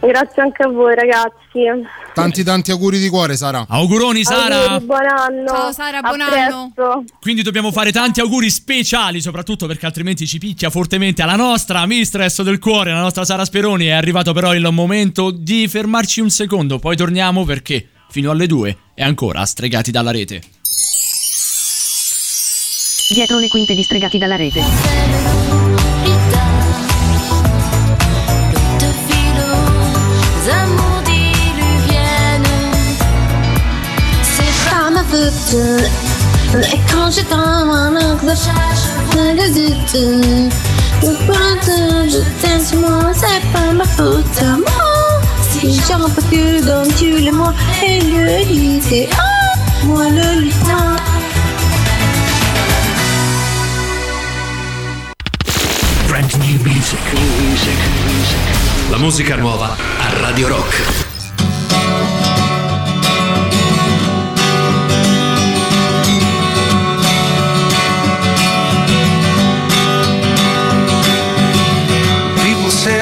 Grazie 0.00 0.42
anche 0.42 0.62
a 0.62 0.68
voi 0.68 0.94
ragazzi. 0.94 1.60
Tanti 2.14 2.42
tanti 2.42 2.70
auguri 2.70 2.98
di 2.98 3.08
cuore 3.10 3.36
Sara. 3.36 3.66
Auguroni 3.68 4.24
Sara. 4.24 4.70
Auguri, 4.70 4.86
buon 4.86 5.06
anno. 5.06 5.46
Ciao 5.46 5.72
Sara, 5.72 5.98
A 5.98 6.00
buon 6.00 6.20
anno. 6.22 6.72
presto. 6.74 7.04
Quindi 7.20 7.42
dobbiamo 7.42 7.70
fare 7.70 7.92
tanti 7.92 8.20
auguri 8.20 8.48
speciali, 8.48 9.20
soprattutto 9.20 9.66
perché 9.66 9.84
altrimenti 9.84 10.26
ci 10.26 10.38
picchia 10.38 10.70
fortemente 10.70 11.20
alla 11.22 11.36
nostra 11.36 11.84
mistress 11.84 12.40
del 12.40 12.58
cuore, 12.58 12.90
la 12.90 13.00
nostra 13.00 13.24
Sara 13.26 13.44
Speroni. 13.44 13.84
È 13.86 13.92
arrivato 13.92 14.32
però 14.32 14.54
il 14.54 14.66
momento 14.72 15.30
di 15.30 15.68
fermarci 15.68 16.20
un 16.20 16.30
secondo, 16.30 16.78
poi 16.78 16.96
torniamo 16.96 17.44
perché 17.44 17.86
fino 18.12 18.30
alle 18.30 18.46
2 18.46 18.76
è 18.94 19.02
ancora 19.02 19.44
stregati 19.46 19.90
dalla 19.90 20.10
rete. 20.10 20.42
Dietro 23.08 23.38
le 23.38 23.48
quinte 23.48 23.74
di 23.74 23.82
stregati 23.82 24.18
dalla 24.18 24.36
rete. 24.36 24.60
Et 36.70 36.78
quand 36.90 37.10
j'ai 37.10 37.22
dans 37.30 37.64
mon 37.66 38.34
charge, 38.34 38.82
je 39.14 39.48
doute. 39.54 40.52
Le 41.02 41.14
printemps, 41.26 42.08
je 42.08 42.20
t'aime 42.40 42.60
c'est 43.14 43.42
pas 43.52 43.72
ma 43.72 43.84
faute. 43.84 44.91
J'en 45.64 46.10
peux 46.10 46.22
plus, 46.22 46.60
donnes-tu 46.60 47.20
le 47.20 47.30
moi 47.30 47.54
et 47.86 48.00
le 48.00 48.44
lycée. 48.52 49.08
Ah, 49.16 49.54
moi 49.84 50.08
le 50.10 50.40
lutin. 50.40 50.96
Brand 56.08 56.36
new 56.38 56.58
music. 56.64 56.98
Music. 57.14 57.78
La 58.90 58.98
musica 58.98 59.36
nuova 59.36 59.76
a 60.00 60.26
Radio 60.26 60.48
Rock. 60.48 60.74
People 72.42 72.70
say 72.70 73.00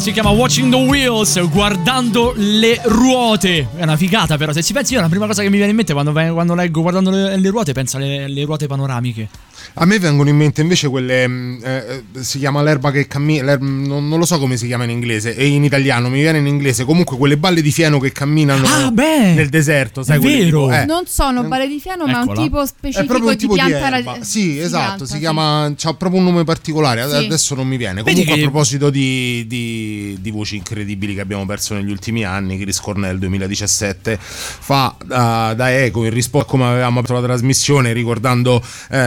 si 0.00 0.12
chiama 0.12 0.30
Watching 0.30 0.70
the 0.70 0.76
Wheels, 0.78 1.48
guardando 1.50 2.32
le 2.34 2.80
ruote. 2.84 3.68
È 3.76 3.82
una 3.82 3.98
figata 3.98 4.38
però, 4.38 4.50
se 4.52 4.62
ci 4.62 4.72
pensi 4.72 4.94
io 4.94 5.00
la 5.00 5.10
prima 5.10 5.26
cosa 5.26 5.42
che 5.42 5.50
mi 5.50 5.56
viene 5.56 5.70
in 5.70 5.76
mente 5.76 5.92
quando, 5.92 6.12
quando 6.12 6.54
leggo 6.54 6.80
guardando 6.80 7.10
le, 7.10 7.36
le 7.36 7.50
ruote 7.50 7.72
penso 7.72 7.98
alle, 7.98 8.44
ruote 8.44 8.66
panoramiche. 8.66 9.28
A 9.74 9.84
me 9.84 9.98
vengono 9.98 10.28
in 10.28 10.36
mente 10.36 10.60
invece 10.60 10.88
quelle. 10.88 11.26
mh, 11.26 11.60
eh, 11.62 12.02
eh, 12.14 12.22
si 12.22 12.38
chiama 12.38 12.62
l'erba 12.62 12.90
che 12.90 13.06
cammina. 13.06 13.56
non, 13.58 14.08
non 14.08 14.18
lo 14.18 14.24
so 14.24 14.38
come 14.38 14.56
si 14.56 14.66
chiama 14.66 14.84
in 14.84 14.90
inglese. 14.90 15.34
E 15.36 15.46
in 15.46 15.64
italiano 15.64 16.08
mi 16.08 16.20
viene 16.20 16.38
in 16.38 16.46
inglese. 16.46 16.84
Comunque 16.84 17.16
quelle 17.16 17.36
balle 17.36 17.62
di 17.62 17.70
fieno 17.70 17.98
che 17.98 18.12
camminano 18.12 18.66
Ah, 18.66 18.90
beh! 18.90 19.34
nel 19.34 19.48
deserto. 19.48 20.02
Sai, 20.02 20.16
È 20.18 20.20
vero. 20.20 20.44
tipo- 20.66 20.72
eh. 20.72 20.84
Non 20.84 21.04
sono 21.06 21.42
balle 21.44 21.68
di 21.68 21.78
fieno, 21.80 22.06
ma 22.06 22.12
è 22.12 22.16
un 22.16 22.22
Eccola. 22.22 22.42
tipo 22.42 22.66
specifico 22.66 23.14
un 23.16 23.30
di 23.30 23.36
tipo 23.36 23.54
di, 23.54 23.60
pianta. 23.64 23.96
erba. 23.96 24.12
ra- 24.16 24.24
Sì, 24.24 24.58
esatto. 24.58 24.84
pianta, 24.86 25.04
si 25.06 25.12
sì. 25.14 25.18
chiama. 25.18 25.72
C'ha 25.76 25.94
proprio 25.94 26.20
un 26.20 26.26
nome 26.26 26.44
particolare. 26.44 27.00
ad- 27.02 27.10
Sì. 27.18 27.24
Adesso 27.26 27.54
non 27.54 27.66
mi 27.68 27.76
viene. 27.76 28.02
Vedi 28.02 28.20
Comunque, 28.24 28.34
che- 28.34 28.40
a 28.40 28.42
proposito 28.50 28.90
di, 28.90 29.44
di- 29.46 30.16
di 30.20 30.30
voci 30.30 30.56
incredibili 30.56 31.14
che 31.14 31.20
abbiamo 31.20 31.46
perso 31.46 31.74
negli 31.74 31.90
ultimi 31.90 32.24
anni, 32.24 32.58
Chris 32.58 32.80
Cornell 32.80 33.18
2017 33.18 34.18
fa 34.20 34.94
uh, 35.00 35.06
da 35.54 35.72
eco 35.82 36.04
in 36.04 36.10
risposta 36.10 36.46
a 36.46 36.50
come 36.50 36.64
avevamo 36.66 36.98
aperto 37.00 37.20
la 37.20 37.26
trasmissione, 37.26 37.92
ricordando 37.92 38.62
eh, 38.90 38.98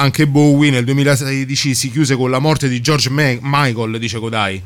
anche 0.00 0.26
Bowie 0.26 0.70
nel 0.70 0.84
2016 0.84 1.74
si 1.74 1.90
chiuse 1.90 2.16
con 2.16 2.30
la 2.30 2.38
morte 2.38 2.68
di 2.68 2.80
George 2.80 3.10
Ma- 3.10 3.36
Michael, 3.40 3.98
dice 3.98 4.18
Kodai. 4.18 4.60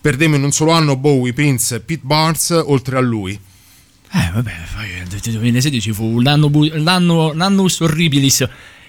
Perdemmo 0.00 0.36
in 0.36 0.42
un 0.42 0.52
solo 0.52 0.72
anno 0.72 0.96
Bowie, 0.96 1.32
Prince, 1.32 1.80
Pete 1.80 2.02
Barnes, 2.04 2.50
oltre 2.50 2.98
a 2.98 3.00
lui. 3.00 3.32
Eh, 3.32 4.30
vabbè, 4.34 4.52
poi 4.74 4.88
nel 5.08 5.08
2016 5.08 5.92
fu 5.92 6.20
l'anno, 6.20 6.50
bu- 6.50 6.70
l'anno, 6.74 7.32
l'anno 7.32 7.66
horribilis. 7.78 8.46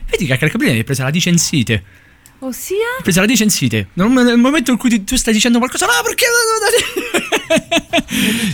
Vedi 0.09 0.25
che 0.25 0.33
a 0.33 0.37
Calcabrina 0.37 0.73
è 0.73 0.83
presa 0.83 1.03
la 1.03 1.09
dicensite. 1.11 1.83
Ossia? 2.39 2.75
Ha 2.99 3.01
preso 3.01 3.21
la 3.21 3.25
dicensite. 3.25 3.87
Nel 3.93 4.09
nel 4.09 4.37
momento 4.37 4.71
in 4.71 4.77
cui 4.77 4.89
ti- 4.89 5.03
tu 5.05 5.15
stai 5.15 5.33
dicendo 5.33 5.57
qualcosa, 5.57 5.85
no, 5.85 5.93
perché. 6.03 6.25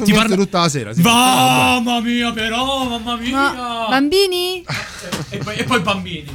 Ti 0.03 0.13
parla 0.13 0.35
tutta 0.35 0.59
la 0.61 0.69
sera. 0.69 0.93
sì. 0.93 1.01
Mamma 1.01 1.99
mia, 1.99 2.31
però, 2.31 2.87
mamma 2.87 3.15
mia. 3.17 3.31
Ma 3.53 3.87
bambini? 3.89 4.63
E 5.29 5.37
poi, 5.37 5.55
e 5.57 5.63
poi 5.63 5.79
bambini. 5.81 6.25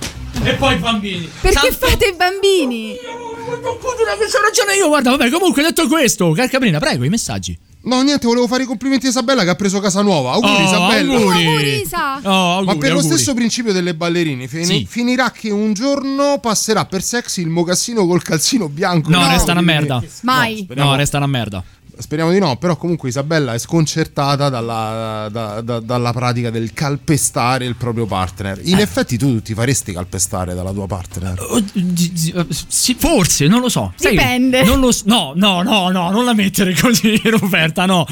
E 0.43 0.55
poi 0.55 0.76
bambini. 0.76 1.28
Perché 1.41 1.70
Santo- 1.72 1.87
fate 1.89 2.07
i 2.09 2.14
bambini? 2.16 2.95
C'ho 2.97 4.41
ragione 4.43 4.74
io, 4.76 4.89
guarda, 4.89 5.11
vabbè, 5.11 5.30
comunque 5.30 5.62
detto 5.62 5.87
questo, 5.89 6.30
Calcabrina, 6.32 6.78
prego, 6.78 7.05
i 7.05 7.09
messaggi. 7.09 7.57
No, 7.82 8.03
niente, 8.03 8.26
volevo 8.26 8.49
fare 8.49 8.64
i 8.64 8.66
complimenti 8.66 9.07
a 9.07 9.11
Isabella 9.11 9.45
che 9.45 9.51
ha 9.51 9.55
preso 9.55 9.78
casa 9.78 10.03
nuova. 10.03 10.32
Auguri, 10.32 10.53
Oh, 10.55 10.64
Isabella. 10.64 11.12
auguri. 11.14 11.47
Auguri, 11.47 11.80
Isa. 11.82 12.16
Oh, 12.24 12.53
auguri, 12.57 12.66
Ma 12.66 12.76
per 12.80 12.91
lo 12.93 12.97
auguri. 12.99 13.14
stesso 13.14 13.34
principio 13.34 13.72
delle 13.72 13.95
ballerine, 13.95 14.49
fini- 14.49 14.64
Sì. 14.64 14.87
finirà 14.89 15.30
che 15.30 15.51
un 15.51 15.72
giorno 15.72 16.39
passerà 16.41 16.84
per 16.87 17.03
sexy 17.05 17.43
il 17.43 17.49
mocassino 17.49 18.05
col 18.05 18.22
calzino 18.22 18.68
bianco. 18.68 19.09
No, 19.11 19.24
resta 19.28 19.53
una 19.53 19.61
merda. 19.61 20.03
Mai. 20.22 20.62
speriamo- 20.64 20.91
No, 20.91 20.97
resta 20.97 21.16
una 21.18 21.26
merda. 21.28 21.62
Speriamo 21.99 22.30
di 22.30 22.38
no, 22.38 22.57
però 22.57 22.76
comunque 22.76 23.09
Isabella 23.09 23.55
è 23.55 23.59
sconcertata 23.59 24.49
dalla, 24.51 25.28
da- 25.30 25.61
da- 25.62 25.80
dalla 25.80 26.12
pratica 26.12 26.51
del 26.51 26.72
calpestare 26.74 27.64
il 27.64 27.74
proprio 27.76 28.05
partner. 28.05 28.59
Eh. 28.59 28.70
In 28.70 28.78
effetti 28.78 29.16
tu 29.16 29.40
ti 29.40 29.55
faresti 29.55 29.92
calpestare 29.92 30.55
dalla 30.55 30.72
tua 30.72 30.86
partner. 30.86 31.40
Oh, 31.40 31.59
eh, 31.59 32.47
sì, 32.68 32.94
forse, 32.99 33.47
non 33.47 33.61
lo 33.61 33.68
so. 33.68 33.92
Sai, 33.97 34.12
Dipende. 34.12 34.62
non 34.62 34.80
lo 34.80 34.90
no, 35.05 35.32
no, 35.34 35.62
no, 35.62 35.88
no, 35.90 36.11
non 36.11 36.24
la 36.24 36.34
mettere 36.34 36.74
così 36.74 37.20
in 37.24 37.34
offerta, 37.34 37.86
no. 37.86 38.07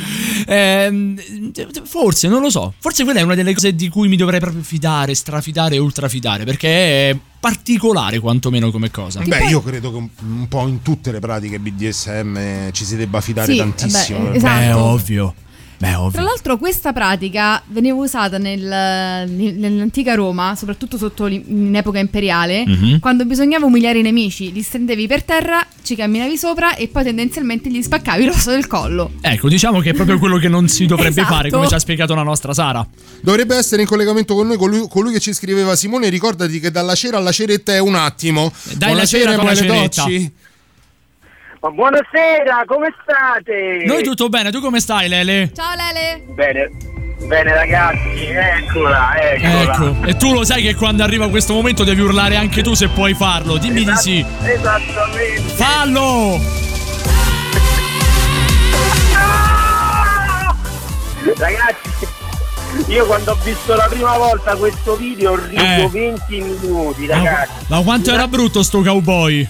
Ehm, 0.47 1.21
forse, 1.85 2.29
non 2.29 2.41
lo 2.41 2.51
so. 2.51 2.73
Forse 2.79 3.05
quella 3.05 3.21
è 3.21 3.23
una 3.23 3.35
delle 3.35 3.53
cose 3.53 3.75
di 3.75 3.89
cui 3.89 4.09
mi 4.09 4.17
dovrei 4.17 4.41
proprio 4.41 4.63
fidare, 4.63 5.15
strafidare 5.15 5.75
e 5.75 5.79
ultrafidare, 5.79 6.45
perché 6.45 7.11
è 7.11 7.17
particolare 7.45 8.21
quantomeno 8.21 8.71
come 8.71 8.91
cosa. 8.91 9.21
Beh, 9.21 9.45
io 9.49 9.63
credo 9.63 9.91
che 9.91 9.97
un, 9.99 10.09
un 10.39 10.49
po' 10.49 10.67
in 10.67 10.81
tutte 10.81 11.13
le 11.13 11.19
pratiche 11.21 11.59
BDSM 11.59 12.71
ci 12.71 12.87
si 12.87 12.97
debba 12.97 13.21
fidare 13.21 13.53
Sì, 13.53 13.59
tantissimo. 13.59 14.33
eh. 14.33 14.37
esatto. 14.37 14.59
Beh, 14.61 14.73
ovvio. 14.73 15.35
Beh, 15.77 15.89
Tra 15.91 16.01
ovvio. 16.03 16.23
l'altro 16.23 16.57
questa 16.57 16.93
pratica 16.93 17.63
veniva 17.67 17.97
usata 17.97 18.39
nel- 18.39 19.29
nell'antica 19.29 20.15
Roma, 20.15 20.55
soprattutto 20.57 20.97
sotto 20.97 21.27
in 21.27 21.75
epoca 21.75 21.99
imperiale, 21.99 22.65
Mhm. 22.67 22.99
quando 23.01 23.25
bisognava 23.25 23.67
umiliare 23.67 23.99
i 23.99 24.03
nemici, 24.03 24.53
li 24.53 24.63
stendevi 24.63 25.07
per 25.07 25.23
terra, 25.25 25.67
ci 25.83 25.95
camminavi 25.97 26.37
sopra 26.39 26.75
e 26.77 26.89
poi 26.89 27.05
tendenzialmente 27.05 27.71
gli 27.71 27.83
spaccavi 27.83 28.25
l'osso 28.25 28.51
del 28.51 28.67
collo. 28.67 29.13
Ecco, 29.21 29.49
diciamo 29.49 29.81
che 29.81 29.91
è 29.91 29.95
proprio 29.95 30.19
quello 30.19 30.39
che 30.39 30.49
non 30.49 30.69
si 30.69 30.87
dovrebbe 30.87 31.21
Esatto. 31.21 31.35
fare, 31.35 31.51
come 31.51 31.67
ci 31.69 31.75
ha 31.75 31.79
spiegato 31.79 32.15
la 32.15 32.23
nostra 32.23 32.55
Sara. 32.55 32.87
Dovrebbe 33.21 33.57
essere 33.57 33.83
in 33.83 33.89
collegamento 33.89 34.35
con 34.35 34.47
noi 34.47 34.57
colui, 34.57 34.87
colui 34.89 35.13
che 35.13 35.21
ci 35.21 35.33
scriveva 35.33 35.75
Simone. 35.77 36.09
Ricordati 36.09 36.61
che 36.61 36.71
dalla 36.71 36.95
cera 36.95 37.17
alla 37.19 37.33
ceretta 37.33 37.73
è 37.73 37.79
un 37.81 37.95
attimo. 37.97 38.53
Dai 38.77 38.95
la 38.95 39.05
cera 39.07 39.35
con 39.35 39.45
la 39.45 39.55
ceretta. 39.55 40.07
Ma 41.65 41.71
buonasera, 41.71 42.65
come 42.67 42.95
state? 43.03 43.85
Noi 43.87 44.03
tutto 44.03 44.29
bene, 44.29 44.51
tu 44.51 44.61
come 44.61 44.81
stai, 44.81 45.09
Lele? 45.09 45.51
Ciao 45.55 45.73
Lele! 45.75 46.23
Bene, 46.35 46.71
bene 47.27 47.55
ragazzi, 47.55 48.27
eccola, 48.27 49.15
eccola. 49.19 49.63
Ecco, 49.63 50.07
e 50.07 50.15
tu 50.19 50.35
lo 50.35 50.45
sai 50.45 50.61
che 50.61 50.75
quando 50.75 51.03
arriva 51.03 51.31
questo 51.31 51.55
momento 51.55 51.83
devi 51.83 52.03
urlare 52.03 52.37
anche 52.37 52.61
tu 52.63 52.75
se 52.75 52.89
puoi 52.89 53.15
farlo. 53.15 53.57
Dimmi 53.57 53.83
di 53.83 53.97
sì. 53.97 54.23
Esattamente. 54.43 55.41
Fallo! 55.55 56.39
Ragazzi, 61.39 62.07
io 62.89 63.07
quando 63.07 63.31
ho 63.33 63.39
visto 63.43 63.75
la 63.75 63.87
prima 63.89 64.19
volta 64.19 64.55
questo 64.57 64.97
video 64.97 65.33
ho 65.33 65.37
riso 65.37 65.63
Eh. 65.63 65.89
20 65.91 66.41
minuti, 66.43 67.07
Ma, 67.07 67.15
ragazzi. 67.15 67.53
ma 67.69 67.81
quanto 67.83 68.13
era 68.13 68.29
brutto 68.29 68.63
sto 68.63 68.83
cowboy? 68.83 69.49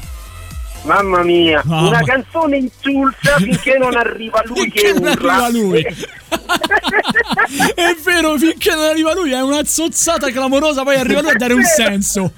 Mamma 0.85 1.23
mia, 1.23 1.63
Mamma. 1.65 1.89
una 1.89 2.03
canzone 2.03 2.57
insulsa 2.59 3.37
finché 3.39 3.79
non 3.79 3.97
arriva 3.97 4.43
lui 4.45 4.71
che 4.71 4.93
non 4.93 5.13
urla. 5.13 5.45
arriva 5.45 5.49
lui. 5.49 5.83
È 7.75 7.97
vero, 8.05 8.37
finché 8.37 8.71
non 8.75 8.85
arriva 8.85 9.15
lui 9.15 9.33
è 9.33 9.41
una 9.41 9.65
zozzata 9.65 10.31
clamorosa, 10.31 10.83
poi 10.83 10.97
arriva 10.97 11.21
lui 11.21 11.31
a 11.31 11.35
dare 11.37 11.55
un 11.55 11.63
senso. 11.65 12.33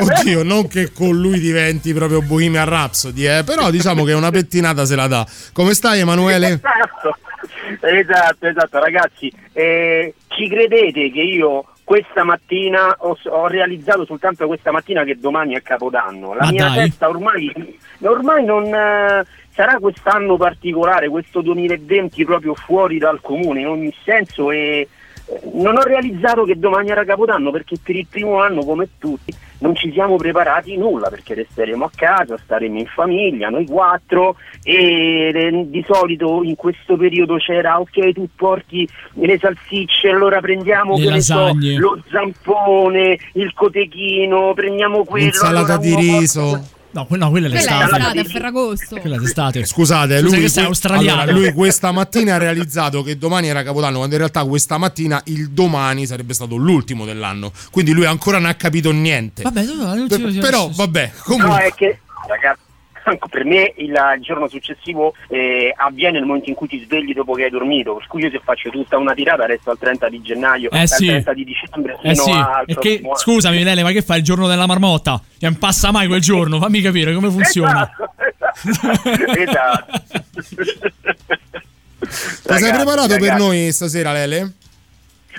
Oddio, 0.00 0.42
non 0.42 0.66
che 0.68 0.92
con 0.92 1.16
lui 1.18 1.38
diventi 1.38 1.92
proprio 1.94 2.20
Bohemian 2.20 2.68
Rhapsody, 2.68 3.26
eh, 3.26 3.42
però 3.44 3.70
diciamo 3.70 4.04
che 4.04 4.12
una 4.12 4.30
pettinata 4.30 4.84
se 4.84 4.96
la 4.96 5.06
dà. 5.06 5.26
Come 5.52 5.74
stai, 5.74 6.00
Emanuele? 6.00 6.60
Esatto, 6.60 7.16
esatto, 7.80 8.46
esatto, 8.46 8.78
ragazzi. 8.78 9.32
eh, 9.52 10.14
ci 10.28 10.48
credete 10.48 11.10
che 11.12 11.20
io 11.20 11.64
questa 11.84 12.24
mattina 12.24 12.96
ho, 13.00 13.16
ho 13.26 13.46
realizzato 13.46 14.04
soltanto 14.06 14.46
questa 14.46 14.72
mattina 14.72 15.04
che 15.04 15.18
domani 15.18 15.54
è 15.54 15.62
Capodanno. 15.62 16.32
La 16.32 16.46
Ma 16.46 16.50
mia 16.50 16.68
dai. 16.68 16.88
testa 16.88 17.08
ormai, 17.08 17.52
ormai 18.00 18.44
non 18.44 18.64
eh, 18.64 19.24
sarà 19.50 19.78
quest'anno 19.78 20.36
particolare, 20.36 21.08
questo 21.08 21.42
2020 21.42 22.24
proprio 22.24 22.54
fuori 22.54 22.98
dal 22.98 23.20
comune 23.20 23.60
in 23.60 23.68
ogni 23.68 23.94
senso 24.02 24.50
e 24.50 24.88
non 25.54 25.76
ho 25.76 25.82
realizzato 25.82 26.44
che 26.44 26.58
domani 26.58 26.90
era 26.90 27.04
Capodanno 27.04 27.50
perché 27.50 27.76
per 27.82 27.96
il 27.96 28.06
primo 28.08 28.40
anno 28.40 28.64
come 28.64 28.88
tutti 28.98 29.34
non 29.58 29.74
ci 29.74 29.90
siamo 29.92 30.16
preparati 30.16 30.76
nulla 30.76 31.08
perché 31.08 31.34
resteremo 31.34 31.84
a 31.84 31.90
casa, 31.94 32.36
staremo 32.36 32.78
in 32.78 32.86
famiglia, 32.86 33.48
noi 33.48 33.64
quattro 33.66 34.36
e 34.62 35.30
eh, 35.34 35.66
di 35.68 35.84
solito 35.88 36.42
in 36.42 36.54
questo 36.54 36.96
periodo 36.96 37.36
c'era 37.36 37.80
ok 37.80 38.12
tu 38.12 38.28
porti 38.36 38.86
le 39.14 39.38
salsicce 39.38 40.08
allora 40.10 40.40
prendiamo 40.40 40.96
so, 41.20 41.52
lo 41.78 42.02
zampone, 42.10 43.18
il 43.34 43.52
cotechino, 43.54 44.52
prendiamo 44.54 45.04
quello 45.04 45.26
Insalata 45.26 45.74
allora 45.74 45.76
di 45.78 45.92
uno 45.92 45.96
porta- 45.96 46.18
riso. 46.18 46.68
No, 46.94 47.06
que- 47.06 47.16
no, 47.18 47.30
quella 47.30 47.48
è 47.48 47.50
Quella 47.50 47.64
è 47.66 47.78
l'estate. 47.78 47.96
estate, 47.98 48.18
a 48.20 48.24
Ferragosto. 48.24 48.96
Quella 49.00 49.16
è 49.16 49.18
l'estate. 49.18 49.64
Scusate, 49.66 50.18
Scusa 50.20 50.30
lui, 50.34 50.40
che 50.42 50.48
sei 50.48 50.64
australiano. 50.64 51.20
allora, 51.22 51.36
lui 51.38 51.52
questa 51.52 51.90
mattina 51.92 52.34
ha 52.34 52.38
realizzato 52.38 53.02
che 53.02 53.18
domani 53.18 53.48
era 53.48 53.62
Capodanno, 53.62 53.96
quando 53.96 54.14
in 54.14 54.20
realtà 54.20 54.44
questa 54.44 54.78
mattina 54.78 55.20
il 55.24 55.50
domani 55.50 56.06
sarebbe 56.06 56.34
stato 56.34 56.56
l'ultimo 56.56 57.04
dell'anno. 57.04 57.52
Quindi 57.70 57.92
lui 57.92 58.04
ancora 58.06 58.38
non 58.38 58.48
ha 58.48 58.54
capito 58.54 58.92
niente. 58.92 59.42
Vabbè, 59.42 59.64
tu- 59.64 59.76
non 59.76 60.06
Per- 60.08 60.30
ci- 60.32 60.38
però, 60.38 60.70
vabbè, 60.72 61.10
No, 61.14 61.22
comunque. 61.24 61.64
è 61.66 61.74
che, 61.74 61.98
ragazzi, 62.28 62.60
per 63.28 63.44
me 63.44 63.72
il 63.76 63.94
giorno 64.20 64.48
successivo 64.48 65.14
eh, 65.28 65.72
avviene 65.76 66.18
nel 66.18 66.26
momento 66.26 66.48
in 66.48 66.54
cui 66.54 66.68
ti 66.68 66.82
svegli 66.84 67.12
dopo 67.12 67.34
che 67.34 67.44
hai 67.44 67.50
dormito. 67.50 67.94
Per 67.96 68.06
cui 68.06 68.22
io 68.22 68.30
se 68.30 68.40
faccio 68.42 68.70
tutta 68.70 68.96
una 68.96 69.14
tirata 69.14 69.44
resto 69.46 69.70
al 69.70 69.78
30 69.78 70.08
di 70.08 70.22
gennaio, 70.22 70.70
Eh 70.70 70.80
al 70.80 70.88
sì. 70.88 71.06
30 71.06 71.32
di 71.34 71.44
dicembre 71.44 71.96
fino 72.00 72.12
Eh 72.12 72.16
sì, 72.16 72.30
e 72.30 72.32
anno. 73.02 73.16
scusami 73.16 73.62
Lele, 73.62 73.82
ma 73.82 73.90
che 73.92 74.02
fai 74.02 74.18
il 74.18 74.24
giorno 74.24 74.46
della 74.46 74.66
marmotta? 74.66 75.20
Che 75.38 75.46
non 75.46 75.58
passa 75.58 75.90
mai 75.92 76.06
quel 76.06 76.20
giorno, 76.20 76.58
fammi 76.58 76.80
capire 76.80 77.12
come 77.14 77.30
funziona. 77.30 77.90
esatto. 79.36 80.02
Cosa 82.04 82.54
hai 82.54 82.60
Ragazzi, 82.60 82.72
preparato 82.84 83.08
per 83.08 83.20
ragazzi. 83.20 83.38
noi 83.42 83.72
stasera, 83.72 84.12
Lele? 84.12 84.52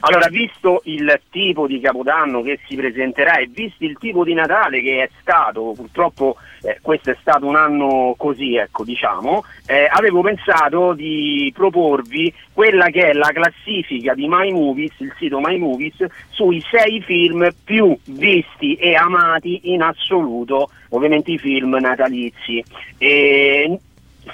Allora, 0.01 0.27
visto 0.27 0.81
il 0.85 1.19
tipo 1.29 1.67
di 1.67 1.79
Capodanno 1.79 2.41
che 2.41 2.59
si 2.67 2.75
presenterà 2.75 3.37
e 3.37 3.47
visto 3.51 3.83
il 3.83 3.97
tipo 3.97 4.23
di 4.23 4.33
Natale 4.33 4.81
che 4.81 5.03
è 5.03 5.09
stato, 5.19 5.73
purtroppo 5.75 6.35
eh, 6.61 6.79
questo 6.81 7.11
è 7.11 7.17
stato 7.19 7.45
un 7.45 7.55
anno 7.55 8.13
così, 8.17 8.55
ecco, 8.55 8.83
diciamo, 8.83 9.43
eh, 9.67 9.87
avevo 9.89 10.21
pensato 10.21 10.93
di 10.93 11.51
proporvi 11.55 12.33
quella 12.53 12.87
che 12.87 13.09
è 13.09 13.13
la 13.13 13.31
classifica 13.33 14.13
di 14.13 14.27
My 14.27 14.51
Movies, 14.51 14.93
il 14.97 15.13
sito 15.17 15.39
My 15.39 15.57
Movies, 15.57 16.05
sui 16.29 16.61
sei 16.69 17.01
film 17.01 17.47
più 17.63 17.97
visti 18.05 18.75
e 18.75 18.95
amati 18.95 19.71
in 19.71 19.81
assoluto, 19.81 20.69
ovviamente 20.89 21.31
i 21.31 21.37
film 21.37 21.75
natalizi. 21.79 22.63
E 22.97 23.79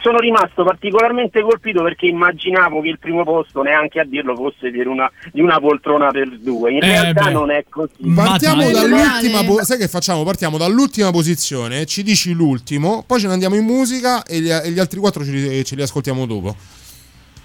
sono 0.02 0.20
rimasto 0.20 0.64
particolarmente 0.64 1.42
colpito 1.42 1.84
perché 1.84 2.06
immaginavo 2.08 2.82
che 2.82 2.90
il 2.90 3.00
primo 3.00 3.24
posto, 3.24 3.62
neanche 3.62 4.00
a 4.00 4.06
dirlo, 4.06 4.36
fosse 4.36 4.72
per 4.72 4.88
una, 4.88 5.12
di 5.32 5.42
una 5.42 5.60
poltrona 5.60 6.10
per 6.12 6.30
due. 6.40 6.72
In 6.72 6.84
Eh, 6.84 6.88
realtà 6.88 7.26
beh. 7.26 7.32
non 7.32 7.52
è 7.52 7.64
così. 7.70 8.12
Partiamo 8.16 8.70
dall'ultima 8.72 9.44
po- 9.44 9.64
sai 9.64 9.78
che 9.78 9.88
facciamo? 9.88 10.24
Partiamo 10.24 10.58
dall'ultima 10.58 11.12
posizione, 11.12 11.86
ci 11.86 12.04
dici 12.04 12.34
l'ultimo, 12.34 13.04
poi 13.06 13.20
ce 13.20 13.28
ne 13.28 13.34
andiamo 13.34 13.56
in 13.56 13.66
musica 13.66 14.24
e 14.24 14.40
gli, 14.40 14.50
e 14.50 14.70
gli 14.72 14.80
altri 14.80 15.00
quattro 15.00 15.24
ce 15.24 15.32
li, 15.32 15.66
ce 15.66 15.76
li 15.76 15.82
ascoltiamo 15.82 16.26
dopo. 16.26 16.56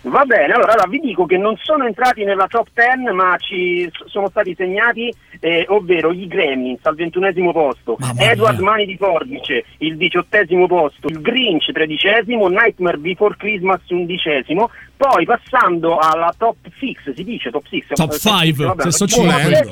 Va 0.07 0.25
bene, 0.25 0.53
allora, 0.53 0.73
allora 0.73 0.89
vi 0.89 1.01
dico 1.01 1.27
che 1.27 1.37
non 1.37 1.57
sono 1.61 1.85
entrati 1.85 2.23
nella 2.23 2.47
top 2.47 2.69
10 2.73 3.13
ma 3.13 3.37
ci 3.39 3.91
sono 4.07 4.29
stati 4.29 4.55
segnati, 4.57 5.13
eh, 5.41 5.65
ovvero 5.69 6.13
i 6.13 6.29
Gremlins 6.29 6.79
al 6.85 6.95
ventunesimo 6.95 7.53
posto, 7.53 7.99
Edward 8.17 8.61
Mani 8.61 8.87
di 8.87 8.97
Forbice 8.97 9.65
il 9.79 9.97
diciottesimo 9.97 10.69
posto, 10.69 11.09
il 11.09 11.21
Grinch 11.21 11.73
tredicesimo, 11.73 12.47
Nightmare 12.47 12.99
Before 12.99 13.35
Christmas 13.37 13.81
undicesimo, 13.89 14.71
poi 14.97 15.25
passando 15.25 15.99
alla 15.99 16.33
top 16.37 16.57
6, 16.79 16.97
si 17.13 17.25
dice 17.25 17.51
top 17.51 17.67
6? 17.69 17.85
Top 17.95 18.13
five, 18.15 18.75
sesto 18.79 19.07
cinque. 19.09 19.67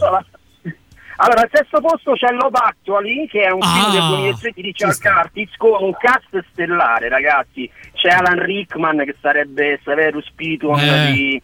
Allora, 1.17 1.43
al 1.43 1.49
sesto 1.53 1.81
posto 1.81 2.13
c'è 2.13 2.31
Love 2.33 2.59
Actually, 2.61 3.27
che 3.29 3.43
è 3.45 3.51
un 3.51 3.61
film 3.63 3.85
Ah, 3.85 3.91
del 3.93 4.09
2013 4.09 4.53
di 4.55 4.63
Richard 4.63 4.99
Curtis 5.01 5.57
con 5.57 5.83
un 5.83 5.93
cast 5.97 6.45
stellare, 6.53 7.09
ragazzi. 7.09 7.71
C'è 7.93 8.09
Alan 8.09 8.41
Rickman 8.43 8.99
che 9.05 9.15
sarebbe 9.21 9.81
Severus 9.83 10.31
Piton 10.35 10.79
Eh. 10.79 11.13
di 11.13 11.43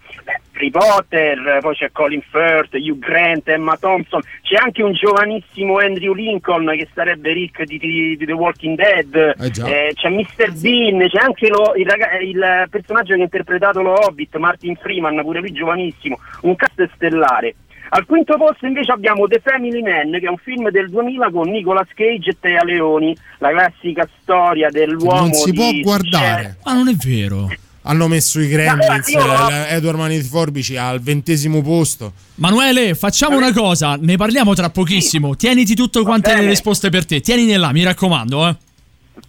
Harry 0.53 0.71
Potter, 0.71 1.59
poi 1.63 1.75
c'è 1.75 1.91
Colin 1.93 2.21
Firth, 2.21 2.75
Hugh 2.75 2.99
Grant, 2.99 3.49
Emma 3.49 3.77
Thompson, 3.79 4.21
c'è 4.43 4.57
anche 4.57 4.83
un 4.83 4.93
giovanissimo 4.93 5.79
Andrew 5.79 6.13
Lincoln 6.13 6.67
che 6.77 6.89
sarebbe 6.93 7.33
Rick 7.33 7.63
di, 7.63 7.79
di- 7.79 8.17
di 8.19 8.27
The 8.27 8.33
Walking 8.33 8.77
Dead, 8.77 9.15
Eh. 9.39 9.87
Eh, 9.89 9.93
c'è 9.95 10.09
Mr. 10.11 10.53
Bean, 10.61 11.07
c'è 11.09 11.19
anche 11.19 11.49
lo- 11.49 11.73
il, 11.77 11.87
raga- 11.87 12.19
il 12.19 12.67
personaggio 12.69 13.15
che 13.15 13.21
ha 13.21 13.25
interpretato 13.25 13.81
lo 13.81 13.95
Hobbit, 13.95 14.37
Martin 14.37 14.77
Freeman, 14.77 15.19
pure 15.23 15.41
lui 15.41 15.53
giovanissimo, 15.53 16.19
un 16.43 16.57
cast 16.57 16.91
stellare. 16.97 17.55
Al 17.93 18.07
quinto 18.07 18.37
posto 18.37 18.67
invece 18.67 18.93
abbiamo 18.93 19.27
The 19.27 19.41
Family 19.43 19.83
Man, 19.83 20.13
che 20.13 20.27
è 20.27 20.29
un 20.29 20.37
film 20.39 20.71
del 20.71 20.89
2000 20.91 21.31
con 21.31 21.49
Nicolas 21.51 21.89
Cage 21.95 22.31
e 22.31 22.37
Tea 22.39 22.63
Leoni, 22.63 23.17
la 23.39 23.51
classica 23.51 24.09
storia 24.23 24.69
dell'uomo 24.71 25.21
non 25.21 25.33
si 25.33 25.51
di 25.51 25.57
può 25.57 25.71
guardare. 25.83 26.59
Ma 26.65 26.73
non 26.75 26.89
è 26.89 26.95
vero. 26.95 27.49
Hanno 27.83 28.09
messo 28.09 28.41
i 28.41 28.47
Gremlins, 28.47 29.09
io 29.09 29.25
lo- 29.27 29.49
eh, 29.49 29.75
Edward 29.75 29.97
Mani 29.99 30.19
di 30.21 30.23
Forbici 30.23 30.77
al 30.77 31.01
ventesimo 31.01 31.63
posto. 31.63 32.13
Manuele, 32.37 32.95
facciamo 32.95 33.37
una 33.39 33.53
cosa, 33.53 33.97
ne 33.99 34.17
parliamo 34.17 34.55
tra 34.55 34.71
pochissimo. 34.71 35.35
Tieniti 35.35 35.75
tutto 35.75 36.03
quante 36.05 36.35
le 36.35 36.47
risposte 36.47 36.91
per 36.91 37.07
te. 37.07 37.21
Tienine 37.21 37.57
là, 37.57 37.73
mi 37.73 37.83
raccomando, 37.83 38.47
eh. 38.49 38.57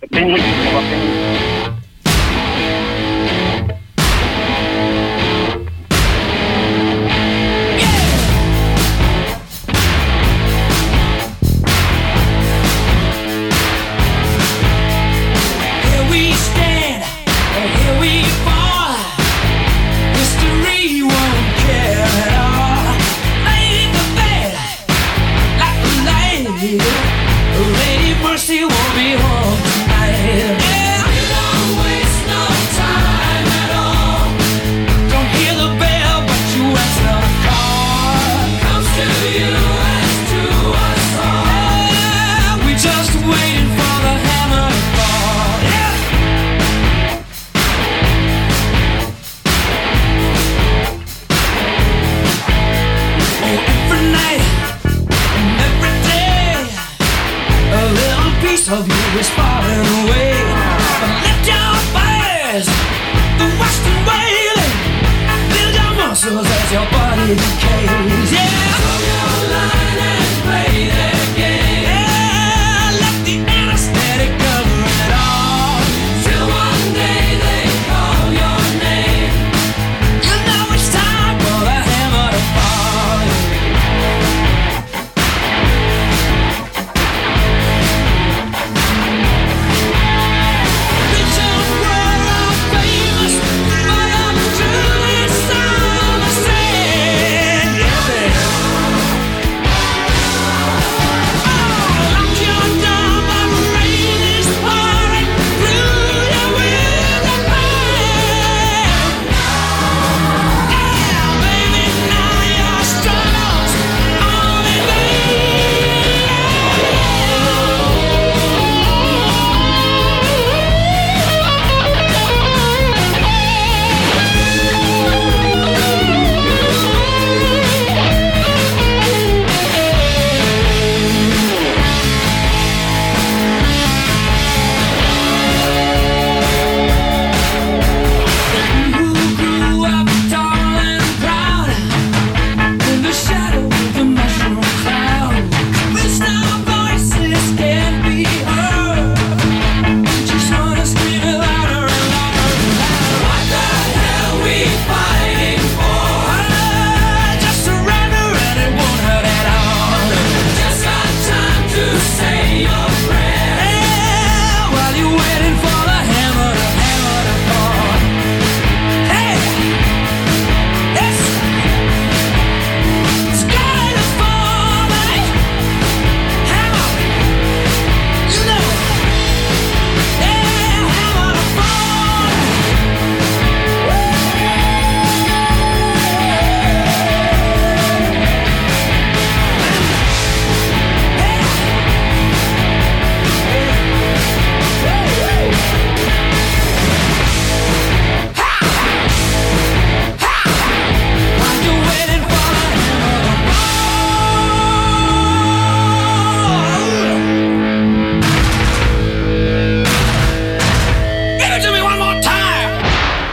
Benissimo, 0.08 0.72
va 0.72 0.80
benissimo. 0.82 1.21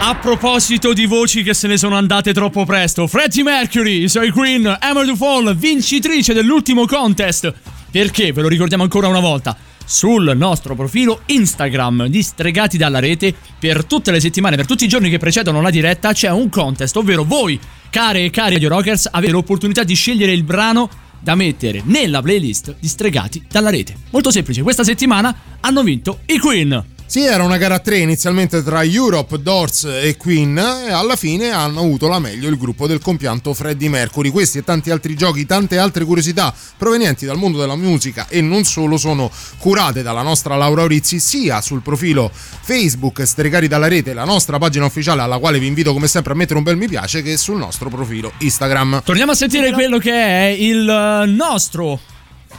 A 0.09 0.15
proposito 0.15 0.95
di 0.95 1.05
voci 1.05 1.43
che 1.43 1.53
se 1.53 1.69
ne 1.69 1.77
sono 1.77 1.95
andate 1.95 2.33
troppo 2.33 2.65
presto, 2.65 3.07
Freddie 3.07 3.43
Mercury, 3.43 4.09
suoi 4.09 4.31
Queen, 4.31 4.79
Hammer 4.81 5.05
to 5.05 5.15
Fall, 5.15 5.55
vincitrice 5.55 6.33
dell'ultimo 6.33 6.87
contest. 6.87 7.53
Perché, 7.91 8.33
ve 8.33 8.41
lo 8.41 8.49
ricordiamo 8.49 8.85
ancora 8.85 9.07
una 9.07 9.21
volta, 9.21 9.55
sul 9.85 10.33
nostro 10.35 10.75
profilo 10.75 11.21
Instagram 11.27 12.07
di 12.07 12.23
Stregati 12.23 12.79
dalla 12.79 13.01
Rete, 13.01 13.35
per 13.59 13.85
tutte 13.85 14.11
le 14.11 14.19
settimane, 14.19 14.57
per 14.57 14.65
tutti 14.65 14.87
i 14.87 14.89
giorni 14.89 15.11
che 15.11 15.19
precedono 15.19 15.61
la 15.61 15.69
diretta, 15.69 16.15
c'è 16.15 16.31
un 16.31 16.49
contest, 16.49 16.97
ovvero 16.97 17.25
voi, 17.25 17.61
care 17.91 18.25
e 18.25 18.31
cari 18.31 18.55
Radio 18.55 18.71
Rockers, 18.71 19.11
avete 19.13 19.33
l'opportunità 19.33 19.85
di 19.85 19.93
scegliere 19.93 20.33
il 20.33 20.43
brano 20.43 20.89
da 21.21 21.35
mettere 21.35 21.83
nella 21.85 22.23
playlist 22.23 22.77
di 22.81 22.89
Stregati 22.89 23.45
dalla 23.47 23.69
Rete. 23.69 23.95
Molto 24.09 24.31
semplice, 24.31 24.63
questa 24.63 24.85
settimana 24.85 25.37
hanno 25.61 25.83
vinto 25.83 26.21
i 26.25 26.39
Queen. 26.39 26.97
Sì, 27.09 27.25
era 27.25 27.43
una 27.43 27.57
gara 27.57 27.77
a 27.77 27.79
tre 27.79 27.97
inizialmente 27.97 28.63
tra 28.63 28.85
Europe, 28.85 29.41
Doors 29.41 29.85
e 29.85 30.19
Queen 30.19 30.59
e 30.59 30.93
alla 30.93 31.17
fine 31.17 31.49
hanno 31.49 31.81
avuto 31.81 32.07
la 32.07 32.19
meglio 32.19 32.51
il 32.51 32.59
gruppo 32.59 32.87
del 32.87 33.01
compianto 33.01 33.55
Freddie 33.55 33.89
Mercury. 33.89 34.29
Questi 34.29 34.59
e 34.59 34.63
tanti 34.63 34.91
altri 34.91 35.17
giochi, 35.17 35.47
tante 35.47 35.79
altre 35.79 36.05
curiosità 36.05 36.53
provenienti 36.77 37.25
dal 37.25 37.39
mondo 37.39 37.59
della 37.59 37.77
musica 37.77 38.27
e 38.29 38.43
non 38.43 38.65
solo 38.65 38.99
sono 38.99 39.31
curate 39.57 40.03
dalla 40.03 40.21
nostra 40.21 40.55
Laura 40.57 40.83
Orizzi 40.83 41.19
sia 41.19 41.63
sul 41.63 41.81
profilo 41.81 42.31
Facebook 42.31 43.27
Stregati 43.27 43.69
dalla 43.69 43.89
Rete, 43.89 44.13
la 44.13 44.27
nostra 44.27 44.59
pagina 44.59 44.85
ufficiale 44.85 45.23
alla 45.23 45.39
quale 45.39 45.59
vi 45.59 45.67
invito 45.67 45.95
come 45.95 46.09
sempre 46.09 46.35
a 46.35 46.37
mettere 46.37 46.59
un 46.59 46.65
bel 46.65 46.77
mi 46.77 46.89
piace, 46.89 47.23
che 47.23 47.39
sul 47.39 47.57
nostro 47.57 47.89
profilo 47.89 48.33
Instagram. 48.37 49.01
Torniamo 49.03 49.33
a 49.33 49.35
sentire 49.35 49.73
quello 49.73 49.97
che 49.97 50.13
è 50.13 50.55
il 50.59 50.87
eh, 50.87 51.25
nostro 51.27 51.99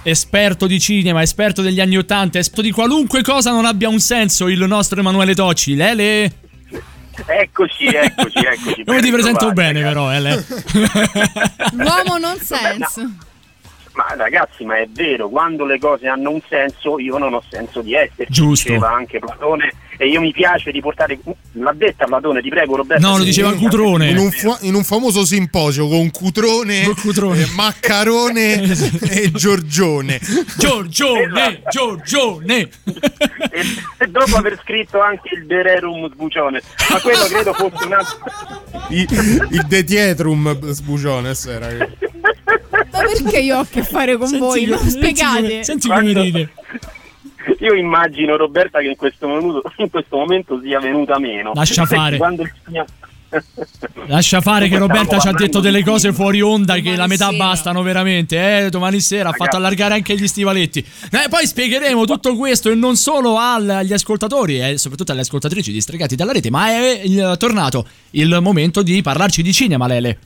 esperto 0.04 0.68
di 0.68 0.80
cinema, 0.80 1.22
esperto 1.22 1.62
degli 1.62 1.80
anni 1.80 1.98
Ottanta, 1.98 2.40
esperto 2.40 2.62
di 2.62 2.72
qualunque 2.72 3.22
cosa 3.22 3.52
non 3.52 3.66
abbia 3.66 3.90
un 3.90 4.00
senso, 4.00 4.48
il 4.48 4.60
nostro 4.66 5.00
Emanuele 5.00 5.36
Tocci. 5.36 5.76
Lele? 5.76 6.34
Eccoci, 7.26 7.86
eccoci, 7.86 8.40
eccoci. 8.40 8.84
Come 8.86 9.02
ti 9.02 9.12
presento 9.12 9.52
bene 9.52 9.82
ragazzi. 9.82 9.94
però, 9.94 10.14
Ele? 10.14 10.46
L'uomo 11.84 12.18
non 12.18 12.38
sense. 12.40 13.10
Ma 14.00 14.16
ragazzi, 14.16 14.64
ma 14.64 14.78
è 14.78 14.88
vero, 14.90 15.28
quando 15.28 15.66
le 15.66 15.78
cose 15.78 16.08
hanno 16.08 16.30
un 16.30 16.40
senso, 16.48 17.00
io 17.00 17.18
non 17.18 17.34
ho 17.34 17.44
senso 17.50 17.82
di 17.82 17.94
essere. 17.94 18.28
Giusto. 18.30 18.70
Diceva 18.70 18.94
anche 18.94 19.20
Platone. 19.20 19.74
E 19.98 20.08
io 20.08 20.22
mi 20.22 20.32
piace 20.32 20.72
riportare. 20.72 21.20
L'ha 21.54 21.74
detta 21.76 22.06
Platone, 22.06 22.42
ti 22.42 22.48
prego, 22.48 22.78
Roberto. 22.78 23.06
No, 23.06 23.18
lo 23.18 23.26
diceva 23.26 23.54
Cutrone. 23.54 24.10
In 24.10 24.18
un, 24.18 24.32
fu- 24.32 24.56
in 24.62 24.76
un 24.76 24.86
famoso 24.86 25.26
simposio 25.26 25.90
con 25.90 26.10
Cutrone, 26.12 26.84
eh, 26.84 27.48
Maccarone 27.56 28.62
e 29.12 29.32
Giorgione. 29.34 30.18
Giorgione, 30.58 31.62
Giorgione. 31.70 32.70
E 33.98 34.08
dopo 34.08 34.38
aver 34.38 34.58
scritto 34.64 35.02
anche 35.02 35.36
il 35.36 35.46
De 35.46 35.62
Rerum 35.62 36.10
Sbucione. 36.10 36.62
Ma 36.90 37.02
quello 37.02 37.26
credo 37.26 37.52
fosse 37.52 37.84
un 37.86 37.94
altro. 37.94 38.18
I- 38.92 39.08
il 39.52 39.66
De 39.68 39.84
Tietrum 39.84 40.72
Sbucione 40.72 41.36
sera. 41.36 41.68
Ma 42.92 43.00
perché 43.00 43.40
io 43.40 43.58
ho 43.58 43.62
a 43.62 43.66
che 43.70 43.84
fare 43.84 44.18
con 44.18 44.38
voi? 44.38 44.66
Non 44.66 44.80
spiegate. 44.80 45.62
Quando- 45.86 46.24
Io 47.60 47.74
immagino 47.74 48.38
Roberta 48.38 48.80
che 48.80 48.88
in 48.88 48.96
questo, 48.96 49.28
minuto- 49.28 49.72
in 49.78 49.90
questo 49.90 50.18
momento 50.18 50.60
sia 50.64 50.80
venuta 50.80 51.18
meno. 51.20 51.52
Lascia 51.54 51.86
fare. 51.86 52.18
Quando 52.18 52.44
il 52.44 52.52
signor- 52.66 52.86
Lascia 54.08 54.42
fare 54.42 54.68
che 54.68 54.78
Roberta 54.80 55.20
ci 55.20 55.28
ha 55.28 55.32
detto 55.34 55.60
delle 55.60 55.84
cose 55.84 56.12
fuori 56.14 56.42
onda 56.42 56.76
che 56.80 56.96
la 56.96 57.06
metà 57.06 57.32
bastano 57.32 57.84
veramente. 57.84 58.66
Eh, 58.66 58.70
domani 58.70 59.00
sera 59.00 59.30
ha 59.30 59.34
fatto 59.34 59.56
allargare 59.56 59.94
anche 59.94 60.16
gli 60.16 60.28
stivaletti. 60.28 60.80
Eh, 60.80 61.30
poi 61.30 61.46
spiegheremo 61.46 62.06
tutto 62.06 62.36
questo 62.36 62.72
e 62.72 62.76
non 62.76 62.96
solo 62.96 63.38
agli 63.38 63.94
ascoltatori 63.94 64.60
e 64.60 64.78
soprattutto 64.80 65.12
alle 65.12 65.22
ascoltatrici 65.22 65.72
di 65.72 65.80
Stregati 65.80 66.16
dalla 66.16 66.32
rete, 66.32 66.50
ma 66.50 66.70
è 66.70 67.02
tornato 67.38 67.86
il 68.12 68.40
momento 68.42 68.82
di 68.82 69.00
parlarci 69.04 69.44
di 69.44 69.54
cinema, 69.54 69.86
Lele. 69.86 70.18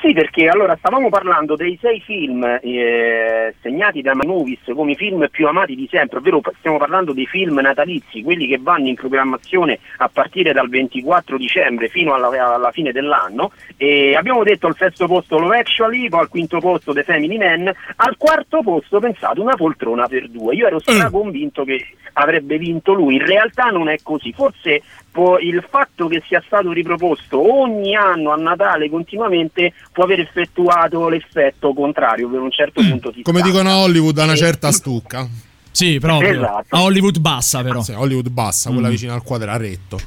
Sì, 0.00 0.14
perché 0.14 0.48
allora 0.48 0.76
stavamo 0.76 1.10
parlando 1.10 1.56
dei 1.56 1.78
sei 1.78 2.00
film 2.00 2.42
eh, 2.62 3.54
segnati 3.60 4.00
da 4.00 4.14
Movies 4.14 4.60
come 4.74 4.92
i 4.92 4.96
film 4.96 5.28
più 5.30 5.46
amati 5.46 5.74
di 5.74 5.86
sempre, 5.90 6.20
ovvero 6.20 6.40
stiamo 6.56 6.78
parlando 6.78 7.12
dei 7.12 7.26
film 7.26 7.58
natalizi, 7.60 8.22
quelli 8.22 8.46
che 8.46 8.58
vanno 8.58 8.88
in 8.88 8.94
programmazione 8.94 9.78
a 9.98 10.08
partire 10.08 10.54
dal 10.54 10.70
24 10.70 11.36
dicembre 11.36 11.88
fino 11.88 12.14
alla, 12.14 12.28
alla 12.54 12.70
fine 12.70 12.92
dell'anno. 12.92 13.52
E 13.76 14.16
abbiamo 14.16 14.42
detto 14.42 14.68
al 14.68 14.76
sesto 14.76 15.06
posto 15.06 15.38
Love 15.38 15.58
Actually, 15.58 16.08
poi 16.08 16.20
al 16.20 16.28
quinto 16.28 16.60
posto 16.60 16.94
The 16.94 17.02
Family 17.02 17.36
Man, 17.36 17.70
al 17.96 18.16
quarto 18.16 18.62
posto 18.62 19.00
pensate 19.00 19.38
una 19.40 19.54
poltrona 19.54 20.08
per 20.08 20.30
due. 20.30 20.54
Io 20.54 20.66
ero 20.66 20.80
convinto 21.10 21.62
che 21.64 21.88
avrebbe 22.14 22.56
vinto 22.56 22.94
lui, 22.94 23.16
in 23.16 23.26
realtà 23.26 23.64
non 23.64 23.90
è 23.90 23.98
così, 24.02 24.32
forse 24.32 24.80
può- 25.14 25.38
il 25.38 25.64
fatto 25.70 26.08
che 26.08 26.20
sia 26.26 26.42
stato 26.44 26.72
riproposto 26.72 27.38
ogni 27.62 27.94
anno 27.94 28.32
a 28.32 28.36
Natale 28.36 28.90
continuamente 28.90 29.72
può 29.92 30.02
aver 30.02 30.18
effettuato 30.18 31.08
l'effetto 31.08 31.72
contrario 31.72 32.28
per 32.28 32.40
un 32.40 32.50
certo 32.50 32.82
punto 32.82 33.12
di 33.12 33.22
Come 33.22 33.40
dicono 33.40 33.68
a 33.70 33.76
Hollywood, 33.78 34.18
a 34.18 34.24
una 34.24 34.34
certa 34.34 34.72
stucca. 34.72 35.26
Sì, 35.70 35.98
proprio. 36.00 36.30
Esatto. 36.32 36.74
A 36.76 36.82
Hollywood 36.82 37.18
bassa, 37.20 37.62
però. 37.62 37.80
Sì, 37.82 37.92
Hollywood 37.92 38.28
bassa, 38.28 38.70
quella 38.70 38.88
Mm. 38.88 38.90
vicino 38.90 39.14
al 39.14 39.22
quadraretto. 39.22 39.98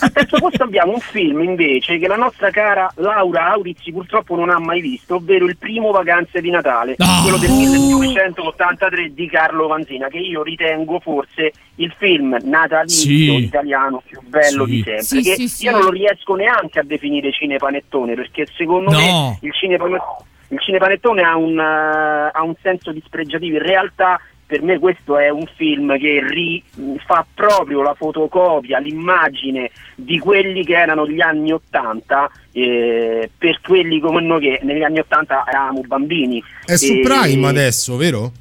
Al 0.00 0.12
terzo 0.12 0.38
posto 0.38 0.62
abbiamo 0.62 0.92
un 0.92 1.00
film 1.00 1.42
invece 1.42 1.98
che 1.98 2.06
la 2.06 2.16
nostra 2.16 2.50
cara 2.50 2.90
Laura 2.96 3.52
Aurizzi 3.52 3.90
purtroppo 3.92 4.36
non 4.36 4.50
ha 4.50 4.58
mai 4.58 4.80
visto, 4.80 5.16
ovvero 5.16 5.46
il 5.46 5.56
primo 5.56 5.90
Vacanze 5.90 6.40
di 6.40 6.50
Natale, 6.50 6.96
quello 7.22 7.36
del 7.38 7.50
1983 7.50 9.12
di 9.14 9.28
Carlo 9.28 9.66
Vanzina, 9.66 10.08
che 10.08 10.18
io 10.18 10.42
ritengo 10.42 11.00
forse 11.00 11.52
il 11.76 11.92
film 11.98 12.36
natalizio 12.42 13.36
Sì. 13.36 13.44
italiano 13.44 14.02
più 14.06 14.20
bello 14.22 14.64
Sì. 14.64 14.70
di 14.70 14.82
sempre. 14.82 15.02
Sì, 15.02 15.22
che 15.22 15.34
sì, 15.34 15.48
sì. 15.48 15.64
Io 15.64 15.72
non 15.72 15.82
lo 15.82 15.90
riesco 15.90 16.34
neanche 16.34 16.78
a 16.78 16.84
definire 16.84 17.32
cinepanettone, 17.32 18.14
perché 18.14 18.46
secondo 18.56 18.90
No. 18.90 18.98
me 18.98 19.38
il 19.40 19.52
cinepanettone, 19.52 20.02
il 20.48 20.60
cinepanettone 20.60 21.22
ha, 21.22 21.36
un, 21.36 21.58
eh, 21.58 22.30
ha 22.32 22.42
un 22.42 22.54
senso 22.62 22.92
dispregiativo. 22.92 23.56
In 23.56 23.62
realtà 23.62 24.20
per 24.46 24.62
me 24.62 24.78
questo 24.78 25.16
è 25.18 25.28
un 25.30 25.44
film 25.56 25.98
che 25.98 26.20
ri- 26.28 26.62
fa 27.06 27.26
proprio 27.34 27.82
la 27.82 27.94
fotocopia, 27.94 28.78
l'immagine 28.78 29.70
di 29.96 30.18
quelli 30.18 30.64
che 30.64 30.74
erano 30.74 31.08
gli 31.08 31.20
anni 31.20 31.52
Ottanta 31.52 32.30
eh, 32.52 33.30
per 33.36 33.60
quelli 33.60 34.00
come 34.00 34.20
noi 34.22 34.40
che 34.40 34.60
negli 34.62 34.82
anni 34.82 34.98
Ottanta 35.00 35.44
eravamo 35.48 35.80
bambini. 35.86 36.42
È 36.64 36.76
su 36.76 36.92
E- 36.92 37.00
Prime 37.00 37.46
adesso, 37.48 37.96
vero? 37.96 38.32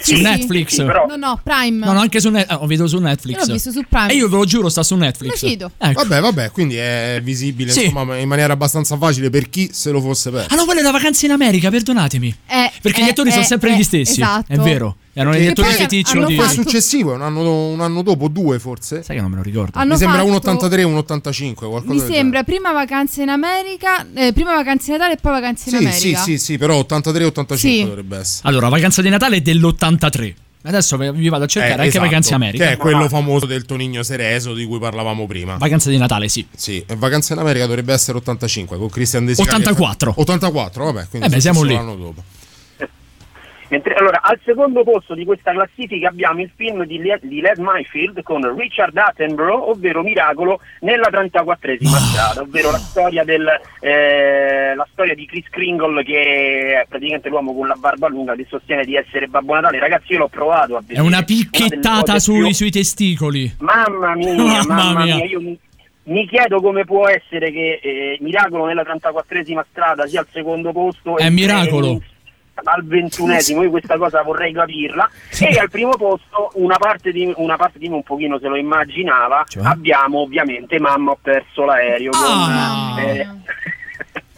Su 0.00 0.14
Sì, 0.14 0.22
Netflix. 0.22 0.68
sì, 0.76 0.84
però- 0.84 1.06
No, 1.08 1.16
no, 1.16 1.40
Prime. 1.42 1.84
No, 1.84 1.92
no, 1.92 1.98
anche 1.98 2.20
su 2.20 2.30
Netflix. 2.30 2.60
ho 2.60 2.66
vedo 2.66 2.86
su 2.86 2.98
Netflix. 3.00 3.38
Io 3.40 3.46
l'ho 3.46 3.52
visto 3.54 3.70
su 3.72 3.82
Prime. 3.88 4.12
E 4.12 4.14
io 4.14 4.28
ve 4.28 4.36
lo 4.36 4.44
giuro, 4.44 4.68
sta 4.68 4.84
su 4.84 4.94
Netflix. 4.94 5.42
Ecco. 5.42 5.70
Vabbè, 5.76 6.20
vabbè, 6.20 6.50
quindi 6.52 6.76
è 6.76 7.18
visibile 7.20 7.72
Sì. 7.72 7.86
insomma, 7.86 8.16
in 8.16 8.28
maniera 8.28 8.52
abbastanza 8.52 8.96
facile 8.96 9.28
per 9.28 9.48
chi 9.50 9.70
se 9.72 9.90
lo 9.90 10.00
fosse 10.00 10.30
perso. 10.30 10.54
Ah 10.54 10.56
no, 10.56 10.66
quella 10.66 10.80
è 10.80 10.82
la 10.84 10.92
vacanza 10.92 11.26
in 11.26 11.32
America, 11.32 11.68
perdonatemi. 11.68 12.28
Eh, 12.46 12.70
Perché 12.80 13.00
eh, 13.00 13.04
gli 13.06 13.08
attori 13.08 13.30
sono 13.30 13.42
eh, 13.42 13.46
sempre 13.46 13.70
eh, 13.72 13.76
gli 13.76 13.82
stessi. 13.82 14.20
esatto. 14.20 14.52
È 14.52 14.56
vero. 14.58 14.96
Erano 15.20 15.30
attori 15.36 15.52
poi 15.54 15.72
feticcio 15.72 16.16
hanno 16.18 16.26
di. 16.26 16.36
Fatto- 16.36 16.52
successivo, 16.52 17.12
un 17.14 17.22
anno, 17.22 17.66
un 17.70 17.80
anno 17.80 18.02
dopo, 18.02 18.28
due 18.28 18.58
forse. 18.58 19.02
Sai 19.02 19.16
che 19.16 19.22
non 19.22 19.30
me 19.30 19.36
lo 19.36 19.42
ricordo. 19.42 19.72
Hanno 19.78 19.92
Mi 19.94 19.98
sembra 19.98 20.18
fatto- 20.18 20.28
un 20.30 20.34
83 20.36 20.82
un 20.84 20.96
85, 20.96 21.68
qualcosa 21.68 21.92
Mi 21.94 22.00
sembra 22.14 22.42
prima 22.44 22.72
vacanze 22.72 23.22
in 23.22 23.28
America, 23.28 24.06
eh, 24.14 24.32
prima 24.32 24.54
vacanze 24.54 24.92
in 24.92 24.96
Natale 24.98 25.14
e 25.14 25.18
poi 25.20 25.32
vacanze 25.32 25.70
in. 25.70 25.76
Sì, 25.76 25.82
sì, 25.82 25.86
America. 26.08 26.22
sì, 26.22 26.38
sì, 26.38 26.58
però 26.58 26.78
83-85 26.78 27.56
Sì. 27.56 27.84
dovrebbe 27.84 28.18
essere. 28.18 28.48
Allora, 28.48 28.68
vacanza 28.68 29.02
di 29.02 29.08
Natale 29.08 29.36
è 29.36 29.40
dell'83. 29.40 30.34
Adesso 30.60 30.96
vi 30.96 31.28
vado 31.28 31.44
a 31.44 31.46
cercare 31.46 31.72
Eh, 31.74 31.76
anche 31.76 31.88
esatto, 31.88 32.04
Vacanze 32.04 32.34
America. 32.34 32.64
Che 32.66 32.72
è 32.72 32.76
quello 32.76 33.08
famoso 33.08 33.46
del 33.46 33.64
Tonigno 33.64 34.02
Cereso 34.02 34.54
di 34.54 34.64
cui 34.66 34.78
parlavamo 34.80 35.24
prima. 35.26 35.56
Vacanza 35.56 35.88
di 35.88 35.96
Natale, 35.96 36.28
sì. 36.28 36.44
Sì, 36.54 36.82
e 36.86 36.96
Vacanze 36.96 37.32
in 37.32 37.38
America 37.38 37.64
dovrebbe 37.66 37.92
essere 37.92 38.18
85 38.18 38.76
con 38.76 38.90
Christian 38.90 39.24
De 39.24 39.34
Sica 39.34 39.48
che- 39.50 39.54
84. 39.56 40.12
84, 40.16 40.84
vabbè, 40.84 41.06
quindi 41.08 41.28
Eh 41.28 41.30
beh, 41.30 41.40
siamo 41.40 41.62
lì. 41.62 41.74
l'anno 41.74 41.94
dopo. 41.94 42.22
Mentre, 43.70 43.94
allora, 43.94 44.20
al 44.22 44.38
secondo 44.44 44.82
posto 44.82 45.14
di 45.14 45.24
questa 45.24 45.52
classifica 45.52 46.08
abbiamo 46.08 46.40
il 46.40 46.50
film 46.56 46.84
di, 46.84 46.98
Le- 47.02 47.20
di 47.22 47.40
Les 47.40 47.58
Mayfield 47.58 48.22
con 48.22 48.56
Richard 48.56 48.96
Attenborough, 48.96 49.68
ovvero 49.68 50.02
Miracolo 50.02 50.60
nella 50.80 51.08
34esima 51.10 51.86
strada, 51.86 52.40
ovvero 52.40 52.70
la 52.70 52.78
storia, 52.78 53.24
del, 53.24 53.46
eh, 53.80 54.74
la 54.74 54.86
storia 54.92 55.14
di 55.14 55.26
Chris 55.26 55.48
Kringle 55.50 56.02
che 56.04 56.80
è 56.80 56.86
praticamente 56.88 57.28
l'uomo 57.28 57.54
con 57.54 57.66
la 57.66 57.76
barba 57.78 58.08
lunga 58.08 58.34
che 58.34 58.46
sostiene 58.48 58.84
di 58.84 58.96
essere 58.96 59.26
Babbo 59.26 59.54
Natale. 59.54 59.78
Ragazzi, 59.78 60.12
io 60.12 60.18
l'ho 60.18 60.28
provato 60.28 60.76
a 60.76 60.78
È 60.78 60.82
vedere. 60.82 61.00
una 61.06 61.20
delle 61.20 61.24
picchettata 61.24 62.12
cose 62.12 62.20
sui, 62.20 62.40
più- 62.44 62.52
sui 62.54 62.70
testicoli. 62.70 63.54
Mamma 63.58 64.14
mia, 64.14 64.32
Mamma 64.34 64.62
mamma, 64.66 65.04
mia. 65.04 65.14
mia, 65.16 65.24
io 65.26 65.40
mi, 65.40 65.58
mi 66.04 66.26
chiedo 66.26 66.60
come 66.62 66.84
può 66.84 67.06
essere 67.06 67.50
che 67.52 67.80
eh, 67.82 68.18
Miracolo 68.20 68.64
nella 68.64 68.82
34esima 68.82 69.62
strada 69.70 70.06
sia 70.06 70.20
al 70.20 70.26
secondo 70.32 70.72
posto 70.72 71.18
È 71.18 71.26
e 71.26 71.30
Miracolo. 71.30 72.00
Al 72.64 72.84
ventunesimo, 72.84 73.62
io 73.62 73.70
questa 73.70 73.96
cosa 73.96 74.22
vorrei 74.22 74.52
capirla. 74.52 75.08
E 75.40 75.58
al 75.58 75.70
primo 75.70 75.90
posto 75.96 76.50
una 76.54 76.76
parte 76.76 77.12
di, 77.12 77.32
una 77.36 77.56
parte 77.56 77.78
di 77.78 77.88
me 77.88 77.96
un 77.96 78.02
pochino 78.02 78.38
se 78.38 78.48
lo 78.48 78.56
immaginava. 78.56 79.44
Cioè? 79.46 79.64
Abbiamo 79.64 80.20
ovviamente 80.20 80.78
Mamma 80.78 81.12
ho 81.12 81.18
perso 81.20 81.64
l'aereo. 81.64 82.10
con, 82.10 82.20
Ah. 82.20 83.00
eh, 83.00 83.26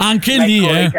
Anche 0.02 0.32
Ecco, 0.34 0.44
lì, 0.44 0.56
i 0.62 0.66
eh. 0.66 0.90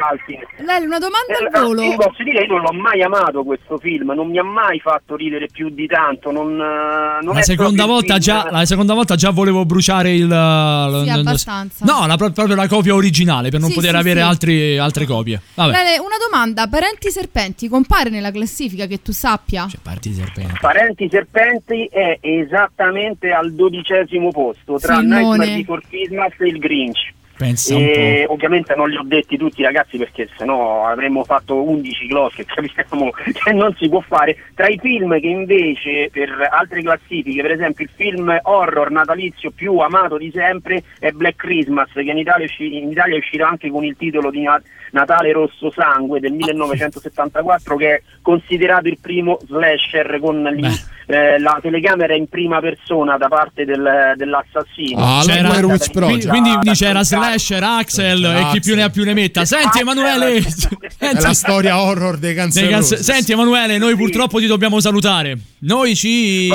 Lele, 0.63 0.85
una 0.85 0.99
domanda 0.99 1.33
Eh, 1.39 1.57
al 1.57 1.63
volo. 1.65 1.81
Io 1.81 1.95
posso 1.97 2.21
dire 2.21 2.39
che 2.41 2.45
io 2.45 2.53
non 2.53 2.61
l'ho 2.61 2.71
mai 2.73 3.01
amato 3.01 3.43
questo 3.43 3.79
film, 3.79 4.11
non 4.11 4.29
mi 4.29 4.37
ha 4.37 4.43
mai 4.43 4.79
fatto 4.79 5.15
ridere 5.15 5.47
più 5.51 5.69
di 5.69 5.87
tanto. 5.87 6.31
Non, 6.31 6.51
eh, 6.53 7.23
non 7.23 7.33
La 7.33 7.39
è 7.39 7.43
seconda, 7.43 7.85
volta 7.85 8.13
film- 8.13 8.19
già, 8.25 8.47
la 8.51 8.65
seconda 8.65 8.93
volta 8.93 9.15
già 9.15 9.31
volevo 9.31 9.65
bruciare 9.65 10.13
il. 10.13 10.21
Sì, 10.21 10.27
l- 10.29 11.17
abbastanza. 11.17 11.83
No, 11.83 12.05
la, 12.05 12.15
pro- 12.15 12.29
proprio 12.29 12.55
la 12.55 12.67
copia 12.67 12.93
originale 12.93 13.49
per 13.49 13.59
non 13.59 13.69
Sì, 13.69 13.75
poter 13.75 13.89
sì, 13.91 13.95
avere 13.95 14.19
sì. 14.19 14.25
altri- 14.27 14.77
altre 14.77 15.05
copie. 15.05 15.41
Vabbè. 15.55 15.71
Lele, 15.71 15.97
una 15.99 16.17
domanda. 16.29 16.67
Parenti 16.67 17.09
serpenti 17.09 17.67
compare 17.67 18.11
nella 18.11 18.29
classifica 18.31 18.85
che 18.85 19.01
tu 19.01 19.11
sappia? 19.11 19.67
Parti 19.81 20.13
serpenti. 20.13 20.57
Parenti 20.61 21.07
Serpenti 21.09 21.85
è 21.91 22.19
esattamente 22.21 23.31
al 23.31 23.53
dodicesimo 23.53 24.29
posto 24.29 24.77
tra 24.77 24.97
Filmone. 24.97 25.21
Nightmare 25.37 25.55
Before 25.57 25.81
Christmas 25.89 26.31
e 26.37 26.47
il 26.47 26.59
Grinch. 26.59 27.13
Pensa 27.41 27.75
un 27.75 27.81
E 27.81 28.23
po'. 28.27 28.33
ovviamente 28.33 28.75
non 28.75 28.87
li 28.89 28.97
ho 28.97 29.01
detti 29.03 29.35
tutti 29.35 29.63
ragazzi 29.63 29.97
perché 29.97 30.29
sennò 30.37 30.85
avremmo 30.85 31.23
fatto 31.23 31.55
11 31.63 32.05
gloss 32.05 32.35
che 32.35 32.45
capiamo 32.45 33.09
che 33.09 33.51
non 33.53 33.75
si 33.79 33.89
può 33.89 33.99
fare. 34.01 34.37
Tra 34.53 34.67
i 34.67 34.77
film 34.79 35.19
che 35.19 35.25
invece 35.27 36.09
per 36.11 36.29
altre 36.51 36.81
classifiche, 36.83 37.41
per 37.41 37.51
esempio 37.51 37.85
il 37.85 37.91
film 37.95 38.39
horror 38.43 38.91
natalizio 38.91 39.49
più 39.49 39.77
amato 39.79 40.17
di 40.17 40.31
sempre 40.33 40.83
è 40.99 41.09
Black 41.11 41.37
Christmas 41.37 41.89
che 41.93 42.01
in 42.01 42.17
Italia, 42.19 42.45
è 42.45 42.49
usci- 42.49 42.77
in 42.77 42.91
Italia 42.91 43.15
è 43.15 43.19
uscito 43.19 43.43
anche 43.43 43.69
con 43.71 43.83
il 43.83 43.95
titolo 43.97 44.29
di 44.29 44.41
Na- 44.43 44.61
Natale 44.91 45.31
Rosso 45.31 45.71
Sangue 45.71 46.19
del 46.19 46.33
1974 46.33 47.75
che 47.77 47.95
è 47.95 48.01
considerato 48.21 48.87
il 48.87 48.97
primo 49.01 49.39
slasher 49.47 50.19
con 50.19 50.43
l'in- 50.43 50.69
eh, 51.07 51.39
la 51.39 51.57
telecamera 51.61 52.13
in 52.13 52.27
prima 52.27 52.59
persona 52.59 53.17
da 53.17 53.27
parte 53.27 53.65
del- 53.65 54.13
dell'assassino. 54.15 54.99
Ah, 55.01 55.21
Blair 55.25 55.65
Witch 55.65 55.91
Project. 55.91 56.27
Quindi, 56.29 56.49
quindi 56.51 56.71
c'era 56.71 57.03
Slasher, 57.03 57.30
Axel 57.37 58.23
e 58.23 58.47
chi 58.51 58.59
più 58.59 58.75
ne 58.75 58.83
ha 58.83 58.89
più 58.89 59.03
ne 59.03 59.13
metta. 59.13 59.45
Senti 59.45 59.79
Emanuele, 59.79 60.37
È 60.97 61.13
la 61.13 61.33
storia 61.33 61.81
horror 61.81 62.17
dei 62.17 62.35
canzoni. 62.35 62.81
Senti 62.83 63.31
Emanuele, 63.31 63.77
noi 63.77 63.95
purtroppo 63.95 64.39
ti 64.39 64.47
dobbiamo 64.47 64.79
salutare. 64.79 65.37
Noi 65.59 65.95
ci, 65.95 66.51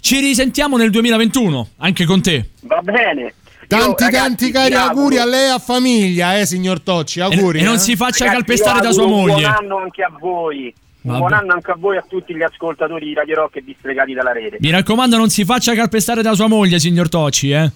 ci 0.00 0.20
risentiamo 0.20 0.76
nel 0.76 0.90
2021, 0.90 1.68
anche 1.78 2.04
con 2.04 2.20
te. 2.22 2.50
Va 2.62 2.80
bene. 2.82 3.34
Tanti 3.66 3.86
Io, 3.86 3.94
ragazzi, 3.98 4.10
tanti 4.12 4.50
cari 4.50 4.74
auguri 4.74 5.16
a 5.18 5.24
lei 5.24 5.46
e 5.46 5.50
a 5.50 5.58
famiglia, 5.58 6.38
eh 6.38 6.44
signor 6.46 6.80
Tocci, 6.80 7.20
auguri. 7.20 7.60
e 7.60 7.62
non 7.62 7.76
eh. 7.76 7.78
si 7.78 7.96
faccia 7.96 8.24
Ragazzi, 8.26 8.44
calpestare 8.44 8.80
da 8.80 8.92
sua 8.92 9.06
moglie. 9.06 9.40
buon 9.40 9.44
anno 9.44 9.78
anche 9.78 10.02
a 10.02 10.12
voi. 10.20 10.74
Un 11.04 11.10
Vabbè. 11.10 11.18
buon 11.18 11.32
anno 11.32 11.52
anche 11.52 11.70
a 11.70 11.76
voi 11.78 11.96
e 11.96 11.98
a 11.98 12.04
tutti 12.08 12.34
gli 12.34 12.42
ascoltatori 12.42 13.06
di 13.06 13.14
Radio 13.14 13.34
Rock 13.36 13.56
e 13.56 13.64
distregati 13.64 14.12
dalla 14.14 14.32
rete. 14.32 14.56
Mi 14.60 14.70
raccomando, 14.70 15.16
non 15.16 15.28
si 15.28 15.44
faccia 15.44 15.74
calpestare 15.74 16.22
da 16.22 16.34
sua 16.34 16.46
moglie, 16.46 16.78
signor 16.78 17.08
Tocci, 17.08 17.50
eh. 17.50 17.70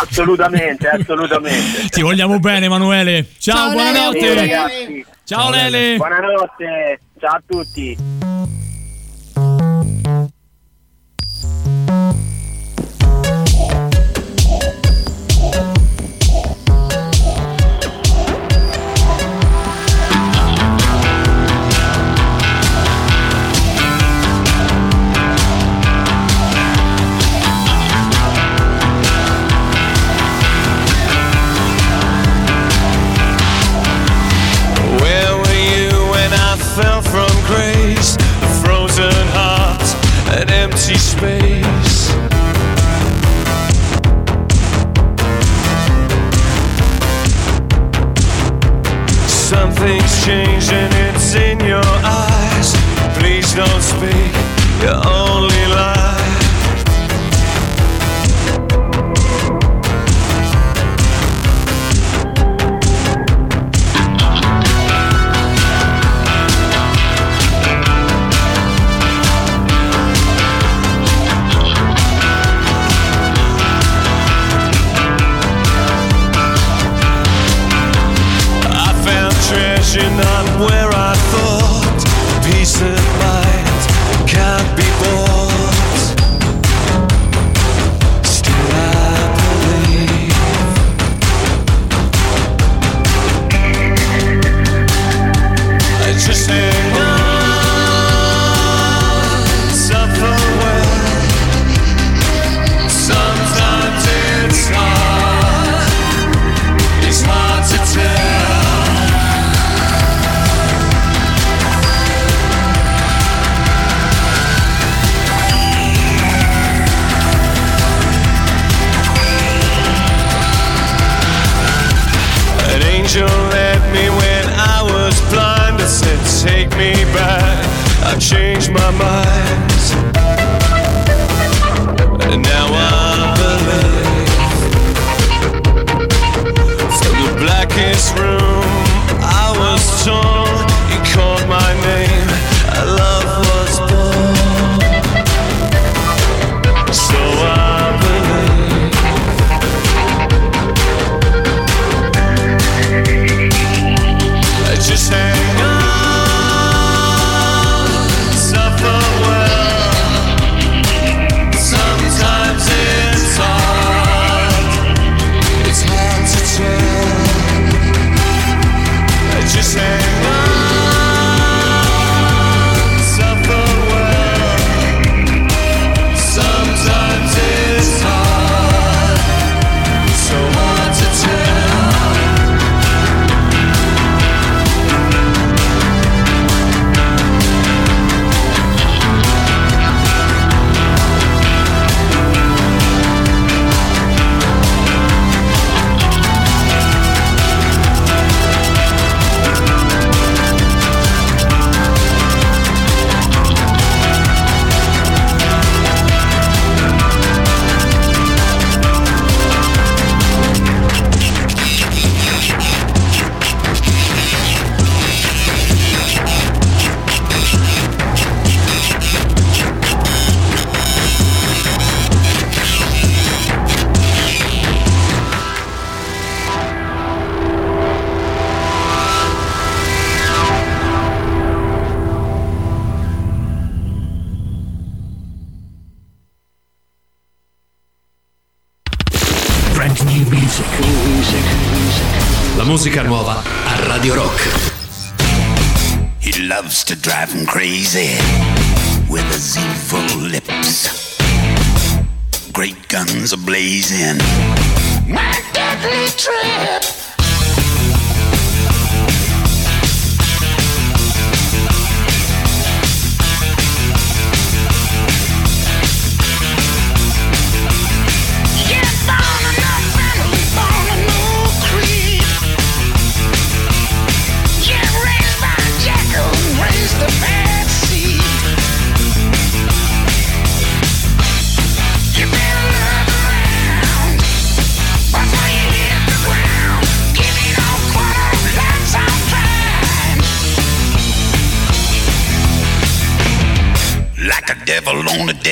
Assolutamente, 0.00 0.88
assolutamente. 0.88 1.88
Ti 1.88 2.02
vogliamo 2.02 2.38
bene, 2.38 2.66
Emanuele. 2.66 3.26
Ciao, 3.38 3.56
Ciao, 3.56 3.72
buonanotte. 3.72 4.20
Lele. 4.20 4.34
ragazzi. 4.40 5.06
Ciao, 5.24 5.50
Lele. 5.50 5.96
Buonanotte. 5.96 7.00
Ciao 7.18 7.36
a 7.36 7.42
tutti. 7.46 7.96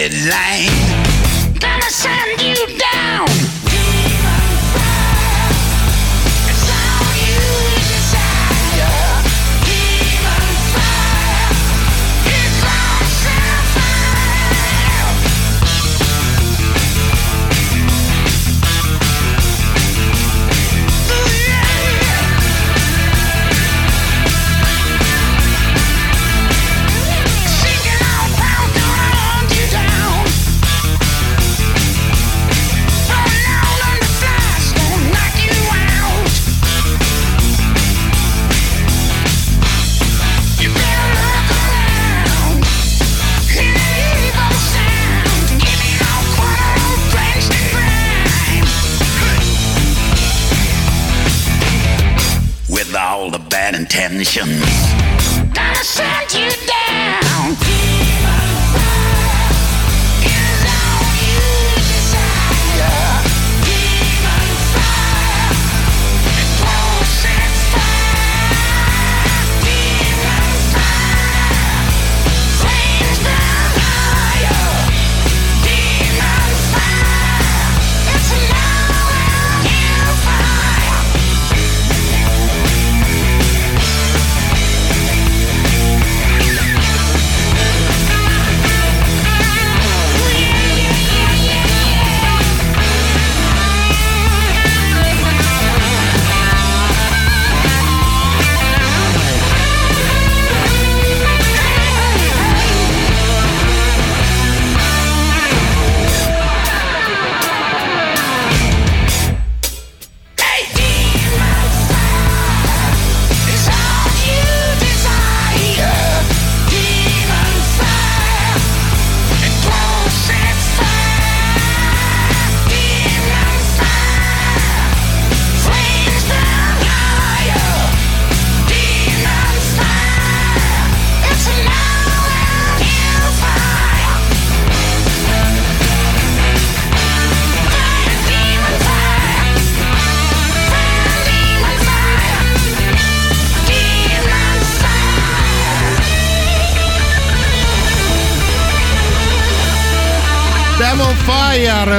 On 0.05 0.09
a 0.09 0.82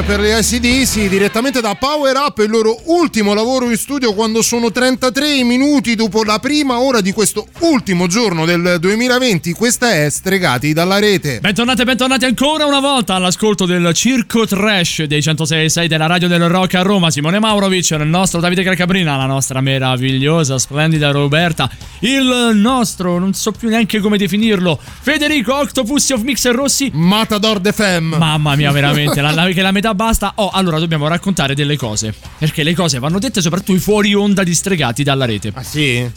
per 0.05 0.19
le 0.19 0.33
ACDC 0.33 1.07
direttamente 1.07 1.61
da 1.61 1.75
Power 1.75 2.15
Up, 2.17 2.39
il 2.39 2.49
loro 2.49 2.77
ultimo 2.87 3.33
lavoro 3.33 3.69
in 3.69 3.77
studio 3.77 4.13
quando 4.13 4.41
sono 4.41 4.69
33 4.69 5.43
minuti 5.43 5.95
dopo 5.95 6.23
la 6.23 6.39
prima 6.39 6.79
ora 6.79 6.99
di 6.99 7.13
questo 7.13 7.47
ultimo 7.59 8.07
giorno 8.07 8.43
del 8.45 8.77
2020. 8.81 9.53
Questa 9.53 9.91
è 9.93 10.09
Stregati 10.09 10.73
dalla 10.73 10.99
rete. 10.99 11.39
Bentornati 11.39 11.81
e 11.81 11.85
bentornati 11.85 12.25
ancora 12.25 12.65
una 12.65 12.81
volta 12.81 13.15
all'ascolto 13.15 13.65
del 13.65 13.93
Circo 13.93 14.45
Trash 14.45 15.03
dei 15.03 15.19
106.6 15.19 15.85
della 15.85 16.05
Radio 16.07 16.27
del 16.27 16.49
Rock 16.49 16.75
a 16.75 16.81
Roma. 16.81 17.09
Simone 17.09 17.39
Maurovic, 17.39 17.91
il 17.91 18.05
nostro 18.05 18.41
Davide 18.41 18.63
Calcabrina, 18.63 19.15
la 19.15 19.25
nostra 19.25 19.61
meravigliosa, 19.61 20.59
splendida 20.59 21.11
Roberta, 21.11 21.69
il 21.99 22.51
nostro, 22.55 23.19
non 23.19 23.33
so 23.33 23.51
più 23.51 23.69
neanche 23.69 23.99
come 23.99 24.17
definirlo, 24.17 24.77
Federico 25.01 25.55
Octopus 25.55 26.09
of 26.09 26.21
Mixer 26.23 26.53
Rossi. 26.53 26.91
Matador 26.93 27.59
de 27.59 27.71
Femme. 27.71 28.17
Mamma 28.17 28.55
mia, 28.55 28.71
veramente, 28.71 29.21
la, 29.21 29.31
la- 29.31 29.47
che 29.47 29.61
la 29.61 29.71
metà 29.71 29.91
basta. 29.95 30.33
Oh, 30.35 30.49
allora 30.49 30.79
dobbiamo 30.79 31.07
raccontare 31.07 31.55
delle 31.55 31.77
cose. 31.77 32.13
Perché 32.37 32.63
le 32.63 32.73
cose 32.73 32.99
vanno 32.99 33.19
dette 33.19 33.41
soprattutto 33.41 33.73
i 33.73 33.79
fuori 33.79 34.13
onda 34.13 34.43
di 34.43 34.53
Stregati 34.53 35.03
dalla 35.03 35.25
rete. 35.25 35.51
Ah 35.53 35.63
sì? 35.63 36.09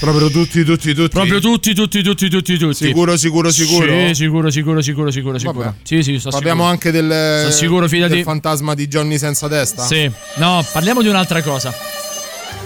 Proprio 0.00 0.30
tutti, 0.30 0.64
tutti, 0.64 0.94
tutti. 0.94 1.08
Proprio 1.08 1.40
tutti, 1.40 1.74
tutti, 1.74 2.02
tutti, 2.02 2.28
tutti, 2.28 2.58
tutti. 2.58 2.74
Sicuro, 2.74 3.16
sicuro, 3.16 3.50
sicuro? 3.50 4.06
Sì, 4.08 4.14
sicuro, 4.14 4.50
sicuro, 4.50 4.80
sicuro, 4.82 5.10
sicuro, 5.10 5.38
sicuro. 5.38 5.74
Sì, 5.82 6.02
sì, 6.02 6.18
sto 6.18 6.30
Parliamo 6.30 6.62
sicuro. 6.62 6.72
anche 6.72 6.90
del, 6.90 7.38
Sono 7.40 7.50
sicuro, 7.52 7.88
fidati. 7.88 8.14
del 8.14 8.22
fantasma 8.22 8.74
di 8.74 8.86
Johnny 8.88 9.18
senza 9.18 9.48
testa? 9.48 9.84
Sì. 9.84 10.10
No, 10.36 10.64
parliamo 10.72 11.02
di 11.02 11.08
un'altra 11.08 11.42
cosa. 11.42 11.72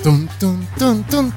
Tum, 0.02 0.28
tum, 0.39 0.66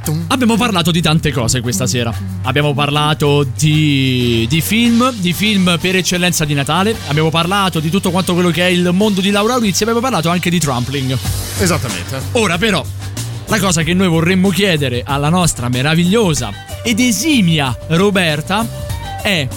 tum. 0.04 0.26
Abbiamo 0.28 0.56
parlato 0.56 0.92
di 0.92 1.02
tante 1.02 1.32
cose 1.32 1.62
questa 1.62 1.88
sera. 1.88 2.14
Abbiamo 2.44 2.74
parlato 2.74 3.44
di, 3.44 4.46
di 4.48 4.62
film, 4.62 5.12
di 5.14 5.34
film 5.34 5.78
per 5.80 5.96
eccellenza 5.96 6.46
di 6.46 6.54
Natale. 6.54 6.96
Abbiamo 7.08 7.30
parlato 7.30 7.80
di 7.80 7.90
tutto 7.90 8.12
quanto 8.12 8.34
quello 8.34 8.50
che 8.50 8.68
è 8.68 8.70
il 8.70 8.92
mondo 8.94 9.22
di 9.22 9.32
Laura 9.32 9.58
Rizzi. 9.58 9.84
Abbiamo 9.84 10.02
parlato 10.02 10.30
anche 10.30 10.50
di 10.50 10.60
trampling. 10.60 11.18
Esattamente. 11.60 12.22
Ora 12.34 12.58
però, 12.58 12.86
la 13.48 13.60
cosa 13.60 13.84
che 13.84 13.94
noi 13.94 14.08
vorremmo 14.08 14.50
chiedere 14.50 15.04
alla 15.06 15.30
nostra 15.30 15.68
meravigliosa 15.68 16.52
ed 16.84 17.00
esimia 17.00 17.76
Roberta 17.88 18.66
è 19.22 19.48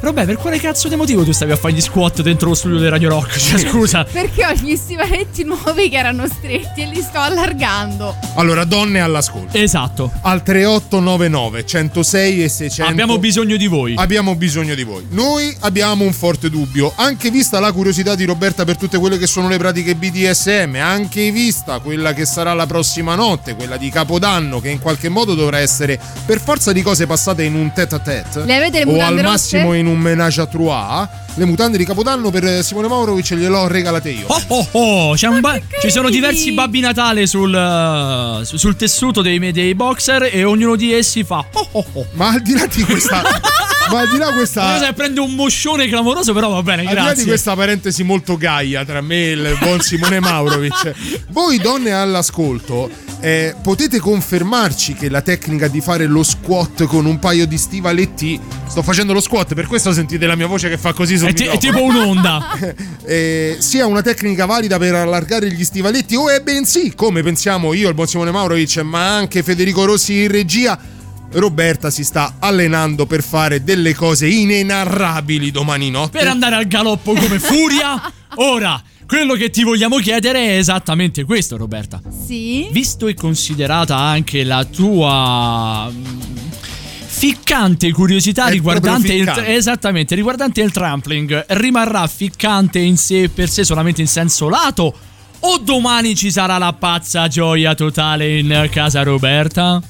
Vabbè, 0.00 0.24
per 0.24 0.36
quale 0.36 0.58
cazzo 0.58 0.88
di 0.88 0.96
motivo 0.96 1.24
tu 1.24 1.32
stavi 1.32 1.52
a 1.52 1.56
fare 1.56 1.74
gli 1.74 1.80
squat 1.80 2.22
dentro 2.22 2.48
lo 2.48 2.54
studio 2.54 2.78
di 2.78 2.88
Radio 2.88 3.10
Rock? 3.10 3.36
Cioè, 3.38 3.58
scusa. 3.58 4.04
Perché 4.04 4.46
ho 4.46 4.52
gli 4.52 4.74
stivaletti 4.76 5.44
nuovi 5.44 5.88
che 5.88 5.96
erano 5.98 6.26
stretti 6.26 6.82
e 6.82 6.86
li 6.86 7.02
sto 7.02 7.18
allargando. 7.18 8.16
Allora, 8.36 8.64
donne 8.64 9.00
all'ascolto. 9.00 9.56
Esatto. 9.56 10.10
Al 10.22 10.42
3899 10.42 11.66
106 11.66 12.42
e 12.44 12.48
600. 12.48 12.90
Abbiamo 12.90 13.18
bisogno 13.18 13.56
di 13.56 13.66
voi. 13.66 13.94
Abbiamo 13.96 14.34
bisogno 14.36 14.74
di 14.74 14.82
voi. 14.84 15.06
Noi 15.10 15.54
abbiamo 15.60 16.04
un 16.04 16.12
forte 16.12 16.48
dubbio, 16.48 16.92
anche 16.96 17.30
vista 17.30 17.60
la 17.60 17.72
curiosità 17.72 18.14
di 18.14 18.24
Roberta 18.24 18.64
per 18.64 18.76
tutte 18.76 18.98
quelle 18.98 19.18
che 19.18 19.26
sono 19.26 19.48
le 19.48 19.58
pratiche 19.58 19.94
BDSM, 19.94 20.76
anche 20.80 21.30
vista 21.30 21.78
quella 21.80 22.12
che 22.14 22.24
sarà 22.24 22.52
la 22.54 22.66
prossima 22.66 23.14
notte, 23.14 23.54
quella 23.54 23.76
di 23.76 23.90
Capodanno, 23.90 24.60
che 24.60 24.70
in 24.70 24.78
qualche 24.78 25.08
modo 25.08 25.34
dovrà 25.34 25.58
essere 25.58 25.98
per 26.24 26.40
forza 26.40 26.72
di 26.72 26.82
cose 26.82 27.06
passate 27.06 27.42
in 27.42 27.54
un 27.54 27.72
tête 27.72 27.94
à 27.94 27.98
tête 27.98 28.44
Le 28.44 28.54
avete 28.56 28.84
le 28.84 28.90
o 28.90 29.00
al 29.04 29.20
massimo 29.20 29.64
rosse? 29.64 29.78
in 29.78 29.86
un 29.90 29.96
menage 29.96 30.38
à 30.38 30.46
trois. 30.46 31.08
Le 31.34 31.44
mutande 31.44 31.76
di 31.76 31.84
Capodanno 31.84 32.30
per 32.30 32.62
Simone 32.64 32.88
Maurovic 32.88 33.34
gliele 33.34 33.54
ho 33.56 33.66
regalate 33.68 34.10
io. 34.10 34.26
Oh 34.26 34.42
oh 34.48 34.68
oh, 34.72 35.14
c'è 35.14 35.28
un 35.28 35.40
ba- 35.40 35.58
ci 35.80 35.90
sono 35.90 36.10
diversi 36.10 36.52
babbi 36.52 36.80
Natale 36.80 37.26
sul, 37.26 38.40
su- 38.44 38.56
sul 38.56 38.76
tessuto 38.76 39.22
dei, 39.22 39.52
dei 39.52 39.74
boxer 39.74 40.28
e 40.32 40.44
ognuno 40.44 40.76
di 40.76 40.92
essi 40.92 41.22
fa 41.24 41.44
oh 41.52 41.68
oh 41.72 41.84
oh. 41.94 42.06
Ma 42.12 42.28
al 42.30 42.40
di 42.42 42.54
là 42.54 42.66
di 42.66 42.82
questa. 42.82 43.22
ma 43.90 44.00
al 44.00 44.08
di 44.08 44.16
là 44.16 44.32
questa. 44.32 44.76
Io 44.76 44.84
se 44.84 44.92
prende 44.92 45.20
un 45.20 45.34
moscione 45.34 45.88
clamoroso, 45.88 46.32
però 46.32 46.48
va 46.50 46.62
bene, 46.62 46.82
Al 46.82 46.88
di 46.88 46.94
là 46.94 47.00
di 47.00 47.06
grazie. 47.06 47.24
questa 47.26 47.54
parentesi 47.54 48.02
molto 48.02 48.36
gaia 48.36 48.84
tra 48.84 49.00
me 49.00 49.24
e 49.26 49.30
il 49.32 49.56
buon 49.60 49.80
Simone 49.80 50.20
Maurovic, 50.20 50.94
voi 51.30 51.58
donne 51.58 51.92
all'ascolto 51.92 52.90
eh, 53.20 53.54
potete 53.62 53.98
confermarci 54.00 54.94
che 54.94 55.08
la 55.10 55.20
tecnica 55.20 55.68
di 55.68 55.80
fare 55.80 56.06
lo 56.06 56.22
squat 56.22 56.84
con 56.84 57.04
un 57.04 57.18
paio 57.18 57.46
di 57.46 57.58
stivaletti, 57.58 58.40
sto 58.66 58.82
facendo 58.82 59.12
lo 59.12 59.20
squat, 59.20 59.54
per 59.54 59.66
questo 59.66 59.92
sentite 59.92 60.26
la 60.26 60.36
mia 60.36 60.46
voce 60.46 60.68
che 60.68 60.78
fa 60.78 60.92
così 60.92 61.18
sul 61.18 61.28
È, 61.28 61.32
ti- 61.34 61.44
è 61.44 61.58
tipo 61.58 61.82
un'onda. 61.82 62.58
eh, 63.04 63.56
sia 63.58 63.86
una 63.86 64.02
tecnica 64.02 64.46
valida 64.46 64.78
per 64.78 64.94
allargare 64.94 65.50
gli 65.52 65.64
stivaletti 65.64 66.16
o 66.16 66.30
è 66.30 66.40
bensì, 66.40 66.94
come 66.94 67.22
pensiamo 67.22 67.74
io, 67.74 67.88
il 67.88 67.94
buon 67.94 68.06
Simone 68.06 68.30
Maurovic, 68.30 68.78
ma 68.78 69.14
anche 69.14 69.42
Federico 69.42 69.84
Rossi 69.84 70.22
in 70.22 70.28
regia. 70.28 70.78
Roberta 71.32 71.90
si 71.90 72.02
sta 72.02 72.36
allenando 72.38 73.06
per 73.06 73.22
fare 73.22 73.62
delle 73.62 73.94
cose 73.94 74.26
inenarrabili 74.26 75.50
domani 75.50 75.90
notte. 75.90 76.18
per 76.18 76.26
andare 76.26 76.56
al 76.56 76.66
galoppo 76.66 77.12
come 77.12 77.38
furia. 77.38 78.12
Ora, 78.36 78.82
quello 79.06 79.34
che 79.34 79.50
ti 79.50 79.62
vogliamo 79.64 79.96
chiedere 79.98 80.38
è 80.40 80.56
esattamente 80.58 81.24
questo, 81.24 81.56
Roberta. 81.56 82.00
Sì. 82.26 82.68
Visto 82.70 83.08
e 83.08 83.14
considerata 83.14 83.96
anche 83.96 84.44
la 84.44 84.64
tua 84.64 85.90
mm, 85.90 86.20
ficcante 87.06 87.90
curiosità 87.92 88.46
È 88.46 88.50
riguardante 88.50 89.12
il, 89.12 89.28
esattamente, 89.46 90.14
riguardante 90.14 90.60
il 90.62 90.70
trampling, 90.70 91.44
rimarrà 91.48 92.06
ficcante 92.06 92.78
in 92.78 92.96
sé 92.96 93.28
per 93.28 93.48
sé 93.48 93.64
solamente 93.64 94.00
in 94.00 94.08
senso 94.08 94.48
lato 94.48 94.94
o 95.40 95.58
domani 95.58 96.14
ci 96.14 96.30
sarà 96.30 96.58
la 96.58 96.72
pazza 96.72 97.26
gioia 97.28 97.74
totale 97.74 98.38
in 98.38 98.68
casa 98.70 99.02
Roberta? 99.02 99.82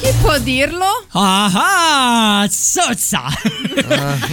Chi 0.00 0.12
può 0.20 0.38
dirlo? 0.38 0.84
Ah, 1.12 2.40
ah 2.42 2.48
sozza! 2.48 3.22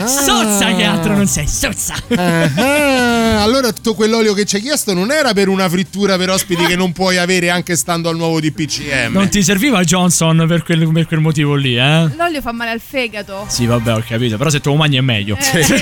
Sozza 0.05 0.75
che 0.75 0.83
altro 0.83 1.15
non 1.15 1.25
sei, 1.27 1.47
sozza! 1.47 1.95
Ah, 2.15 3.41
allora 3.41 3.71
tutto 3.71 3.95
quell'olio 3.95 4.33
che 4.33 4.45
ci 4.45 4.57
hai 4.57 4.61
chiesto 4.61 4.93
non 4.93 5.11
era 5.11 5.33
per 5.33 5.47
una 5.47 5.67
frittura 5.67 6.17
per 6.17 6.29
ospiti 6.29 6.65
che 6.65 6.75
non 6.75 6.91
puoi 6.91 7.17
avere 7.17 7.49
anche 7.49 7.75
stando 7.75 8.09
al 8.09 8.15
nuovo 8.15 8.39
DPCM. 8.39 9.13
Non 9.13 9.29
ti 9.29 9.41
serviva 9.41 9.83
Johnson 9.83 10.45
per 10.47 10.63
quel, 10.63 10.87
per 10.91 11.07
quel 11.07 11.19
motivo 11.19 11.55
lì, 11.55 11.75
eh? 11.77 12.09
L'olio 12.15 12.41
fa 12.41 12.51
male 12.51 12.69
al 12.71 12.81
fegato. 12.81 13.45
Sì, 13.47 13.65
vabbè, 13.65 13.93
ho 13.95 14.03
capito, 14.07 14.37
però 14.37 14.49
se 14.51 14.59
te 14.59 14.69
lo 14.69 14.75
mangi 14.75 14.97
è 14.97 15.01
meglio. 15.01 15.35
Eh, 15.37 15.63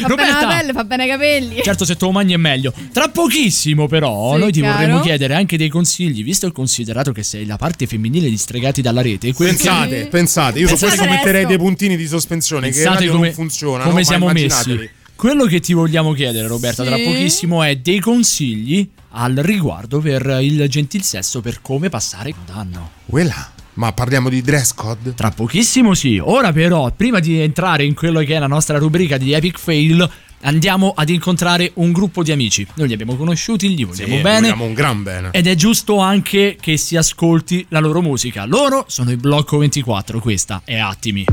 Fa 0.00 0.14
bene 0.14 0.30
alla 0.30 0.46
pelle, 0.46 0.72
fa 0.72 0.84
bene 0.84 1.02
ai 1.04 1.08
capelli. 1.08 1.60
Certo, 1.62 1.84
se 1.84 1.96
te 1.96 2.04
lo 2.04 2.12
mangi 2.12 2.32
è 2.32 2.36
meglio. 2.36 2.72
Tra 2.92 3.08
pochissimo, 3.08 3.86
però, 3.88 4.34
Sì, 4.34 4.38
noi 4.40 4.52
ti 4.52 4.60
chiaro. 4.60 4.76
vorremmo 4.78 5.00
chiedere 5.00 5.34
anche 5.34 5.56
dei 5.56 5.68
consigli, 5.68 6.22
visto 6.22 6.46
e 6.46 6.52
considerato 6.52 7.12
che 7.12 7.22
sei 7.22 7.44
la 7.46 7.56
parte 7.56 7.86
femminile 7.86 8.09
di 8.10 8.36
Stregati 8.36 8.82
dalla 8.82 9.02
rete. 9.02 9.32
quel 9.32 9.50
che- 9.50 9.56
Pensate, 9.56 10.06
pensate, 10.06 10.58
io 10.58 10.66
su 10.66 10.70
Pensate 10.72 10.86
questo 10.96 11.06
presto. 11.06 11.26
metterei 11.26 11.46
dei 11.46 11.58
puntini 11.58 11.96
di 11.96 12.06
sospensione 12.06 12.68
che 12.68 12.74
Pensate 12.74 12.94
radio 12.96 13.12
come, 13.12 13.26
non 13.26 13.34
funziona. 13.34 13.84
come 13.84 14.00
no? 14.00 14.04
Siamo 14.04 14.28
messi. 14.32 14.90
Quello 15.14 15.44
che 15.44 15.60
ti 15.60 15.74
vogliamo 15.74 16.12
chiedere, 16.14 16.46
Roberta, 16.48 16.82
tra 16.82 16.96
Sì. 16.96 17.02
pochissimo 17.04 17.62
è 17.62 17.76
dei 17.76 18.00
consigli 18.00 18.88
al 19.10 19.34
riguardo 19.34 20.00
per 20.00 20.38
il 20.40 20.66
gentil 20.68 21.02
sesso 21.02 21.40
per 21.42 21.60
come 21.60 21.88
passare 21.90 22.30
il 22.30 22.34
danno. 22.46 22.90
Quella. 23.06 23.52
Ma 23.74 23.92
parliamo 23.92 24.28
di 24.28 24.42
dress 24.42 24.72
code? 24.74 25.14
Tra 25.14 25.30
pochissimo 25.30 25.94
sì. 25.94 26.18
Ora 26.22 26.52
però, 26.52 26.90
prima 26.94 27.18
di 27.20 27.38
entrare 27.38 27.84
in 27.84 27.94
quello 27.94 28.20
che 28.20 28.34
è 28.34 28.38
la 28.38 28.46
nostra 28.46 28.78
rubrica 28.78 29.16
di 29.16 29.32
Epic 29.32 29.58
Fail, 29.58 30.10
andiamo 30.42 30.92
ad 30.96 31.08
incontrare 31.08 31.70
un 31.74 31.92
gruppo 31.92 32.22
di 32.22 32.32
amici. 32.32 32.66
Noi 32.74 32.88
li 32.88 32.92
abbiamo 32.94 33.16
conosciuti, 33.16 33.68
gli 33.70 33.84
vogliamo 33.86 34.16
Sì, 34.16 34.20
bene. 34.22 34.40
vogliamo 34.40 34.64
un 34.64 34.74
gran 34.74 35.02
bene. 35.02 35.28
Ed 35.32 35.46
è 35.46 35.54
giusto 35.54 35.98
anche 35.98 36.56
che 36.60 36.76
si 36.76 36.96
ascolti 36.96 37.66
la 37.68 37.80
loro 37.80 38.00
musica. 38.02 38.44
Loro 38.44 38.84
sono 38.88 39.10
i 39.10 39.16
Blocco 39.16 39.58
24, 39.58 40.20
questa 40.20 40.62
è 40.64 40.76
Attimi. 40.78 41.24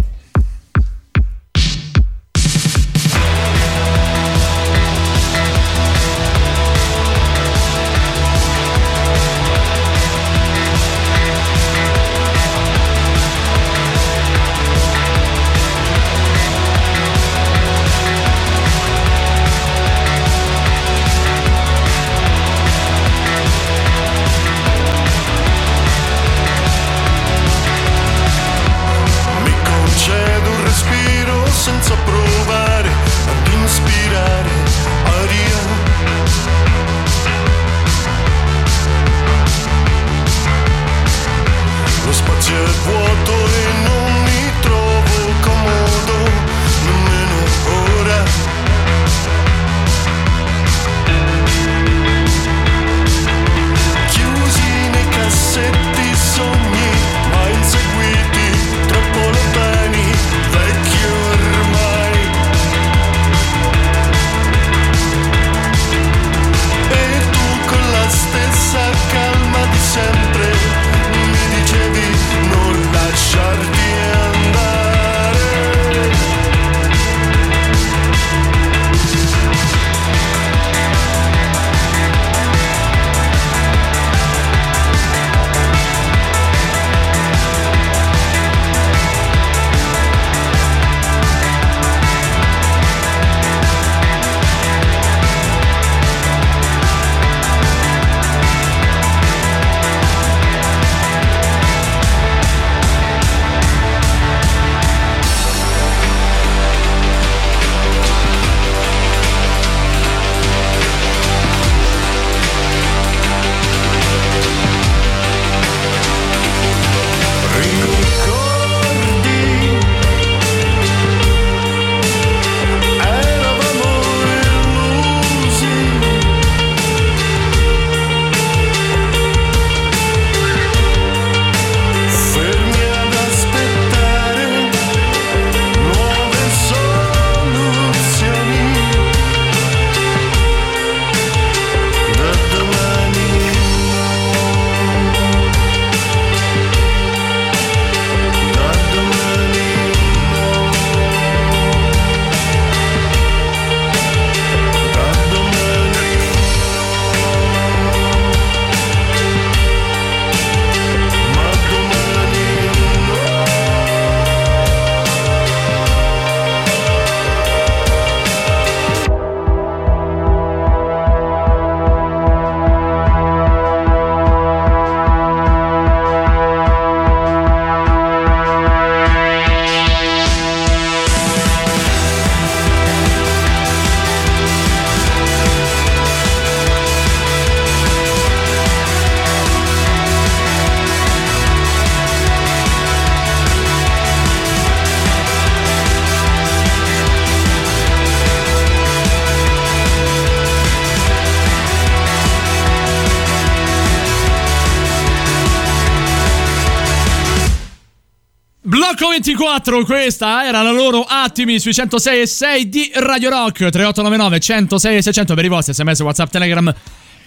24, 209.28 209.84
questa 209.84 210.46
era 210.46 210.62
la 210.62 210.72
loro 210.72 211.04
attimi 211.06 211.60
sui 211.60 211.74
106 211.74 212.22
e 212.22 212.26
6 212.26 212.70
di 212.70 212.90
Radio 212.94 213.30
Rock 213.30 213.58
3899 213.58 214.40
106 214.40 214.96
e 214.96 215.02
600 215.02 215.36
per 215.36 215.44
i 215.44 215.48
vostri 215.50 215.74
sms, 215.74 216.00
whatsapp, 216.00 216.30
telegram 216.30 216.74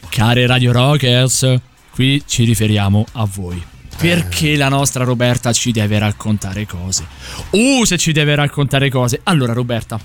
Care 0.09 0.47
Radio 0.47 0.73
Rockers, 0.73 1.57
qui 1.91 2.23
ci 2.25 2.45
riferiamo 2.45 3.05
a 3.13 3.29
voi 3.31 3.63
perché 3.99 4.57
la 4.57 4.71
nostra 4.71 5.05
Roberta 5.05 5.53
ci 5.53 5.73
deve 5.73 5.99
raccontare 5.99 6.65
cose. 6.65 7.07
Uh, 7.51 7.85
se 7.85 7.99
ci 7.99 8.13
deve 8.13 8.35
raccontare 8.35 8.89
cose. 8.89 9.21
Allora, 9.25 9.53
Roberta, 9.53 10.01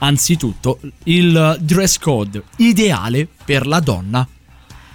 anzitutto, 0.00 0.78
il 1.04 1.56
dress 1.60 1.96
code 1.96 2.42
ideale 2.56 3.26
per 3.42 3.66
la 3.66 3.80
donna 3.80 4.28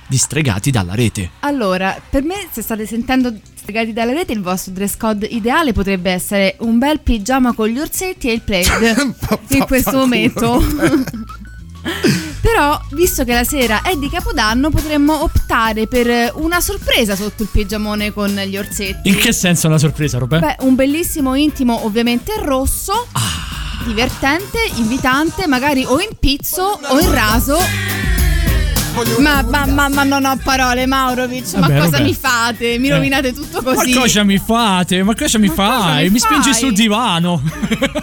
di 0.05 0.17
stregati 0.17 0.69
dalla 0.69 0.93
rete. 0.93 1.31
Allora, 1.39 1.99
per 2.07 2.21
me, 2.21 2.47
se 2.51 2.61
state 2.61 2.85
sentendo 2.85 3.35
stregati 3.63 3.93
dalla 3.93 4.11
rete, 4.11 4.33
il 4.33 4.41
vostro 4.41 4.73
dress 4.73 4.97
code 4.97 5.25
ideale 5.25 5.71
potrebbe 5.71 6.11
essere 6.11 6.57
un 6.59 6.77
bel 6.77 6.99
pigiama 6.99 7.53
con 7.53 7.67
gli 7.67 7.79
orsetti 7.79 8.27
e 8.29 8.33
il 8.33 8.41
plaid 8.41 9.15
in 9.49 9.65
questo 9.65 9.97
momento. 9.97 10.61
Però, 12.41 12.79
visto 12.91 13.23
che 13.23 13.33
la 13.33 13.45
sera 13.45 13.81
è 13.81 13.95
di 13.95 14.09
Capodanno, 14.09 14.69
potremmo 14.69 15.23
optare 15.23 15.87
per 15.87 16.33
una 16.35 16.59
sorpresa 16.59 17.15
sotto 17.15 17.43
il 17.43 17.49
pigiamone 17.49 18.11
con 18.11 18.29
gli 18.29 18.57
orsetti. 18.57 19.07
In 19.07 19.15
che 19.15 19.31
senso 19.31 19.67
una 19.67 19.77
sorpresa, 19.77 20.17
Roberta? 20.17 20.55
Beh, 20.57 20.65
un 20.65 20.75
bellissimo 20.75 21.33
intimo, 21.35 21.85
ovviamente 21.85 22.33
rosso. 22.39 23.07
Divertente, 23.85 24.59
invitante, 24.75 25.47
magari 25.47 25.85
o 25.85 26.01
in 26.01 26.17
pizzo 26.19 26.79
o 26.81 26.99
in 26.99 27.11
raso. 27.13 28.02
Ma, 29.19 29.41
ma, 29.41 29.65
ma, 29.65 29.89
ma 29.89 30.03
non 30.03 30.23
ho 30.25 30.37
parole, 30.43 30.85
Maurovic. 30.85 31.53
ma 31.55 31.61
Vabbè, 31.61 31.77
cosa 31.77 31.89
vabbè. 31.89 32.03
mi 32.03 32.13
fate? 32.13 32.77
Mi 32.77 32.87
Eh. 32.89 32.93
rovinate 32.93 33.33
tutto 33.33 33.61
così. 33.63 33.93
Ma 33.93 34.01
cosa 34.01 34.23
mi 34.23 34.37
fate? 34.37 35.01
Ma 35.03 35.15
cosa 35.15 35.39
mi 35.39 35.47
fai? 35.49 36.03
mi 36.05 36.09
Mi, 36.11 36.19
spingi 36.19 36.53
sul 36.53 36.73
divano. 36.73 37.41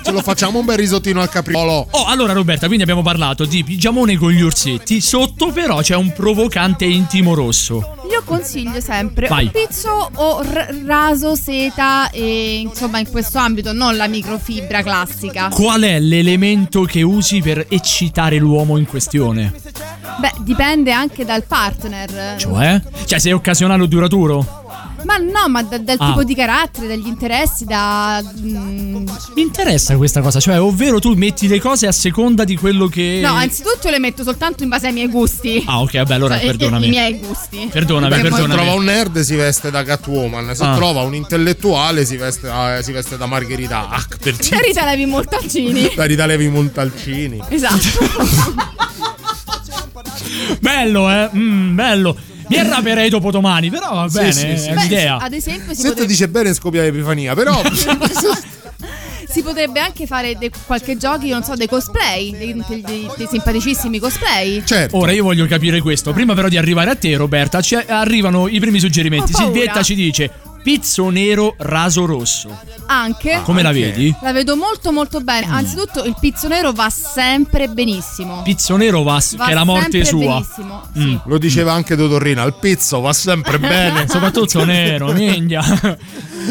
Ce 0.02 0.10
lo 0.10 0.20
facciamo 0.20 0.58
un 0.58 0.64
bel 0.64 0.76
risottino 0.76 1.20
al 1.20 1.28
capriolo. 1.28 1.86
Oh, 1.90 2.04
allora 2.06 2.32
Roberta, 2.32 2.66
quindi 2.66 2.82
abbiamo 2.82 3.02
parlato 3.02 3.44
di 3.44 3.62
pigiamone 3.62 4.16
con 4.16 4.30
gli 4.32 4.42
orsetti. 4.42 5.00
Sotto 5.00 5.52
però 5.52 5.80
c'è 5.80 5.94
un 5.94 6.12
provocante 6.12 6.84
intimo 6.86 7.34
rosso. 7.34 7.94
Io 8.10 8.22
consiglio 8.24 8.80
sempre 8.80 9.28
Vai. 9.28 9.44
un 9.44 9.50
pizzo 9.52 10.10
o 10.14 10.42
r- 10.42 10.82
raso, 10.84 11.34
seta 11.36 12.10
e 12.10 12.58
insomma 12.58 12.98
in 12.98 13.08
questo 13.08 13.38
ambito 13.38 13.72
non 13.72 13.96
la 13.96 14.08
microfibra 14.08 14.82
classica. 14.82 15.48
Qual 15.48 15.82
è 15.82 16.00
l'elemento 16.00 16.82
che 16.82 17.02
usi 17.02 17.40
per 17.40 17.66
eccitare 17.68 18.36
l'uomo 18.38 18.76
in 18.78 18.86
questione? 18.86 19.52
Beh, 20.18 20.32
dipende 20.40 20.90
anche 20.92 21.24
dal 21.24 21.44
partner. 21.44 22.34
Cioè? 22.36 22.82
Cioè, 23.04 23.18
sei 23.18 23.32
occasionale 23.32 23.82
o 23.82 23.86
duraturo? 23.86 24.68
Ma 25.04 25.16
no, 25.16 25.48
ma 25.48 25.62
da- 25.62 25.78
dal 25.78 25.96
Ah. 25.98 26.06
tipo 26.08 26.24
di 26.24 26.34
carattere, 26.34 26.86
dagli 26.86 27.06
interessi, 27.06 27.64
da... 27.64 28.22
mm, 28.22 29.06
Mi 29.34 29.42
interessa 29.42 29.96
questa 29.96 30.20
cosa, 30.20 30.40
cioè, 30.40 30.60
ovvero 30.60 30.98
tu 31.00 31.14
metti 31.14 31.48
le 31.48 31.58
cose 31.60 31.86
a 31.86 31.92
seconda 31.92 32.44
di 32.44 32.56
quello 32.56 32.86
che. 32.86 33.20
No, 33.22 33.32
anzitutto 33.34 33.88
le 33.88 33.98
metto 33.98 34.22
soltanto 34.22 34.62
in 34.62 34.68
base 34.68 34.88
ai 34.88 34.92
miei 34.92 35.08
gusti. 35.08 35.62
Ah, 35.66 35.80
ok, 35.80 35.96
vabbè, 35.96 36.14
allora 36.14 36.36
Cioè, 36.36 36.46
perdonami. 36.46 36.86
I, 36.86 36.90
miei 36.90 37.18
gusti. 37.18 37.68
Perdonami, 37.70 38.08
Beh, 38.10 38.16
se 38.16 38.22
perdonami. 38.28 38.52
trova 38.54 38.72
un 38.72 38.84
nerd 38.84 39.20
si 39.20 39.34
veste 39.36 39.70
da 39.70 39.82
Catwoman, 39.82 40.54
se 40.54 40.64
Ah. 40.64 40.74
trova 40.74 41.00
un 41.02 41.14
intellettuale 41.14 42.04
si 42.04 42.16
veste, 42.16 42.48
eh, 42.48 42.82
si 42.82 42.92
veste 42.92 43.16
da 43.16 43.26
Margherita 43.26 43.88
Hack 43.88 44.18
per 44.18 44.36
dire. 44.36 44.60
Rita 44.62 44.84
Levi 44.84 45.06
Moltaccini. 45.06 45.92
Da 45.94 46.04
Rita 46.04 46.26
Levi 46.26 46.48
Montalcini. 46.48 47.40
Esatto. 47.48 47.78
Bello, 50.60 51.10
eh? 51.10 51.30
Mm, 51.34 51.74
bello. 51.74 52.16
Mi 52.50 52.58
arraperei 52.58 53.08
dopo 53.08 53.30
domani, 53.30 53.70
però 53.70 53.94
va 53.94 54.08
Sì, 54.08 54.18
bene, 54.18 54.32
sì, 54.32 54.40
sì. 54.56 54.68
è 54.68 54.72
Beh, 54.74 54.80
un'idea. 54.80 55.16
ad 55.18 55.32
esempio 55.32 55.68
si 55.72 55.76
Se 55.76 55.82
te 55.82 55.88
potrebbe, 55.90 56.10
dice 56.10 56.28
bene 56.28 56.52
scoppia 56.54 56.82
l'Epifania, 56.82 57.34
però 57.34 57.60
si 59.28 59.42
potrebbe 59.42 59.78
anche 59.78 60.06
fare 60.06 60.36
de- 60.36 60.50
qualche 60.66 60.96
giochi, 60.96 61.28
non 61.28 61.44
so, 61.44 61.54
dei 61.54 61.68
cosplay, 61.68 62.32
dei, 62.36 62.62
dei- 62.66 62.80
dei- 62.82 63.08
dei 63.16 63.26
simpaticissimi 63.30 63.98
cosplay. 64.00 64.62
certo. 64.64 64.96
Ora 64.96 65.12
io 65.12 65.22
voglio 65.22 65.46
capire 65.46 65.80
questo. 65.80 66.12
Prima 66.12 66.34
però 66.34 66.48
di 66.48 66.56
arrivare 66.56 66.90
a 66.90 66.96
te, 66.96 67.16
Roberta, 67.16 67.60
ci 67.60 67.76
arrivano 67.76 68.48
i 68.48 68.58
primi 68.58 68.80
suggerimenti. 68.80 69.32
Silvietta 69.32 69.82
ci 69.82 69.94
dice 69.94 70.30
pizzo 70.62 71.08
nero 71.10 71.54
raso 71.58 72.04
rosso. 72.06 72.56
Anche. 72.86 73.40
Come 73.44 73.62
la 73.62 73.72
vedi? 73.72 74.14
La 74.22 74.32
vedo 74.32 74.56
molto 74.56 74.92
molto 74.92 75.20
bene. 75.20 75.46
Mm. 75.46 75.52
Anzitutto 75.52 76.04
il 76.04 76.16
pizzo 76.20 76.48
nero 76.48 76.72
va 76.72 76.90
sempre 76.90 77.68
benissimo. 77.68 78.42
Pizzo 78.42 78.76
nero 78.76 79.02
va, 79.02 79.22
Va 79.36 79.44
che 79.46 79.50
è 79.50 79.54
la 79.54 79.64
morte 79.64 80.04
sua. 80.04 80.18
benissimo, 80.18 80.88
Mm. 80.98 81.16
lo 81.24 81.38
diceva 81.38 81.72
anche 81.72 81.94
Dottorrina, 81.96 82.42
il 82.44 82.54
pizzo 82.60 83.00
va 83.00 83.12
sempre 83.12 83.58
bene. 83.60 84.06
Soprattutto 84.08 84.64
nero, 84.66 85.12
minchia. 85.12 85.62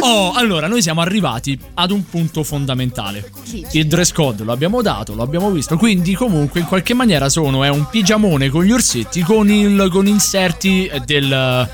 Oh, 0.02 0.32
allora, 0.34 0.68
noi 0.68 0.82
siamo 0.82 1.02
arrivati 1.02 1.60
ad 1.76 1.92
un 1.92 2.08
punto 2.08 2.44
fondamentale. 2.44 3.30
Il 3.72 3.88
dress 3.88 4.12
code 4.12 4.44
lo 4.44 4.52
abbiamo 4.52 4.82
dato, 4.82 5.14
lo 5.14 5.24
abbiamo 5.24 5.50
visto. 5.52 5.78
Quindi, 5.78 6.14
comunque, 6.16 6.60
in 6.62 6.66
qualche 6.68 6.94
maniera 6.94 7.28
sono 7.30 7.64
è 7.64 7.70
un 7.70 7.88
pigiamone 7.90 8.50
con 8.50 8.64
gli 8.64 8.72
orsetti 8.72 9.22
con, 9.22 9.50
il, 9.50 9.90
con 9.92 10.08
inserti 10.08 10.90
del, 11.06 11.68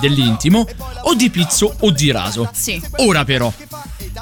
dell'intimo, 0.00 0.66
o 1.02 1.14
di 1.14 1.30
pizzo 1.30 1.74
o 1.80 1.90
di 1.90 2.10
raso. 2.10 2.50
Sì. 2.52 2.80
Ora, 2.96 3.24
però, 3.24 3.52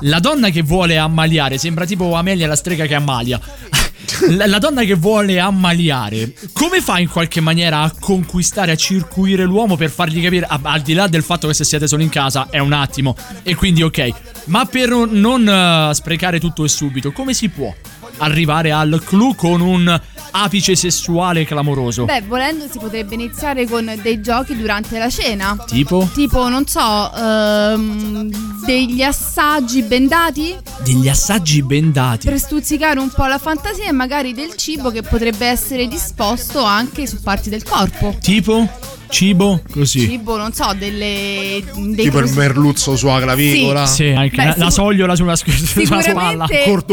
la 0.00 0.20
donna 0.20 0.50
che 0.50 0.62
vuole 0.62 0.98
ammaliare 0.98 1.58
sembra 1.58 1.84
tipo 1.84 2.14
Amelia 2.14 2.46
la 2.46 2.56
strega 2.56 2.86
che 2.86 2.94
ammalia. 2.94 3.40
La, 4.28 4.58
donna 4.58 4.82
che 4.82 4.94
vuole 4.94 5.38
ammaliare, 5.38 6.34
come 6.52 6.80
fa 6.82 6.98
in 6.98 7.08
qualche 7.08 7.40
maniera 7.40 7.80
a 7.80 7.92
conquistare, 7.98 8.72
a 8.72 8.76
circuire 8.76 9.44
l'uomo 9.44 9.76
per 9.76 9.90
fargli 9.90 10.22
capire, 10.22 10.46
al 10.46 10.82
di 10.82 10.92
là 10.94 11.06
del 11.06 11.22
fatto 11.22 11.46
che 11.46 11.54
se 11.54 11.64
siete 11.64 11.86
solo 11.86 12.02
in 12.02 12.08
casa 12.08 12.48
è 12.50 12.58
un 12.58 12.72
attimo, 12.72 13.14
e 13.42 13.54
quindi 13.54 13.82
ok, 13.82 14.08
ma 14.46 14.66
per 14.66 14.90
non 14.90 15.48
eh, 15.48 15.94
sprecare 15.94 16.40
tutto 16.40 16.64
e 16.64 16.68
subito, 16.68 17.12
come 17.12 17.32
si 17.32 17.48
può 17.48 17.72
arrivare 18.20 18.70
al 18.72 19.02
clou 19.04 19.34
con 19.34 19.60
un 19.60 20.00
apice 20.32 20.76
sessuale 20.76 21.44
clamoroso? 21.44 22.04
Beh, 22.04 22.22
volendo 22.22 22.66
si 22.70 22.78
potrebbe 22.78 23.14
iniziare 23.14 23.66
con 23.66 23.92
dei 24.02 24.20
giochi 24.20 24.56
durante 24.56 24.98
la 24.98 25.10
cena. 25.10 25.56
Tipo? 25.66 26.08
Tipo, 26.14 26.48
non 26.48 26.66
so, 26.66 27.12
ehm, 27.14 28.30
degli 28.64 29.02
assaggi 29.02 29.82
bendati 29.82 30.56
Degli 30.84 31.08
assaggi 31.08 31.62
bendati. 31.62 32.28
per 32.28 32.38
stuzzicare 32.38 32.98
un 33.00 33.10
po' 33.10 33.26
la 33.26 33.38
fantasia 33.38 33.86
e 33.88 33.92
magari 33.92 34.32
del 34.32 34.54
cibo 34.54 34.90
che 34.90 35.02
potrebbe 35.02 35.46
essere 35.46 35.86
disposto 35.88 36.62
anche 36.62 37.06
su 37.06 37.20
parti 37.22 37.48
del 37.50 37.64
corpo. 37.64 38.16
Tipo? 38.20 38.68
Cibo? 39.10 39.60
Così. 39.70 40.00
Cibo, 40.08 40.36
non 40.36 40.52
so, 40.52 40.72
delle. 40.78 41.62
dei 41.74 41.94
tipo 42.04 42.18
il 42.18 42.24
cruci- 42.24 42.38
merluzzo 42.38 42.96
sulla 42.96 43.20
clavicola. 43.20 43.84
Sì, 43.86 44.06
anche 44.08 44.36
Beh, 44.36 44.42
la, 44.42 44.46
la 44.48 44.52
sicur- 44.54 44.72
sogliola 44.72 45.16
sulla, 45.16 45.36
sulla 45.36 46.00
spalla. 46.00 46.46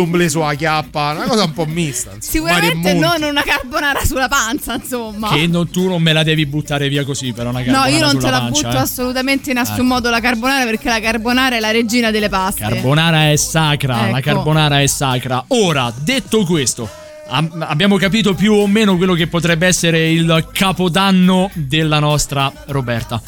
Bleu 0.08 0.28
sulla 0.28 0.54
chiappa, 0.56 1.12
una 1.12 1.26
cosa 1.26 1.44
un 1.44 1.54
po' 1.54 1.66
mista. 1.66 2.12
insomma, 2.16 2.50
Sicuramente 2.50 2.94
non 2.94 3.22
una 3.22 3.44
carbonara 3.44 4.04
sulla 4.04 4.28
panza, 4.28 4.76
insomma. 4.76 5.30
Che 5.30 5.48
non- 5.48 5.70
tu 5.70 5.88
non 5.88 6.02
me 6.02 6.14
la 6.14 6.24
devi 6.24 6.46
buttare 6.46 6.90
via 6.90 7.06
così 7.06 7.32
per 7.34 7.46
una 7.48 7.60
No, 7.60 7.66
carbonara 7.66 7.90
io 7.90 8.00
non 8.00 8.10
sulla 8.10 8.22
te 8.24 8.30
la 8.32 8.40
pancia, 8.40 8.62
butto 8.68 8.78
eh. 8.78 8.82
assolutamente 8.82 9.50
in 9.52 9.58
nessun 9.58 9.80
Eh. 9.80 9.84
modo 9.84 10.10
la 10.10 10.20
carbonara 10.20 10.66
perché 10.66 10.90
la 10.90 11.00
carbonara 11.00 11.56
è 11.56 11.60
la 11.60 11.72
regina 11.72 12.12
delle 12.12 12.30
paste. 12.30 12.62
Carbonara 12.62 13.32
è 13.32 13.36
sacra, 13.36 14.10
la 14.10 14.18
Ecco. 14.18 14.20
carbonara 14.22 14.82
è 14.82 14.88
sacra. 14.88 15.44
Ora, 15.50 15.94
detto 15.96 16.44
questo, 16.46 16.90
abbiamo 17.30 17.98
capito 17.98 18.34
più 18.34 18.54
o 18.54 18.68
meno 18.68 18.98
quello 18.98 19.14
che 19.14 19.28
potrebbe 19.28 19.68
essere 19.68 20.10
il 20.10 20.48
capodanno 20.52 21.50
della 21.54 22.00
nostra 22.00 22.52
Roberta. 22.68 23.22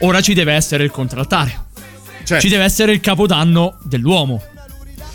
Ora 0.00 0.20
ci 0.20 0.34
deve 0.34 0.52
essere 0.52 0.84
il 0.84 0.90
contraltare. 0.90 1.62
Cioè, 2.24 2.40
Ci 2.40 2.48
deve 2.48 2.64
essere 2.64 2.92
il 2.92 3.00
capodanno 3.00 3.76
dell'uomo. 3.82 4.42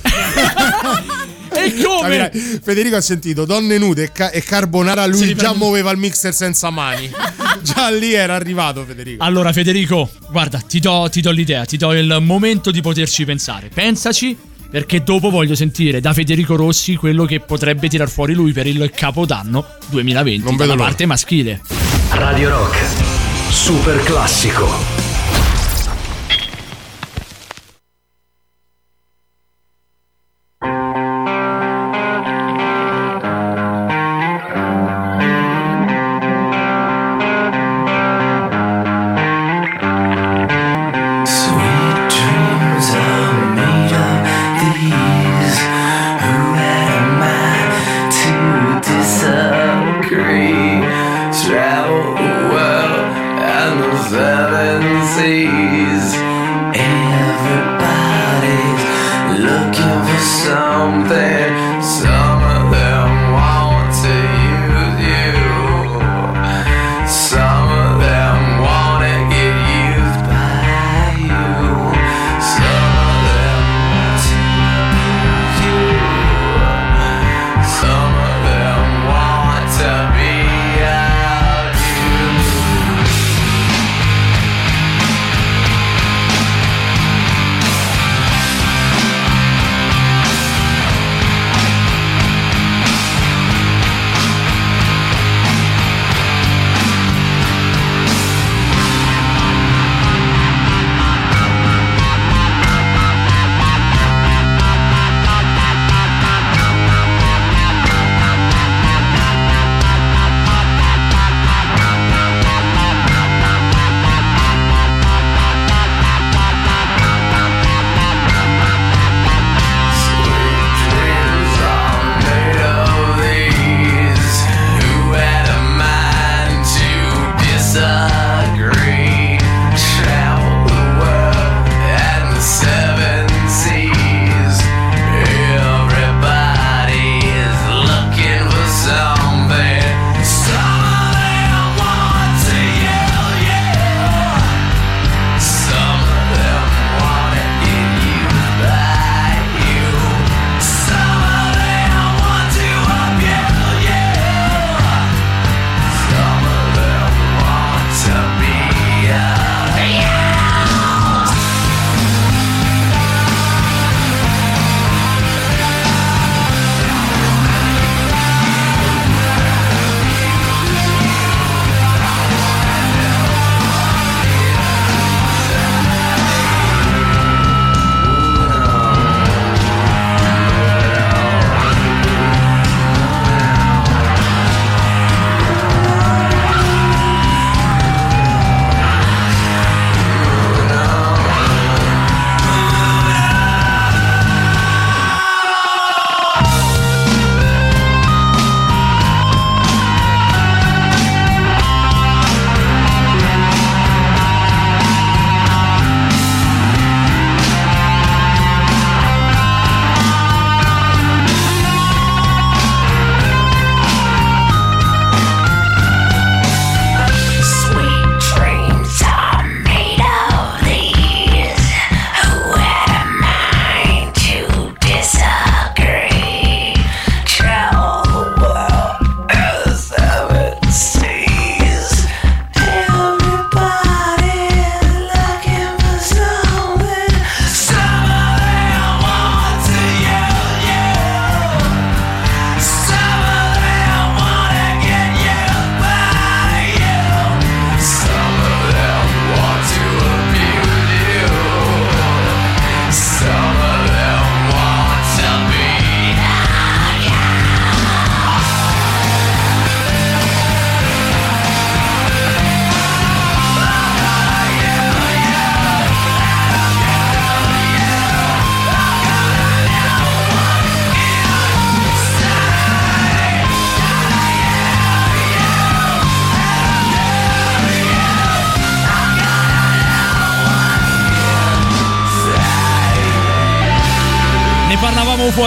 e 1.52 1.74
come? 1.84 2.18
Capirai? 2.18 2.60
Federico 2.64 2.96
ha 2.96 3.02
sentito 3.02 3.46
donne 3.46 3.80
nude 3.80 4.04
e, 4.04 4.12
ca- 4.12 4.30
e 4.30 4.44
carbonara, 4.44 5.08
lui 5.08 5.26
Si 5.26 5.36
già 5.36 5.54
muoveva 5.54 5.90
il 5.92 5.98
mixer 5.98 6.34
senza 6.34 6.70
mani. 6.70 7.10
già 7.64 7.90
lì 7.90 8.14
era 8.14 8.36
arrivato 8.36 8.86
Federico. 8.86 9.24
Allora, 9.24 9.52
Federico, 9.52 10.10
guarda, 10.30 10.60
ti 10.60 10.80
do, 10.80 11.08
ti 11.12 11.22
do 11.22 11.32
l'idea, 11.32 11.66
ti 11.66 11.78
do 11.78 11.94
il 11.94 12.20
momento 12.22 12.70
di 12.70 12.82
poterci 12.82 13.26
pensare. 13.26 13.70
Pensaci, 13.74 14.38
perché 14.70 15.02
dopo 15.04 15.30
voglio 15.30 15.56
sentire 15.56 16.00
da 16.00 16.14
Federico 16.14 16.56
Rossi 16.56 16.96
quello 16.96 17.26
che 17.26 17.40
potrebbe 17.40 17.88
tirar 17.88 18.10
fuori 18.10 18.34
lui 18.34 18.52
per 18.52 18.68
il 18.68 18.92
capodanno 18.94 19.66
2020 19.90 20.44
Non 20.44 20.52
vedo 20.52 20.58
dalla 20.64 20.74
l'ora. 20.76 20.88
parte 20.88 21.06
maschile. 21.06 21.62
Radio 22.12 22.50
Rock, 22.50 22.78
super 23.52 24.02
classico. 24.04 24.99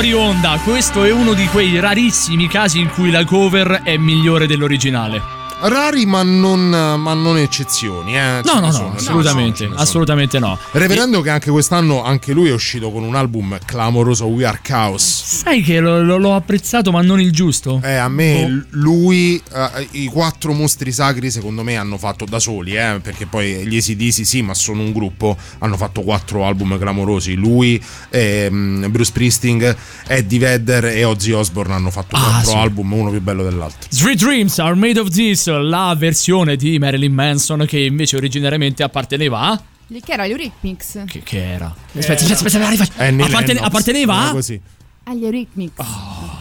Fuori 0.02 0.12
onda, 0.14 0.58
questo 0.64 1.04
è 1.04 1.12
uno 1.12 1.32
di 1.32 1.46
quei 1.46 1.78
rarissimi 1.78 2.48
casi 2.48 2.80
in 2.80 2.90
cui 2.90 3.12
la 3.12 3.24
cover 3.24 3.82
è 3.84 3.96
migliore 3.96 4.48
dell'originale. 4.48 5.41
Rari 5.64 6.06
ma 6.06 6.22
non, 6.22 6.68
ma 6.70 7.14
non 7.14 7.39
eccezioni, 7.39 8.16
eh. 8.16 8.40
No, 8.44 8.59
no, 8.60 8.72
sono, 8.72 8.89
no, 8.89 8.94
assolutamente, 8.94 9.64
sono, 9.66 9.76
assolutamente 9.76 10.39
no. 10.39 10.59
Reverendo 10.72 11.20
che 11.20 11.30
anche 11.30 11.51
quest'anno 11.51 12.02
anche 12.02 12.32
lui 12.32 12.48
è 12.48 12.52
uscito 12.52 12.90
con 12.90 13.05
un 13.05 13.14
album 13.14 13.59
clamoroso 13.64 14.26
We 14.26 14.44
Are 14.44 14.59
Chaos. 14.60 15.02
Sai 15.24 15.62
che 15.62 15.78
lo- 15.80 16.02
lo- 16.02 16.16
l'ho 16.18 16.34
apprezzato, 16.34 16.90
ma 16.90 17.01
non 17.02 17.20
il 17.20 17.30
giusto? 17.32 17.80
Eh, 17.84 17.94
a 17.94 18.09
me 18.09 18.48
l- 18.48 18.66
lui, 18.70 19.40
eh, 19.55 19.89
i 19.93 20.06
quattro 20.06 20.52
mostri 20.52 20.90
sacri 20.93 21.30
secondo 21.30 21.62
me 21.62 21.76
hanno 21.76 21.97
fatto 21.97 22.24
da 22.24 22.39
soli, 22.40 22.74
eh, 22.76 22.98
perché 23.02 23.26
poi 23.26 23.66
gli 23.66 23.76
ACDC 23.76 24.26
sì, 24.26 24.43
ma 24.43 24.55
sono 24.55 24.80
un 24.82 24.93
gruppo, 24.93 25.36
hanno 25.59 25.76
fatto 25.76 26.02
quattro 26.02 26.44
album 26.44 26.76
clamorosi. 26.78 27.34
Lui, 27.34 27.80
ehm, 28.10 28.90
Bruce 28.90 29.10
Springsteen, 29.10 29.76
Eddie 30.09 30.39
Vedder 30.39 30.86
e 30.86 31.05
Ozzy 31.05 31.30
Osbourne 31.32 31.74
hanno 31.74 31.90
fatto 31.90 32.16
Ah, 32.16 32.20
quattro 32.20 32.51
sì. 32.51 32.56
album, 32.56 32.93
uno 32.93 33.10
più 33.10 33.20
bello 33.20 33.43
dell'altro. 33.43 33.89
Sweet 33.90 34.18
Dreams 34.18 34.59
are 34.59 34.74
made 34.74 34.98
of 34.98 35.09
this, 35.10 35.47
la 35.60 35.94
versione 35.96 36.56
di 36.56 36.78
Marilyn 36.78 37.12
Manson 37.12 37.64
che 37.66 37.78
invece 37.80 38.16
originariamente 38.16 38.82
apparteneva 38.82 39.40
a. 39.40 39.62
Che 39.88 40.12
era 40.12 40.26
Eurythmics. 40.26 41.04
Che, 41.06 41.20
che 41.20 41.52
era? 41.52 41.66
Aspetta, 41.94 42.22
aspetta, 42.24 42.32
aspetta, 42.46 42.68
rifaccio. 42.70 42.92
Annie 42.96 43.26
Appartene- 43.26 43.52
Lennox, 43.54 43.66
apparteneva 43.66 44.14
era 44.14 44.28
a? 44.28 44.32
così. 44.32 44.60
Agli 45.04 45.24
Eurythmics. 45.24 45.74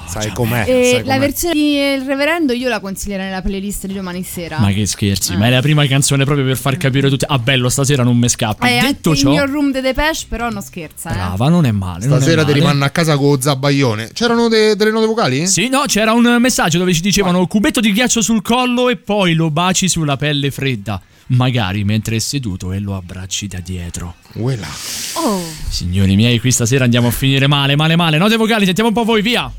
Sai 0.07 0.31
com'è? 0.33 0.65
e 0.67 0.83
sai 0.91 1.03
la 1.05 1.13
com'è. 1.15 1.19
versione 1.19 1.53
di 1.53 1.75
Il 1.77 2.01
Reverendo 2.05 2.53
io 2.53 2.67
la 2.69 2.79
consiglierei 2.79 3.27
nella 3.27 3.41
playlist 3.41 3.87
di 3.87 3.93
domani 3.93 4.23
sera. 4.23 4.59
Ma 4.59 4.71
che 4.71 4.85
scherzi, 4.85 5.33
Eh. 5.33 5.37
ma 5.37 5.47
è 5.47 5.49
la 5.49 5.61
prima 5.61 5.85
canzone 5.87 6.25
proprio 6.25 6.45
per 6.45 6.57
far 6.57 6.77
capire 6.77 7.09
tutti. 7.09 7.25
Ah, 7.27 7.39
bello, 7.39 7.69
stasera 7.69 8.03
non 8.03 8.17
mi 8.17 8.27
scappa. 8.29 8.67
Eh, 8.67 8.81
Detto 8.81 9.09
anche 9.09 9.21
ciò, 9.21 9.29
il 9.29 9.35
mio 9.35 9.45
room 9.45 9.71
de 9.71 9.81
Depeche 9.81 10.25
però 10.27 10.49
non 10.49 10.61
scherza. 10.61 11.09
eh. 11.11 11.13
brava, 11.13 11.47
non 11.49 11.65
è 11.65 11.71
male. 11.71 12.03
Stasera 12.05 12.43
ti 12.43 12.51
rimanno 12.53 12.83
a 12.85 12.89
casa 12.89 13.15
con 13.17 13.29
lo 13.31 13.41
zabaione. 13.41 14.11
C'erano 14.13 14.47
de- 14.47 14.75
delle 14.75 14.91
note 14.91 15.05
vocali? 15.07 15.47
Sì, 15.47 15.67
no, 15.69 15.83
c'era 15.87 16.11
un 16.13 16.37
messaggio 16.39 16.77
dove 16.77 16.93
ci 16.93 17.01
dicevano 17.01 17.47
cubetto 17.47 17.79
di 17.79 17.91
ghiaccio 17.93 18.21
sul 18.21 18.41
collo 18.41 18.89
e 18.89 18.97
poi 18.97 19.33
lo 19.33 19.49
baci 19.49 19.87
sulla 19.87 20.17
pelle 20.17 20.51
fredda. 20.51 21.01
Magari 21.27 21.83
mentre 21.85 22.17
è 22.17 22.19
seduto 22.19 22.73
e 22.73 22.79
lo 22.79 22.95
abbracci 22.97 23.47
da 23.47 23.59
dietro. 23.59 24.15
Uela. 24.33 24.67
Oh. 25.13 25.60
Signori 25.71 26.15
miei, 26.17 26.37
qui 26.39 26.51
stasera 26.51 26.83
andiamo 26.83 27.07
a 27.07 27.11
finire 27.11 27.47
male, 27.47 27.77
male, 27.77 27.95
male. 27.95 28.17
Note 28.17 28.35
vocali, 28.35 28.65
sentiamo 28.65 28.89
un 28.89 28.95
po' 28.95 29.05
voi, 29.05 29.21
via. 29.21 29.49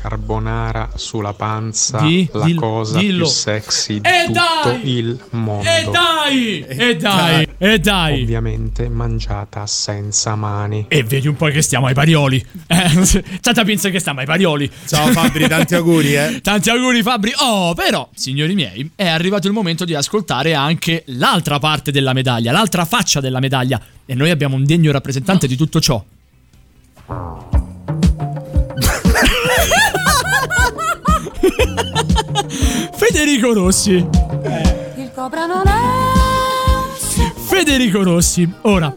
Carbonara 0.00 0.90
sulla 0.94 1.32
panza, 1.32 1.98
Di- 1.98 2.28
la 2.32 2.44
dillo, 2.44 2.60
cosa 2.60 2.98
dillo. 2.98 3.24
più 3.24 3.32
sexy 3.32 4.00
di 4.00 4.08
E 4.08 4.26
tutto 4.26 4.38
dai! 4.70 4.88
il 4.88 5.20
mondo. 5.30 5.68
E 5.68 5.88
dai! 5.90 6.60
E 6.60 6.96
dai! 6.96 7.45
E 7.58 7.78
dai! 7.78 8.20
Ovviamente 8.22 8.86
mangiata 8.90 9.66
senza 9.66 10.34
mani. 10.34 10.84
E 10.88 11.02
vedi 11.02 11.26
un 11.26 11.36
po' 11.36 11.46
che 11.46 11.62
stiamo 11.62 11.86
ai 11.86 11.94
parioli. 11.94 12.44
Eh, 12.66 13.24
tanta 13.40 13.64
pensa 13.64 13.88
che 13.88 13.98
stiamo 13.98 14.20
ai 14.20 14.26
parioli. 14.26 14.70
Ciao 14.86 15.06
Fabri, 15.06 15.48
tanti 15.48 15.74
auguri, 15.74 16.14
eh. 16.14 16.40
Tanti 16.44 16.68
auguri 16.68 17.02
Fabri. 17.02 17.32
Oh, 17.38 17.72
però, 17.72 18.10
signori 18.14 18.54
miei, 18.54 18.90
è 18.94 19.06
arrivato 19.06 19.46
il 19.46 19.54
momento 19.54 19.86
di 19.86 19.94
ascoltare 19.94 20.52
anche 20.52 21.04
l'altra 21.06 21.58
parte 21.58 21.90
della 21.90 22.12
medaglia, 22.12 22.52
l'altra 22.52 22.84
faccia 22.84 23.20
della 23.20 23.40
medaglia. 23.40 23.80
E 24.04 24.14
noi 24.14 24.28
abbiamo 24.28 24.56
un 24.56 24.64
degno 24.64 24.92
rappresentante 24.92 25.46
di 25.46 25.56
tutto 25.56 25.80
ciò. 25.80 26.04
Federico 32.92 33.54
Rossi. 33.54 33.92
Il 33.92 35.10
cobra 35.14 35.46
non 35.46 35.66
è. 35.66 36.05
Federico 37.56 38.02
Rossi. 38.02 38.46
Ora, 38.62 38.94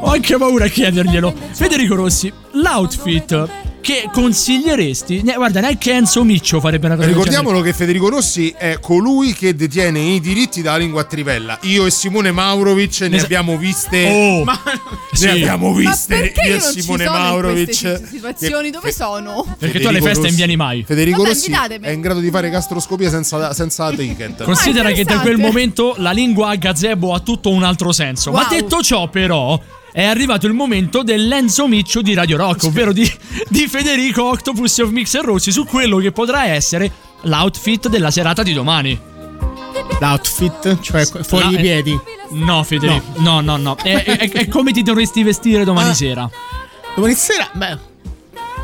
ho 0.00 0.06
anche 0.10 0.36
paura 0.36 0.64
a 0.64 0.68
chiederglielo. 0.68 1.32
Federico 1.52 1.94
Rossi, 1.94 2.32
l'outfit 2.54 3.48
che 3.80 4.08
consiglieresti? 4.12 5.22
Ne- 5.22 5.34
guarda, 5.34 5.60
neanche 5.60 5.92
Enzo 5.92 6.24
Miccio 6.24 6.60
farebbe 6.60 6.86
una 6.86 6.96
cosa 6.96 7.06
Ricordiamolo 7.08 7.60
che 7.60 7.72
Federico 7.72 8.08
Rossi 8.08 8.54
è 8.56 8.78
colui 8.80 9.32
che 9.34 9.54
detiene 9.54 10.00
i 10.00 10.20
diritti 10.20 10.62
dalla 10.62 10.78
lingua 10.78 11.02
a 11.02 11.04
trivella. 11.04 11.58
Io 11.62 11.86
e 11.86 11.90
Simone 11.90 12.30
Maurovic 12.32 13.00
ne 13.02 13.16
Esa- 13.16 13.24
abbiamo 13.24 13.56
viste. 13.56 14.04
Oh, 14.08 14.44
ne 14.44 14.56
sì. 15.12 15.28
abbiamo 15.28 15.70
Ma 15.72 15.78
viste 15.78 16.32
io 16.46 16.54
e 16.56 16.60
Simone 16.60 17.04
Maurovic. 17.04 18.00
situazioni? 18.10 18.70
Dove 18.70 18.92
sono? 18.92 19.44
Perché 19.58 19.80
tu 19.80 19.88
alle 19.88 20.00
feste 20.00 20.26
non 20.26 20.34
vieni 20.36 20.56
mai. 20.56 20.84
Federico 20.86 21.18
Vabbè, 21.22 21.28
Rossi 21.30 21.50
è 21.82 21.90
in 21.90 22.00
grado 22.00 22.20
di 22.20 22.30
fare 22.30 22.50
gastroscopia 22.50 23.08
senza, 23.10 23.52
senza 23.54 23.90
ticket. 23.92 24.42
Considera 24.44 24.90
che 24.92 25.04
da 25.04 25.18
quel 25.20 25.36
momento 25.38 25.94
la 25.98 26.10
lingua 26.12 26.50
a 26.50 26.54
gazebo 26.56 27.14
ha 27.14 27.20
tutto 27.20 27.50
un 27.50 27.62
altro 27.62 27.92
senso. 27.92 28.30
Ma 28.32 28.40
Wow. 28.40 28.48
detto 28.50 28.82
ciò, 28.82 29.08
però, 29.08 29.60
è 29.98 30.04
arrivato 30.04 30.46
il 30.46 30.52
momento 30.52 31.02
dell'Enzo 31.02 31.66
Miccio 31.66 32.02
di 32.02 32.14
Radio 32.14 32.36
Rock, 32.36 32.62
ovvero 32.62 32.92
di, 32.92 33.10
di 33.48 33.66
Federico 33.66 34.22
Octopus 34.28 34.78
of 34.78 34.90
Mixer 34.90 35.24
Rossi, 35.24 35.50
su 35.50 35.64
quello 35.64 35.96
che 35.96 36.12
potrà 36.12 36.46
essere 36.46 36.88
l'outfit 37.22 37.88
della 37.88 38.12
serata 38.12 38.44
di 38.44 38.52
domani. 38.52 38.96
L'outfit, 39.98 40.78
cioè 40.78 41.04
fuori 41.04 41.48
i 41.48 41.54
eh, 41.56 41.60
piedi. 41.60 41.98
No, 42.30 42.62
Federico. 42.62 43.02
No, 43.16 43.40
no, 43.40 43.56
no. 43.56 43.74
È, 43.74 44.04
è- 44.04 44.30
è 44.30 44.46
come 44.46 44.70
ti 44.70 44.84
dovresti 44.84 45.24
vestire 45.24 45.64
domani 45.64 45.90
Ah. 45.90 45.94
sera. 45.94 46.30
Domani 46.94 47.14
sera, 47.14 47.50
beh, 47.52 47.78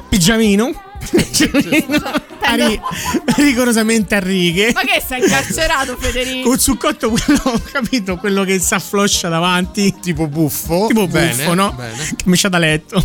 pigiamino. 0.09 0.71
Pigiamino. 1.11 2.13
A 2.45 2.55
ri- 2.55 2.81
rigorosamente 3.37 4.15
a 4.15 4.21
righe. 4.21 4.73
Ma 4.75 4.81
che 4.83 5.03
sei 5.07 5.23
incarcerato, 5.23 5.97
Federico? 5.99 6.49
Con 6.49 6.59
zuccotto 6.59 7.11
quello, 7.11 7.41
ho 7.45 7.61
capito, 7.73 8.17
quello 8.17 8.45
che 8.45 8.59
si 8.59 8.75
affloscia 8.75 9.29
davanti. 9.29 9.95
Tipo 10.01 10.27
buffo. 10.29 10.87
Tipo 10.89 11.07
Bene, 11.07 11.35
buffo, 11.35 11.55
no? 11.55 11.73
bene. 11.73 11.97
Che 12.17 12.25
mi 12.27 12.37
c'ha 12.37 12.49
da 12.49 12.59
letto. 12.59 13.05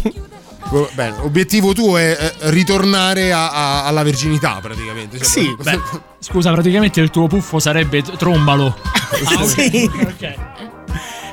Bene, 0.93 1.15
obiettivo 1.21 1.73
tuo 1.73 1.97
è 1.97 2.15
eh, 2.19 2.33
ritornare 2.51 3.31
a- 3.31 3.49
a- 3.49 3.85
alla 3.85 4.03
verginità 4.03 4.59
praticamente. 4.61 5.17
Cioè, 5.17 5.25
Sì, 5.27 5.55
beh. 5.61 5.79
Scusa, 6.19 6.51
praticamente 6.51 6.99
il 7.01 7.09
tuo 7.09 7.27
puffo 7.27 7.59
sarebbe 7.59 8.03
trombalo. 8.03 8.77
Ah, 8.83 9.41
ok. 9.43 9.47
Sì. 9.49 9.89
Ok. 9.99 10.35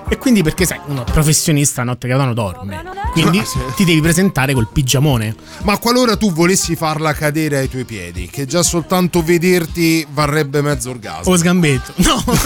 E 0.08 0.18
quindi 0.18 0.42
perché 0.42 0.64
sai, 0.66 0.78
uno 0.86 1.02
professionista 1.04 1.80
a 1.80 1.84
notte 1.84 2.06
Capodanno 2.06 2.32
dorme. 2.34 2.82
Quindi 3.12 3.38
Ah, 3.40 3.44
sì. 3.44 3.58
ti 3.74 3.84
devi 3.84 4.00
presentare 4.00 4.52
col 4.54 4.68
pigiamone. 4.72 5.34
Ma 5.62 5.78
qualora 5.78 6.16
tu 6.16 6.32
volessi 6.32 6.76
farla 6.76 7.12
cadere 7.12 7.58
ai 7.58 7.68
tuoi 7.68 7.84
piedi, 7.84 8.28
che 8.30 8.46
già 8.46 8.62
soltanto 8.62 9.22
vederti 9.22 10.06
varrebbe 10.10 10.60
mezzo 10.62 10.90
orgasmo. 10.90 11.32
O 11.32 11.36
sgambetto. 11.36 11.92
No, 11.96 12.22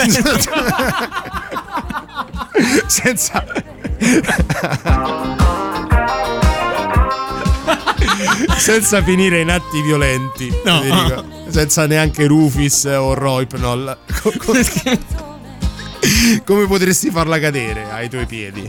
senza 2.86 3.44
senza 8.56 9.02
finire 9.02 9.40
in 9.40 9.50
atti 9.50 9.80
violenti 9.82 10.52
No. 10.64 10.82
Senza 11.48 11.86
neanche 11.86 12.26
Rufis 12.26 12.84
o 12.84 13.14
Roipnol 13.14 13.96
Co- 14.22 14.32
co- 14.38 14.52
come 16.44 16.66
potresti 16.66 17.10
farla 17.10 17.38
cadere 17.38 17.90
ai 17.90 18.08
tuoi 18.08 18.26
piedi 18.26 18.68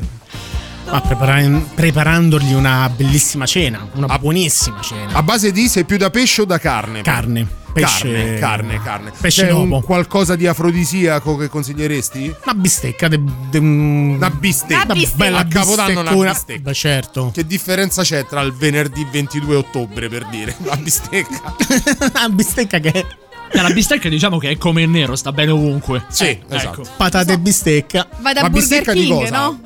Ma 0.90 1.00
prepara- 1.02 1.62
preparandogli 1.76 2.54
una 2.54 2.90
bellissima 2.96 3.46
cena, 3.46 3.88
una 3.94 4.18
buonissima 4.18 4.82
cena. 4.82 5.14
a 5.14 5.24
base 5.24 5.52
di 5.52 5.68
sei 5.68 5.86
più 5.86 5.98
da 5.98 6.10
pesce 6.10 6.42
o 6.42 6.46
da 6.46 6.58
carne 6.60 7.02
Carne. 7.02 7.60
Pesce, 7.72 8.12
carne 8.12 8.38
carne 8.38 8.82
carne 8.84 9.12
Pesce 9.18 9.46
C'è 9.46 9.52
un 9.54 9.70
dopo. 9.70 9.86
qualcosa 9.86 10.36
di 10.36 10.46
afrodisiaco 10.46 11.38
che 11.38 11.48
consiglieresti? 11.48 12.36
Una 12.44 12.54
bistecca. 12.54 13.08
De, 13.08 13.18
de- 13.50 13.58
una 13.60 14.30
bistecca. 14.30 14.84
Una 14.84 14.94
bistecca. 14.94 15.16
bella 15.24 15.38
A 15.40 15.46
Capodanno 15.48 16.02
una 16.02 16.32
bistecca. 16.32 16.60
Beh, 16.64 16.74
certo. 16.74 17.32
Che 17.34 17.46
differenza 17.48 18.02
c'è 18.04 18.26
tra 18.26 18.42
il 18.42 18.52
venerdì 18.52 19.08
22 19.10 19.56
ottobre 19.56 20.10
per 20.10 20.26
dire 20.28 20.54
la 20.66 20.76
bistecca? 20.76 21.56
Una 22.14 22.28
bistecca 22.28 22.80
che. 22.80 23.06
Eh, 23.54 23.62
La 23.62 23.70
bistecca 23.72 24.10
diciamo 24.10 24.38
che 24.38 24.50
è 24.52 24.58
come 24.58 24.84
il 24.84 24.90
nero, 24.90 25.16
sta 25.16 25.32
bene 25.32 25.52
ovunque. 25.52 26.06
Sì, 26.10 26.26
Eh, 26.26 26.42
esatto. 26.50 26.82
ecco. 26.82 26.90
Patate 26.98 27.34
e 27.34 27.40
bistecca. 27.40 28.08
Vai 28.20 28.34
da 28.34 28.42
Ma 28.42 28.50
Burger 28.50 28.68
bistecca 28.70 28.94
di 28.94 29.06
King, 29.06 29.20
cosa? 29.30 29.38
no? 29.40 29.60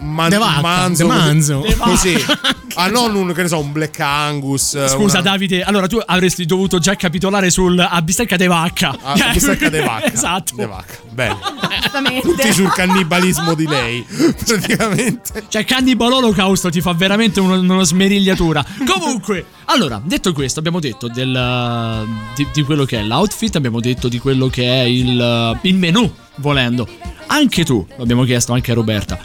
Man- 0.00 0.28
De 0.30 0.36
vacca, 0.36 0.60
manzo, 0.60 1.02
de 1.02 1.08
manzo. 1.08 1.58
così. 1.78 2.12
così. 2.12 2.24
Ah, 2.76 2.88
non 2.88 3.14
un, 3.14 3.32
che 3.32 3.42
ne 3.42 3.46
so, 3.46 3.60
un 3.60 3.70
Black 3.70 4.00
Angus. 4.00 4.70
Scusa 4.88 5.20
una- 5.20 5.30
Davide, 5.30 5.62
allora 5.62 5.86
tu 5.86 6.00
avresti 6.04 6.44
dovuto 6.44 6.80
già 6.80 6.96
capitolare 6.96 7.48
sul 7.48 7.78
a 7.78 8.02
bistecca 8.02 8.34
de 8.36 8.48
vacca. 8.48 8.98
Ah, 9.00 9.30
bistecca 9.32 9.68
de 9.68 9.80
vacca. 9.80 10.10
esatto. 10.12 10.56
De 10.56 10.66
vacca. 10.66 10.94
Bene. 11.10 11.36
Esattamente. 11.78 12.26
Tutti 12.26 12.52
sul 12.52 12.72
cannibalismo 12.72 13.54
di 13.54 13.68
lei, 13.68 14.04
praticamente. 14.44 15.44
Cioè, 15.46 15.64
Cannibal 15.64 16.14
Holocaust 16.14 16.68
ti 16.70 16.80
fa 16.80 16.92
veramente 16.94 17.38
uno, 17.38 17.60
uno 17.60 17.84
smerigliatura. 17.84 18.64
Comunque, 18.84 19.44
allora, 19.66 20.00
detto 20.04 20.32
questo, 20.32 20.58
abbiamo 20.58 20.80
detto 20.80 21.06
del, 21.06 22.04
di, 22.34 22.44
di 22.52 22.62
quello 22.64 22.84
che 22.84 22.98
è 22.98 23.02
l'outfit, 23.24 23.56
abbiamo 23.56 23.80
detto 23.80 24.08
di 24.08 24.18
quello 24.18 24.48
che 24.48 24.64
è 24.64 24.82
il, 24.82 25.58
il 25.62 25.74
menù, 25.76 26.10
volendo. 26.36 26.86
Anche 27.28 27.64
tu, 27.64 27.86
lo 27.96 28.02
abbiamo 28.02 28.24
chiesto 28.24 28.52
anche 28.52 28.70
a 28.72 28.74
Roberta, 28.74 29.18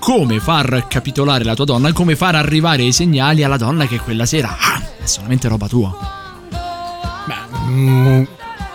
come 0.00 0.40
far 0.40 0.86
capitolare 0.88 1.44
la 1.44 1.54
tua 1.54 1.64
donna, 1.64 1.92
come 1.92 2.16
far 2.16 2.34
arrivare 2.34 2.82
i 2.82 2.92
segnali 2.92 3.44
alla 3.44 3.56
donna 3.56 3.86
che 3.86 3.98
quella 4.00 4.26
sera 4.26 4.56
ah, 4.58 4.82
è 5.02 5.06
solamente 5.06 5.46
roba 5.48 5.68
tua. 5.68 5.96
Mm, 7.68 8.24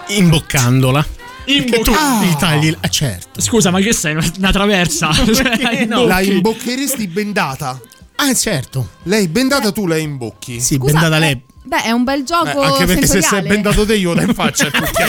imboccandola. 0.07 1.05
Imbo- 1.45 1.69
Perché 1.69 1.83
tu 1.83 1.91
Ah. 1.91 2.23
gli 2.23 2.35
tagli. 2.35 2.75
Ah, 2.79 2.87
certo. 2.87 3.41
Scusa, 3.41 3.69
ma 3.71 3.79
che 3.79 3.91
sei? 3.93 4.15
Una, 4.37 4.51
traversa? 4.51 5.11
Cioè, 5.13 5.85
no? 5.85 6.05
La 6.05 6.21
imboccheresti 6.21 7.07
bendata? 7.07 7.79
Ah, 8.15 8.33
certo. 8.33 8.89
Lei 9.03 9.27
bendata, 9.27 9.71
tu 9.71 9.85
la 9.87 9.97
imbocchi. 9.97 10.59
Sì, 10.59 10.75
Scusa, 10.75 10.93
bendata 10.93 11.17
eh, 11.17 11.19
lei. 11.19 11.41
Beh, 11.63 11.83
è 11.83 11.91
un 11.91 12.03
bel 12.03 12.21
Eh, 12.21 12.23
gioco 12.23 12.61
anche 12.61 12.85
perché 12.85 13.01
se 13.01 13.07
sei 13.07 13.21
sensoriale. 13.21 13.47
bendato 13.47 13.85
te 13.85 13.95
io 13.95 14.13
da 14.13 14.21
in 14.23 14.33
faccia 14.33 14.69
proprio 14.71 15.07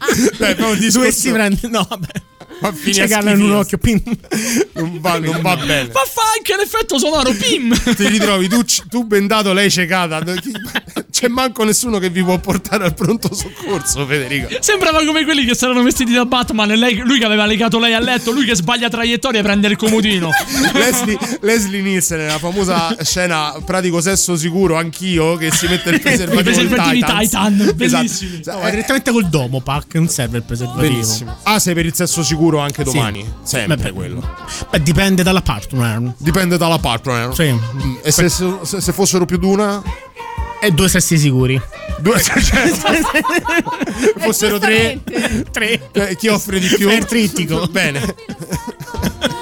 il 0.72 0.78
discorso- 0.78 0.98
Dovessi 0.98 1.30
prendere. 1.30 1.68
No, 1.68 1.86
vabbè. 1.88 2.08
Ma 2.60 2.72
fine 2.72 2.94
C'è 2.94 3.08
Carla 3.08 3.32
in 3.32 3.42
un 3.42 3.52
occhio. 3.52 3.78
Pim. 3.78 4.02
non 4.74 5.00
va, 5.00 5.18
non 5.18 5.40
va 5.40 5.56
bene. 5.56 5.90
Ma 5.92 6.02
fa 6.04 6.22
anche 6.36 6.56
l'effetto 6.56 6.98
sonoro, 6.98 7.32
pim! 7.32 7.74
Ti 7.94 8.08
ritrovi 8.08 8.48
tu, 8.48 8.62
tu 8.88 9.04
bendato, 9.04 9.52
lei 9.52 9.70
cecata. 9.70 10.22
C'è 11.10 11.28
manco 11.28 11.64
nessuno 11.64 11.98
che 11.98 12.08
vi 12.08 12.22
può 12.22 12.38
portare 12.38 12.84
al 12.84 12.94
pronto 12.94 13.34
soccorso, 13.34 14.06
Federico. 14.06 14.48
Sembrava 14.60 15.04
come 15.04 15.24
quelli 15.24 15.44
che 15.44 15.54
si 15.54 15.64
erano 15.64 15.82
vestiti 15.82 16.12
da 16.12 16.24
Batman 16.24 16.70
e 16.70 16.76
lei, 16.76 16.96
lui 16.96 17.18
che 17.18 17.24
aveva 17.24 17.44
legato 17.46 17.78
lei 17.78 17.92
a 17.94 18.00
letto, 18.00 18.30
lui 18.30 18.44
che 18.44 18.54
sbaglia 18.54 18.88
traiettoria 18.88 19.40
e 19.40 19.42
prende 19.42 19.68
il 19.68 19.76
comodino. 19.76 20.30
Leslie, 20.72 21.18
Leslie 21.40 21.82
Nielsen 21.82 22.18
nella 22.18 22.38
famosa 22.38 22.96
scena 23.02 23.54
pratico 23.64 24.00
sesso 24.00 24.36
sicuro 24.36 24.76
anch'io 24.76 25.36
che 25.36 25.50
si 25.52 25.66
mette 25.66 25.90
il 25.90 26.00
preservativo, 26.00 26.40
I 26.40 26.42
preservativi 26.42 26.98
Titans. 27.00 27.28
Titan, 27.28 27.72
bellissimi. 27.74 28.40
Esatto. 28.40 28.56
No, 28.56 28.62
va 28.62 28.70
direttamente 28.70 29.10
col 29.10 29.28
domo, 29.28 29.60
pack. 29.60 29.94
Non 29.96 30.08
serve 30.08 30.38
il 30.38 30.44
preservativo. 30.44 30.88
Benissimo. 30.88 31.36
Ah, 31.42 31.58
sei 31.58 31.74
per 31.74 31.86
il 31.86 31.94
sesso 31.94 32.22
sicuro 32.22 32.49
anche 32.58 32.84
Sì. 32.84 32.92
domani? 32.92 33.32
Sempre 33.42 33.76
Beh, 33.76 33.92
quello. 33.92 34.22
Beh, 34.70 34.82
dipende 34.82 35.22
dalla 35.22 35.42
partner. 35.42 36.14
Dipende 36.16 36.56
dalla 36.56 36.78
partner. 36.78 37.34
Sì. 37.34 37.50
Mm, 37.52 37.96
E 38.02 38.10
se, 38.12 38.28
se- 38.28 38.80
se 38.80 38.92
fossero 38.92 39.24
più 39.24 39.38
di 39.38 39.46
una? 39.46 39.82
E 40.62 40.70
due 40.72 40.88
sessi 40.88 41.16
sicuri. 41.16 41.58
Due, 42.00 42.20
certo. 42.20 42.56
fossero 44.20 44.58
tre. 44.58 45.00
Tre. 45.50 45.88
Eh, 45.92 46.16
Chi 46.16 46.28
offre 46.28 46.58
di 46.60 46.68
più? 46.68 46.86
Per 46.88 47.04
trittico. 47.06 47.66
Bene. 47.68 48.14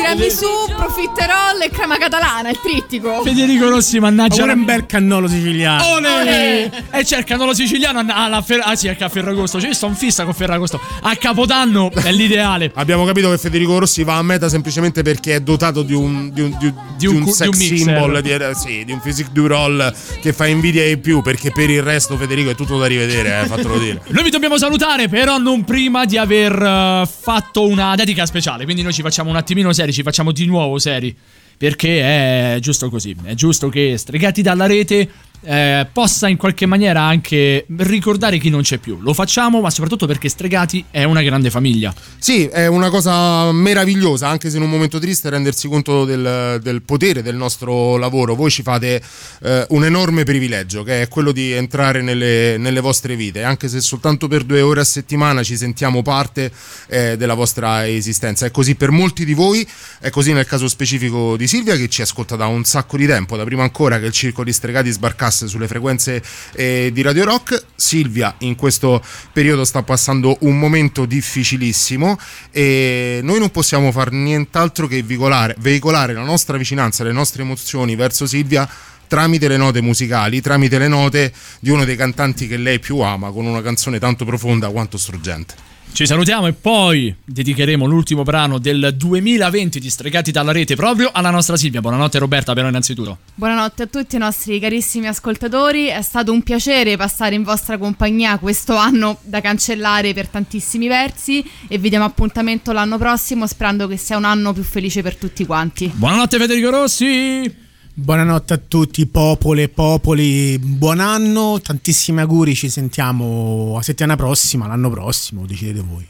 Ti 0.00 0.06
tiramisù, 0.06 0.46
profiterol 0.76 1.60
e 1.62 1.68
crema 1.70 1.98
catalana, 1.98 2.48
il 2.48 2.58
trittico. 2.62 3.22
Federico 3.22 3.68
Rossi, 3.68 3.98
mannaggia. 4.00 4.42
Ora 4.44 4.54
un 4.54 4.64
bel 4.64 4.86
cannolo 4.86 5.28
siciliano. 5.28 5.86
Ole! 5.88 6.64
E 6.90 7.04
c'è 7.04 7.18
il 7.18 7.24
cannolo 7.24 7.52
siciliano 7.52 8.02
alla 8.08 8.40
Fer- 8.40 8.62
ah, 8.64 8.74
sì, 8.74 8.88
a 8.88 9.08
Ferragosto. 9.08 9.58
Cioè, 9.58 9.68
io 9.68 9.74
sto 9.74 9.86
in 9.88 9.94
fissa 9.94 10.24
con 10.24 10.32
Ferragosto. 10.32 10.80
A 11.02 11.14
Capodanno 11.16 11.90
è 11.92 12.10
l'ideale. 12.12 12.72
Abbiamo 12.76 13.04
capito 13.04 13.28
che 13.30 13.36
Federico 13.36 13.78
Rossi 13.78 14.02
va 14.02 14.16
a 14.16 14.22
meta 14.22 14.48
semplicemente 14.48 15.02
perché 15.02 15.34
è 15.34 15.40
dotato 15.40 15.82
di 15.82 15.92
un, 15.92 16.30
di 16.32 16.40
un, 16.40 16.56
di 16.58 16.66
un- 16.66 16.74
di 16.96 17.06
un 17.06 17.20
cu- 17.20 17.24
di 17.26 17.32
sex 17.32 17.48
un 17.48 17.58
mixer. 17.58 17.76
symbol, 17.78 18.20
di, 18.22 18.30
eh, 18.30 18.54
sì, 18.54 18.84
di 18.84 18.92
un 18.92 19.00
physique 19.00 19.32
du 19.32 19.46
roll 19.46 19.92
che 20.22 20.32
fa 20.32 20.46
invidia 20.46 20.82
ai 20.82 20.96
più. 20.96 21.20
Perché 21.20 21.52
per 21.52 21.68
il 21.68 21.82
resto, 21.82 22.16
Federico, 22.16 22.50
è 22.50 22.54
tutto 22.54 22.78
da 22.78 22.86
rivedere, 22.86 23.42
eh, 23.42 23.46
fatelo 23.46 23.78
dire. 23.78 24.00
Noi 24.08 24.22
vi 24.24 24.30
dobbiamo 24.30 24.56
salutare, 24.56 25.08
però 25.08 25.36
non 25.38 25.62
prima 25.64 26.04
di 26.06 26.16
aver 26.16 26.52
eh, 26.60 27.08
fatto 27.20 27.66
una 27.66 27.94
dedica 27.94 28.24
speciale. 28.26 28.64
Quindi 28.64 28.82
noi 28.82 28.92
ci 28.92 29.02
facciamo 29.02 29.28
un 29.30 29.36
attimino 29.36 29.72
seri, 29.90 29.92
ci 29.92 30.02
facciamo 30.02 30.32
di 30.32 30.46
nuovo 30.46 30.78
seri. 30.78 31.16
Perché 31.56 32.54
è 32.54 32.58
giusto 32.60 32.88
così. 32.88 33.14
È 33.22 33.34
giusto 33.34 33.68
che 33.68 33.98
Stregati 33.98 34.40
dalla 34.40 34.66
rete 34.66 35.06
eh, 35.42 35.86
possa 35.92 36.28
in 36.28 36.36
qualche 36.36 36.66
maniera 36.66 37.02
anche 37.02 37.64
ricordare 37.78 38.38
chi 38.38 38.50
non 38.50 38.62
c'è 38.62 38.78
più. 38.78 38.98
Lo 39.00 39.14
facciamo, 39.14 39.60
ma 39.60 39.70
soprattutto 39.70 40.06
perché 40.06 40.28
Stregati 40.28 40.84
è 40.90 41.04
una 41.04 41.22
grande 41.22 41.50
famiglia. 41.50 41.94
Sì, 42.18 42.46
è 42.46 42.66
una 42.66 42.90
cosa 42.90 43.50
meravigliosa, 43.52 44.28
anche 44.28 44.50
se 44.50 44.56
in 44.56 44.62
un 44.62 44.70
momento 44.70 44.98
triste 44.98 45.30
rendersi 45.30 45.68
conto 45.68 46.04
del, 46.04 46.60
del 46.62 46.82
potere 46.82 47.22
del 47.22 47.36
nostro 47.36 47.96
lavoro. 47.96 48.34
Voi 48.34 48.50
ci 48.50 48.62
fate 48.62 49.02
eh, 49.42 49.66
un 49.70 49.84
enorme 49.84 50.24
privilegio, 50.24 50.82
che 50.82 51.02
è 51.02 51.08
quello 51.08 51.32
di 51.32 51.52
entrare 51.52 52.02
nelle, 52.02 52.56
nelle 52.58 52.80
vostre 52.80 53.16
vite, 53.16 53.42
anche 53.42 53.68
se 53.68 53.80
soltanto 53.80 54.28
per 54.28 54.44
due 54.44 54.60
ore 54.60 54.80
a 54.80 54.84
settimana 54.84 55.42
ci 55.42 55.56
sentiamo 55.56 56.02
parte 56.02 56.52
eh, 56.88 57.16
della 57.16 57.34
vostra 57.34 57.88
esistenza. 57.88 58.46
È 58.46 58.50
così 58.50 58.74
per 58.74 58.90
molti 58.90 59.24
di 59.24 59.34
voi, 59.34 59.66
è 60.00 60.10
così 60.10 60.32
nel 60.32 60.46
caso 60.46 60.68
specifico 60.68 61.36
di 61.36 61.46
Silvia, 61.46 61.76
che 61.76 61.88
ci 61.88 62.02
ascolta 62.02 62.36
da 62.36 62.46
un 62.46 62.64
sacco 62.64 62.96
di 62.96 63.06
tempo, 63.06 63.36
da 63.36 63.44
prima 63.44 63.62
ancora 63.62 63.98
che 63.98 64.06
il 64.06 64.12
Circo 64.12 64.44
di 64.44 64.52
Stregati 64.52 64.90
sbarcasse 64.90 65.29
sulle 65.30 65.66
frequenze 65.66 66.22
eh, 66.52 66.90
di 66.92 67.02
Radio 67.02 67.24
Rock. 67.24 67.64
Silvia 67.74 68.34
in 68.38 68.56
questo 68.56 69.02
periodo 69.32 69.64
sta 69.64 69.82
passando 69.82 70.36
un 70.40 70.58
momento 70.58 71.06
difficilissimo 71.06 72.18
e 72.50 73.20
noi 73.22 73.38
non 73.38 73.50
possiamo 73.50 73.92
fare 73.92 74.10
nient'altro 74.10 74.86
che 74.86 75.02
veicolare, 75.02 75.54
veicolare 75.58 76.12
la 76.12 76.22
nostra 76.22 76.56
vicinanza, 76.56 77.04
le 77.04 77.12
nostre 77.12 77.42
emozioni 77.42 77.96
verso 77.96 78.26
Silvia 78.26 78.68
tramite 79.06 79.48
le 79.48 79.56
note 79.56 79.80
musicali, 79.80 80.40
tramite 80.40 80.78
le 80.78 80.86
note 80.86 81.32
di 81.58 81.70
uno 81.70 81.84
dei 81.84 81.96
cantanti 81.96 82.46
che 82.46 82.56
lei 82.56 82.78
più 82.78 83.00
ama, 83.00 83.32
con 83.32 83.44
una 83.44 83.60
canzone 83.60 83.98
tanto 83.98 84.24
profonda 84.24 84.68
quanto 84.68 84.98
struggente. 84.98 85.69
Ci 85.92 86.06
salutiamo 86.06 86.46
e 86.46 86.52
poi 86.52 87.14
dedicheremo 87.22 87.84
l'ultimo 87.84 88.22
brano 88.22 88.58
del 88.58 88.94
2020 88.96 89.80
di 89.80 89.90
Stregati 89.90 90.30
dalla 90.30 90.52
rete 90.52 90.74
proprio 90.74 91.10
alla 91.12 91.30
nostra 91.30 91.56
Silvia. 91.56 91.80
Buonanotte 91.80 92.18
Roberta, 92.18 92.54
però 92.54 92.68
innanzitutto. 92.68 93.18
Buonanotte 93.34 93.82
a 93.82 93.86
tutti 93.86 94.16
i 94.16 94.18
nostri 94.18 94.58
carissimi 94.60 95.08
ascoltatori, 95.08 95.86
è 95.86 96.00
stato 96.00 96.32
un 96.32 96.42
piacere 96.42 96.96
passare 96.96 97.34
in 97.34 97.42
vostra 97.42 97.76
compagnia 97.76 98.38
questo 98.38 98.76
anno 98.76 99.18
da 99.22 99.40
cancellare 99.40 100.14
per 100.14 100.28
tantissimi 100.28 100.88
versi 100.88 101.44
e 101.68 101.76
vi 101.76 101.90
diamo 101.90 102.06
appuntamento 102.06 102.72
l'anno 102.72 102.96
prossimo 102.96 103.46
sperando 103.46 103.86
che 103.86 103.98
sia 103.98 104.16
un 104.16 104.24
anno 104.24 104.52
più 104.54 104.62
felice 104.62 105.02
per 105.02 105.16
tutti 105.16 105.44
quanti. 105.44 105.90
Buonanotte 105.92 106.38
Federico 106.38 106.70
Rossi. 106.70 107.68
Buonanotte 108.02 108.54
a 108.54 108.56
tutti, 108.56 109.04
popole, 109.06 109.68
popoli, 109.68 110.58
buon 110.58 111.00
anno, 111.00 111.60
tantissimi 111.62 112.20
auguri, 112.20 112.54
ci 112.54 112.70
sentiamo 112.70 113.74
la 113.74 113.82
settimana 113.82 114.16
prossima, 114.16 114.66
l'anno 114.66 114.88
prossimo, 114.88 115.44
decidete 115.44 115.84
voi. 115.86 116.06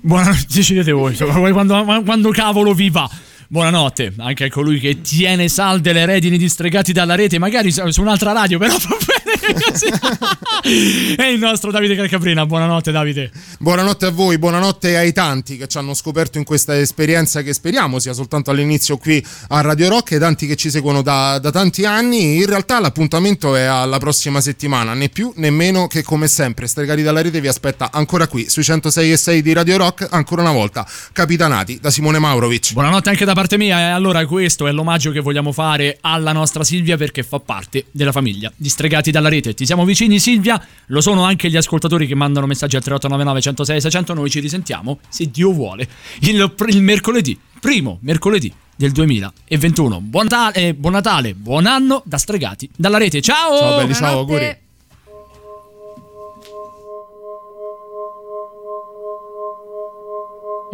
Buonanotte, 0.00 0.46
decidete 0.50 0.90
voi, 0.90 1.14
quando, 1.52 1.84
quando 2.02 2.30
cavolo 2.30 2.72
vi 2.72 2.88
va. 2.88 3.08
Buonanotte 3.46 4.14
anche 4.16 4.44
a 4.44 4.48
colui 4.48 4.80
che 4.80 5.02
tiene 5.02 5.48
salde 5.48 5.92
le 5.92 6.06
redini 6.06 6.38
di 6.38 6.48
Stregati 6.48 6.94
dalla 6.94 7.14
rete, 7.14 7.38
magari 7.38 7.70
su 7.70 8.00
un'altra 8.00 8.32
radio, 8.32 8.56
però 8.56 8.74
così. 9.52 9.86
È 11.16 11.24
il 11.24 11.38
nostro 11.38 11.70
Davide 11.70 11.96
Calcaprina. 11.96 12.46
Buonanotte 12.46 12.90
Davide. 12.90 13.30
Buonanotte 13.58 14.06
a 14.06 14.10
voi, 14.10 14.38
buonanotte 14.38 14.96
ai 14.96 15.12
tanti 15.12 15.56
che 15.56 15.66
ci 15.66 15.78
hanno 15.78 15.94
scoperto 15.94 16.38
in 16.38 16.44
questa 16.44 16.78
esperienza 16.78 17.42
che 17.42 17.52
speriamo 17.52 17.98
sia 17.98 18.12
soltanto 18.12 18.50
all'inizio 18.50 18.96
qui 18.96 19.24
a 19.48 19.60
Radio 19.60 19.88
Rock 19.88 20.12
e 20.12 20.18
tanti 20.18 20.46
che 20.46 20.56
ci 20.56 20.70
seguono 20.70 21.02
da, 21.02 21.38
da 21.38 21.50
tanti 21.50 21.84
anni. 21.84 22.36
In 22.36 22.46
realtà 22.46 22.80
l'appuntamento 22.80 23.54
è 23.56 23.62
alla 23.62 23.98
prossima 23.98 24.40
settimana, 24.40 24.94
né 24.94 25.08
più 25.08 25.32
né 25.36 25.50
meno 25.50 25.86
che 25.86 26.02
come 26.02 26.28
sempre 26.28 26.66
Stregati 26.66 27.02
dalla 27.02 27.20
rete 27.20 27.40
vi 27.40 27.48
aspetta 27.48 27.90
ancora 27.92 28.26
qui 28.26 28.48
sui 28.48 28.62
106 28.62 29.12
e 29.12 29.16
6 29.16 29.42
di 29.42 29.52
Radio 29.52 29.76
Rock, 29.76 30.08
ancora 30.10 30.42
una 30.42 30.52
volta 30.52 30.86
capitanati 31.12 31.78
da 31.80 31.90
Simone 31.90 32.18
Maurovic. 32.18 32.72
Buonanotte 32.72 33.10
anche 33.10 33.24
da 33.24 33.34
parte 33.34 33.56
mia. 33.56 33.78
E 33.78 33.82
allora 33.82 34.24
questo 34.26 34.66
è 34.66 34.72
l'omaggio 34.72 35.10
che 35.10 35.20
vogliamo 35.20 35.52
fare 35.52 35.98
alla 36.00 36.32
nostra 36.32 36.64
Silvia 36.64 36.96
perché 36.96 37.22
fa 37.22 37.38
parte 37.40 37.86
della 37.90 38.12
famiglia 38.12 38.52
di 38.56 38.68
Stregati 38.68 39.10
dalla 39.10 39.28
rete. 39.28 39.33
Ti 39.40 39.66
siamo 39.66 39.84
vicini 39.84 40.18
Silvia, 40.18 40.62
lo 40.86 41.00
sono 41.00 41.24
anche 41.24 41.48
gli 41.48 41.56
ascoltatori 41.56 42.06
che 42.06 42.14
mandano 42.14 42.46
messaggi 42.46 42.76
al 42.76 42.82
3899 42.82 43.40
106 43.40 43.80
600. 43.80 44.14
Noi 44.14 44.30
ci 44.30 44.40
risentiamo, 44.40 44.98
se 45.08 45.30
Dio 45.30 45.52
vuole, 45.52 45.88
il, 46.20 46.54
il 46.68 46.82
mercoledì, 46.82 47.38
primo 47.60 47.98
mercoledì 48.02 48.52
del 48.76 48.92
2021. 48.92 50.00
Buon, 50.00 50.28
ta- 50.28 50.52
eh, 50.52 50.74
buon 50.74 50.92
Natale, 50.92 51.34
buon 51.34 51.66
anno 51.66 52.02
da 52.04 52.18
Stregati 52.18 52.68
dalla 52.76 52.98
rete. 52.98 53.20
Ciao! 53.20 53.58
Ciao 53.58 53.76
belli, 53.78 53.94
ciao, 53.94 54.18
auguri. 54.18 54.62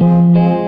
Should 0.01 0.60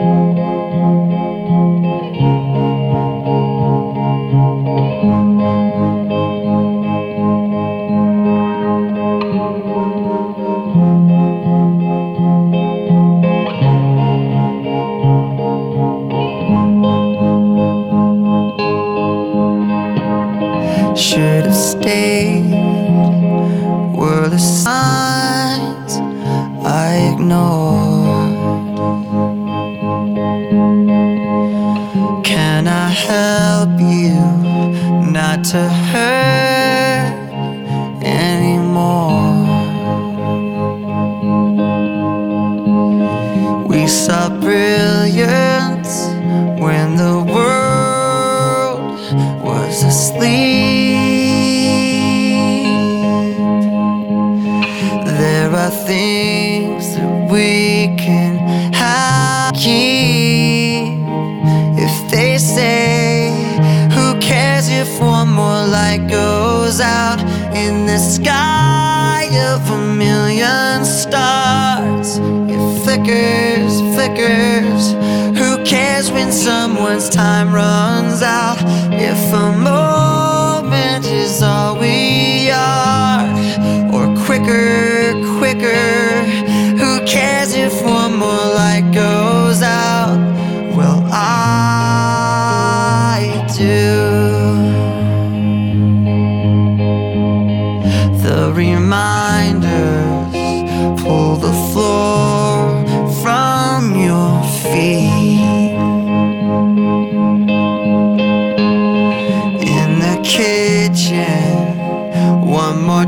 the 67.94 68.00
sky 68.00 69.30
of 69.54 69.70
a 69.70 69.78
million 69.94 70.84
stars? 70.84 72.18
It 72.50 72.62
flickers, 72.84 73.82
flickers. 73.94 74.94
Who 75.38 75.64
cares 75.64 76.12
when 76.12 76.32
someone's 76.32 77.08
time 77.08 77.54
runs 77.54 78.24
out? 78.24 78.58
If 78.92 79.22
a 79.32 79.53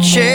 change 0.05 0.34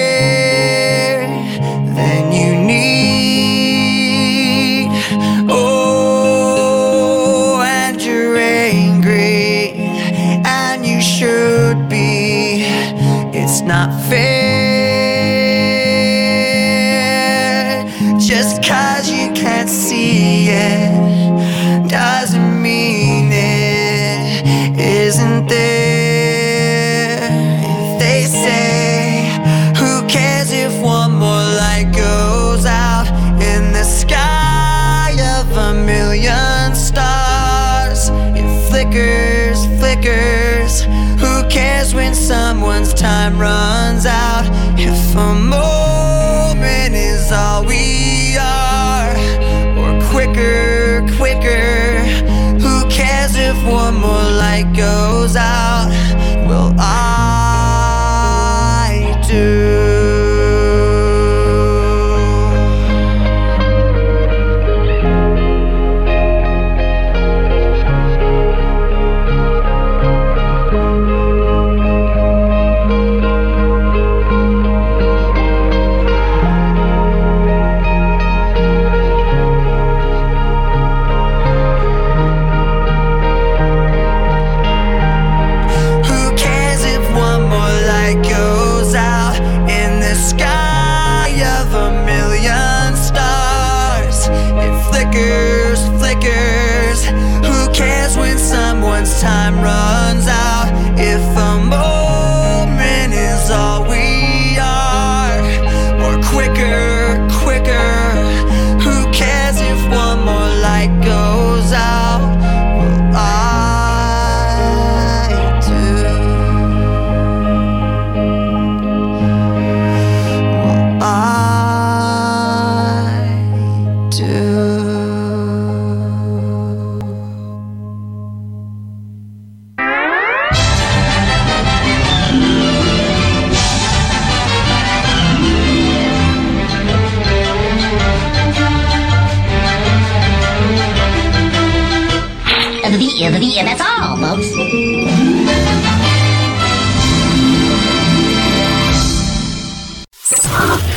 time 43.01 43.39
runs. 43.39 43.90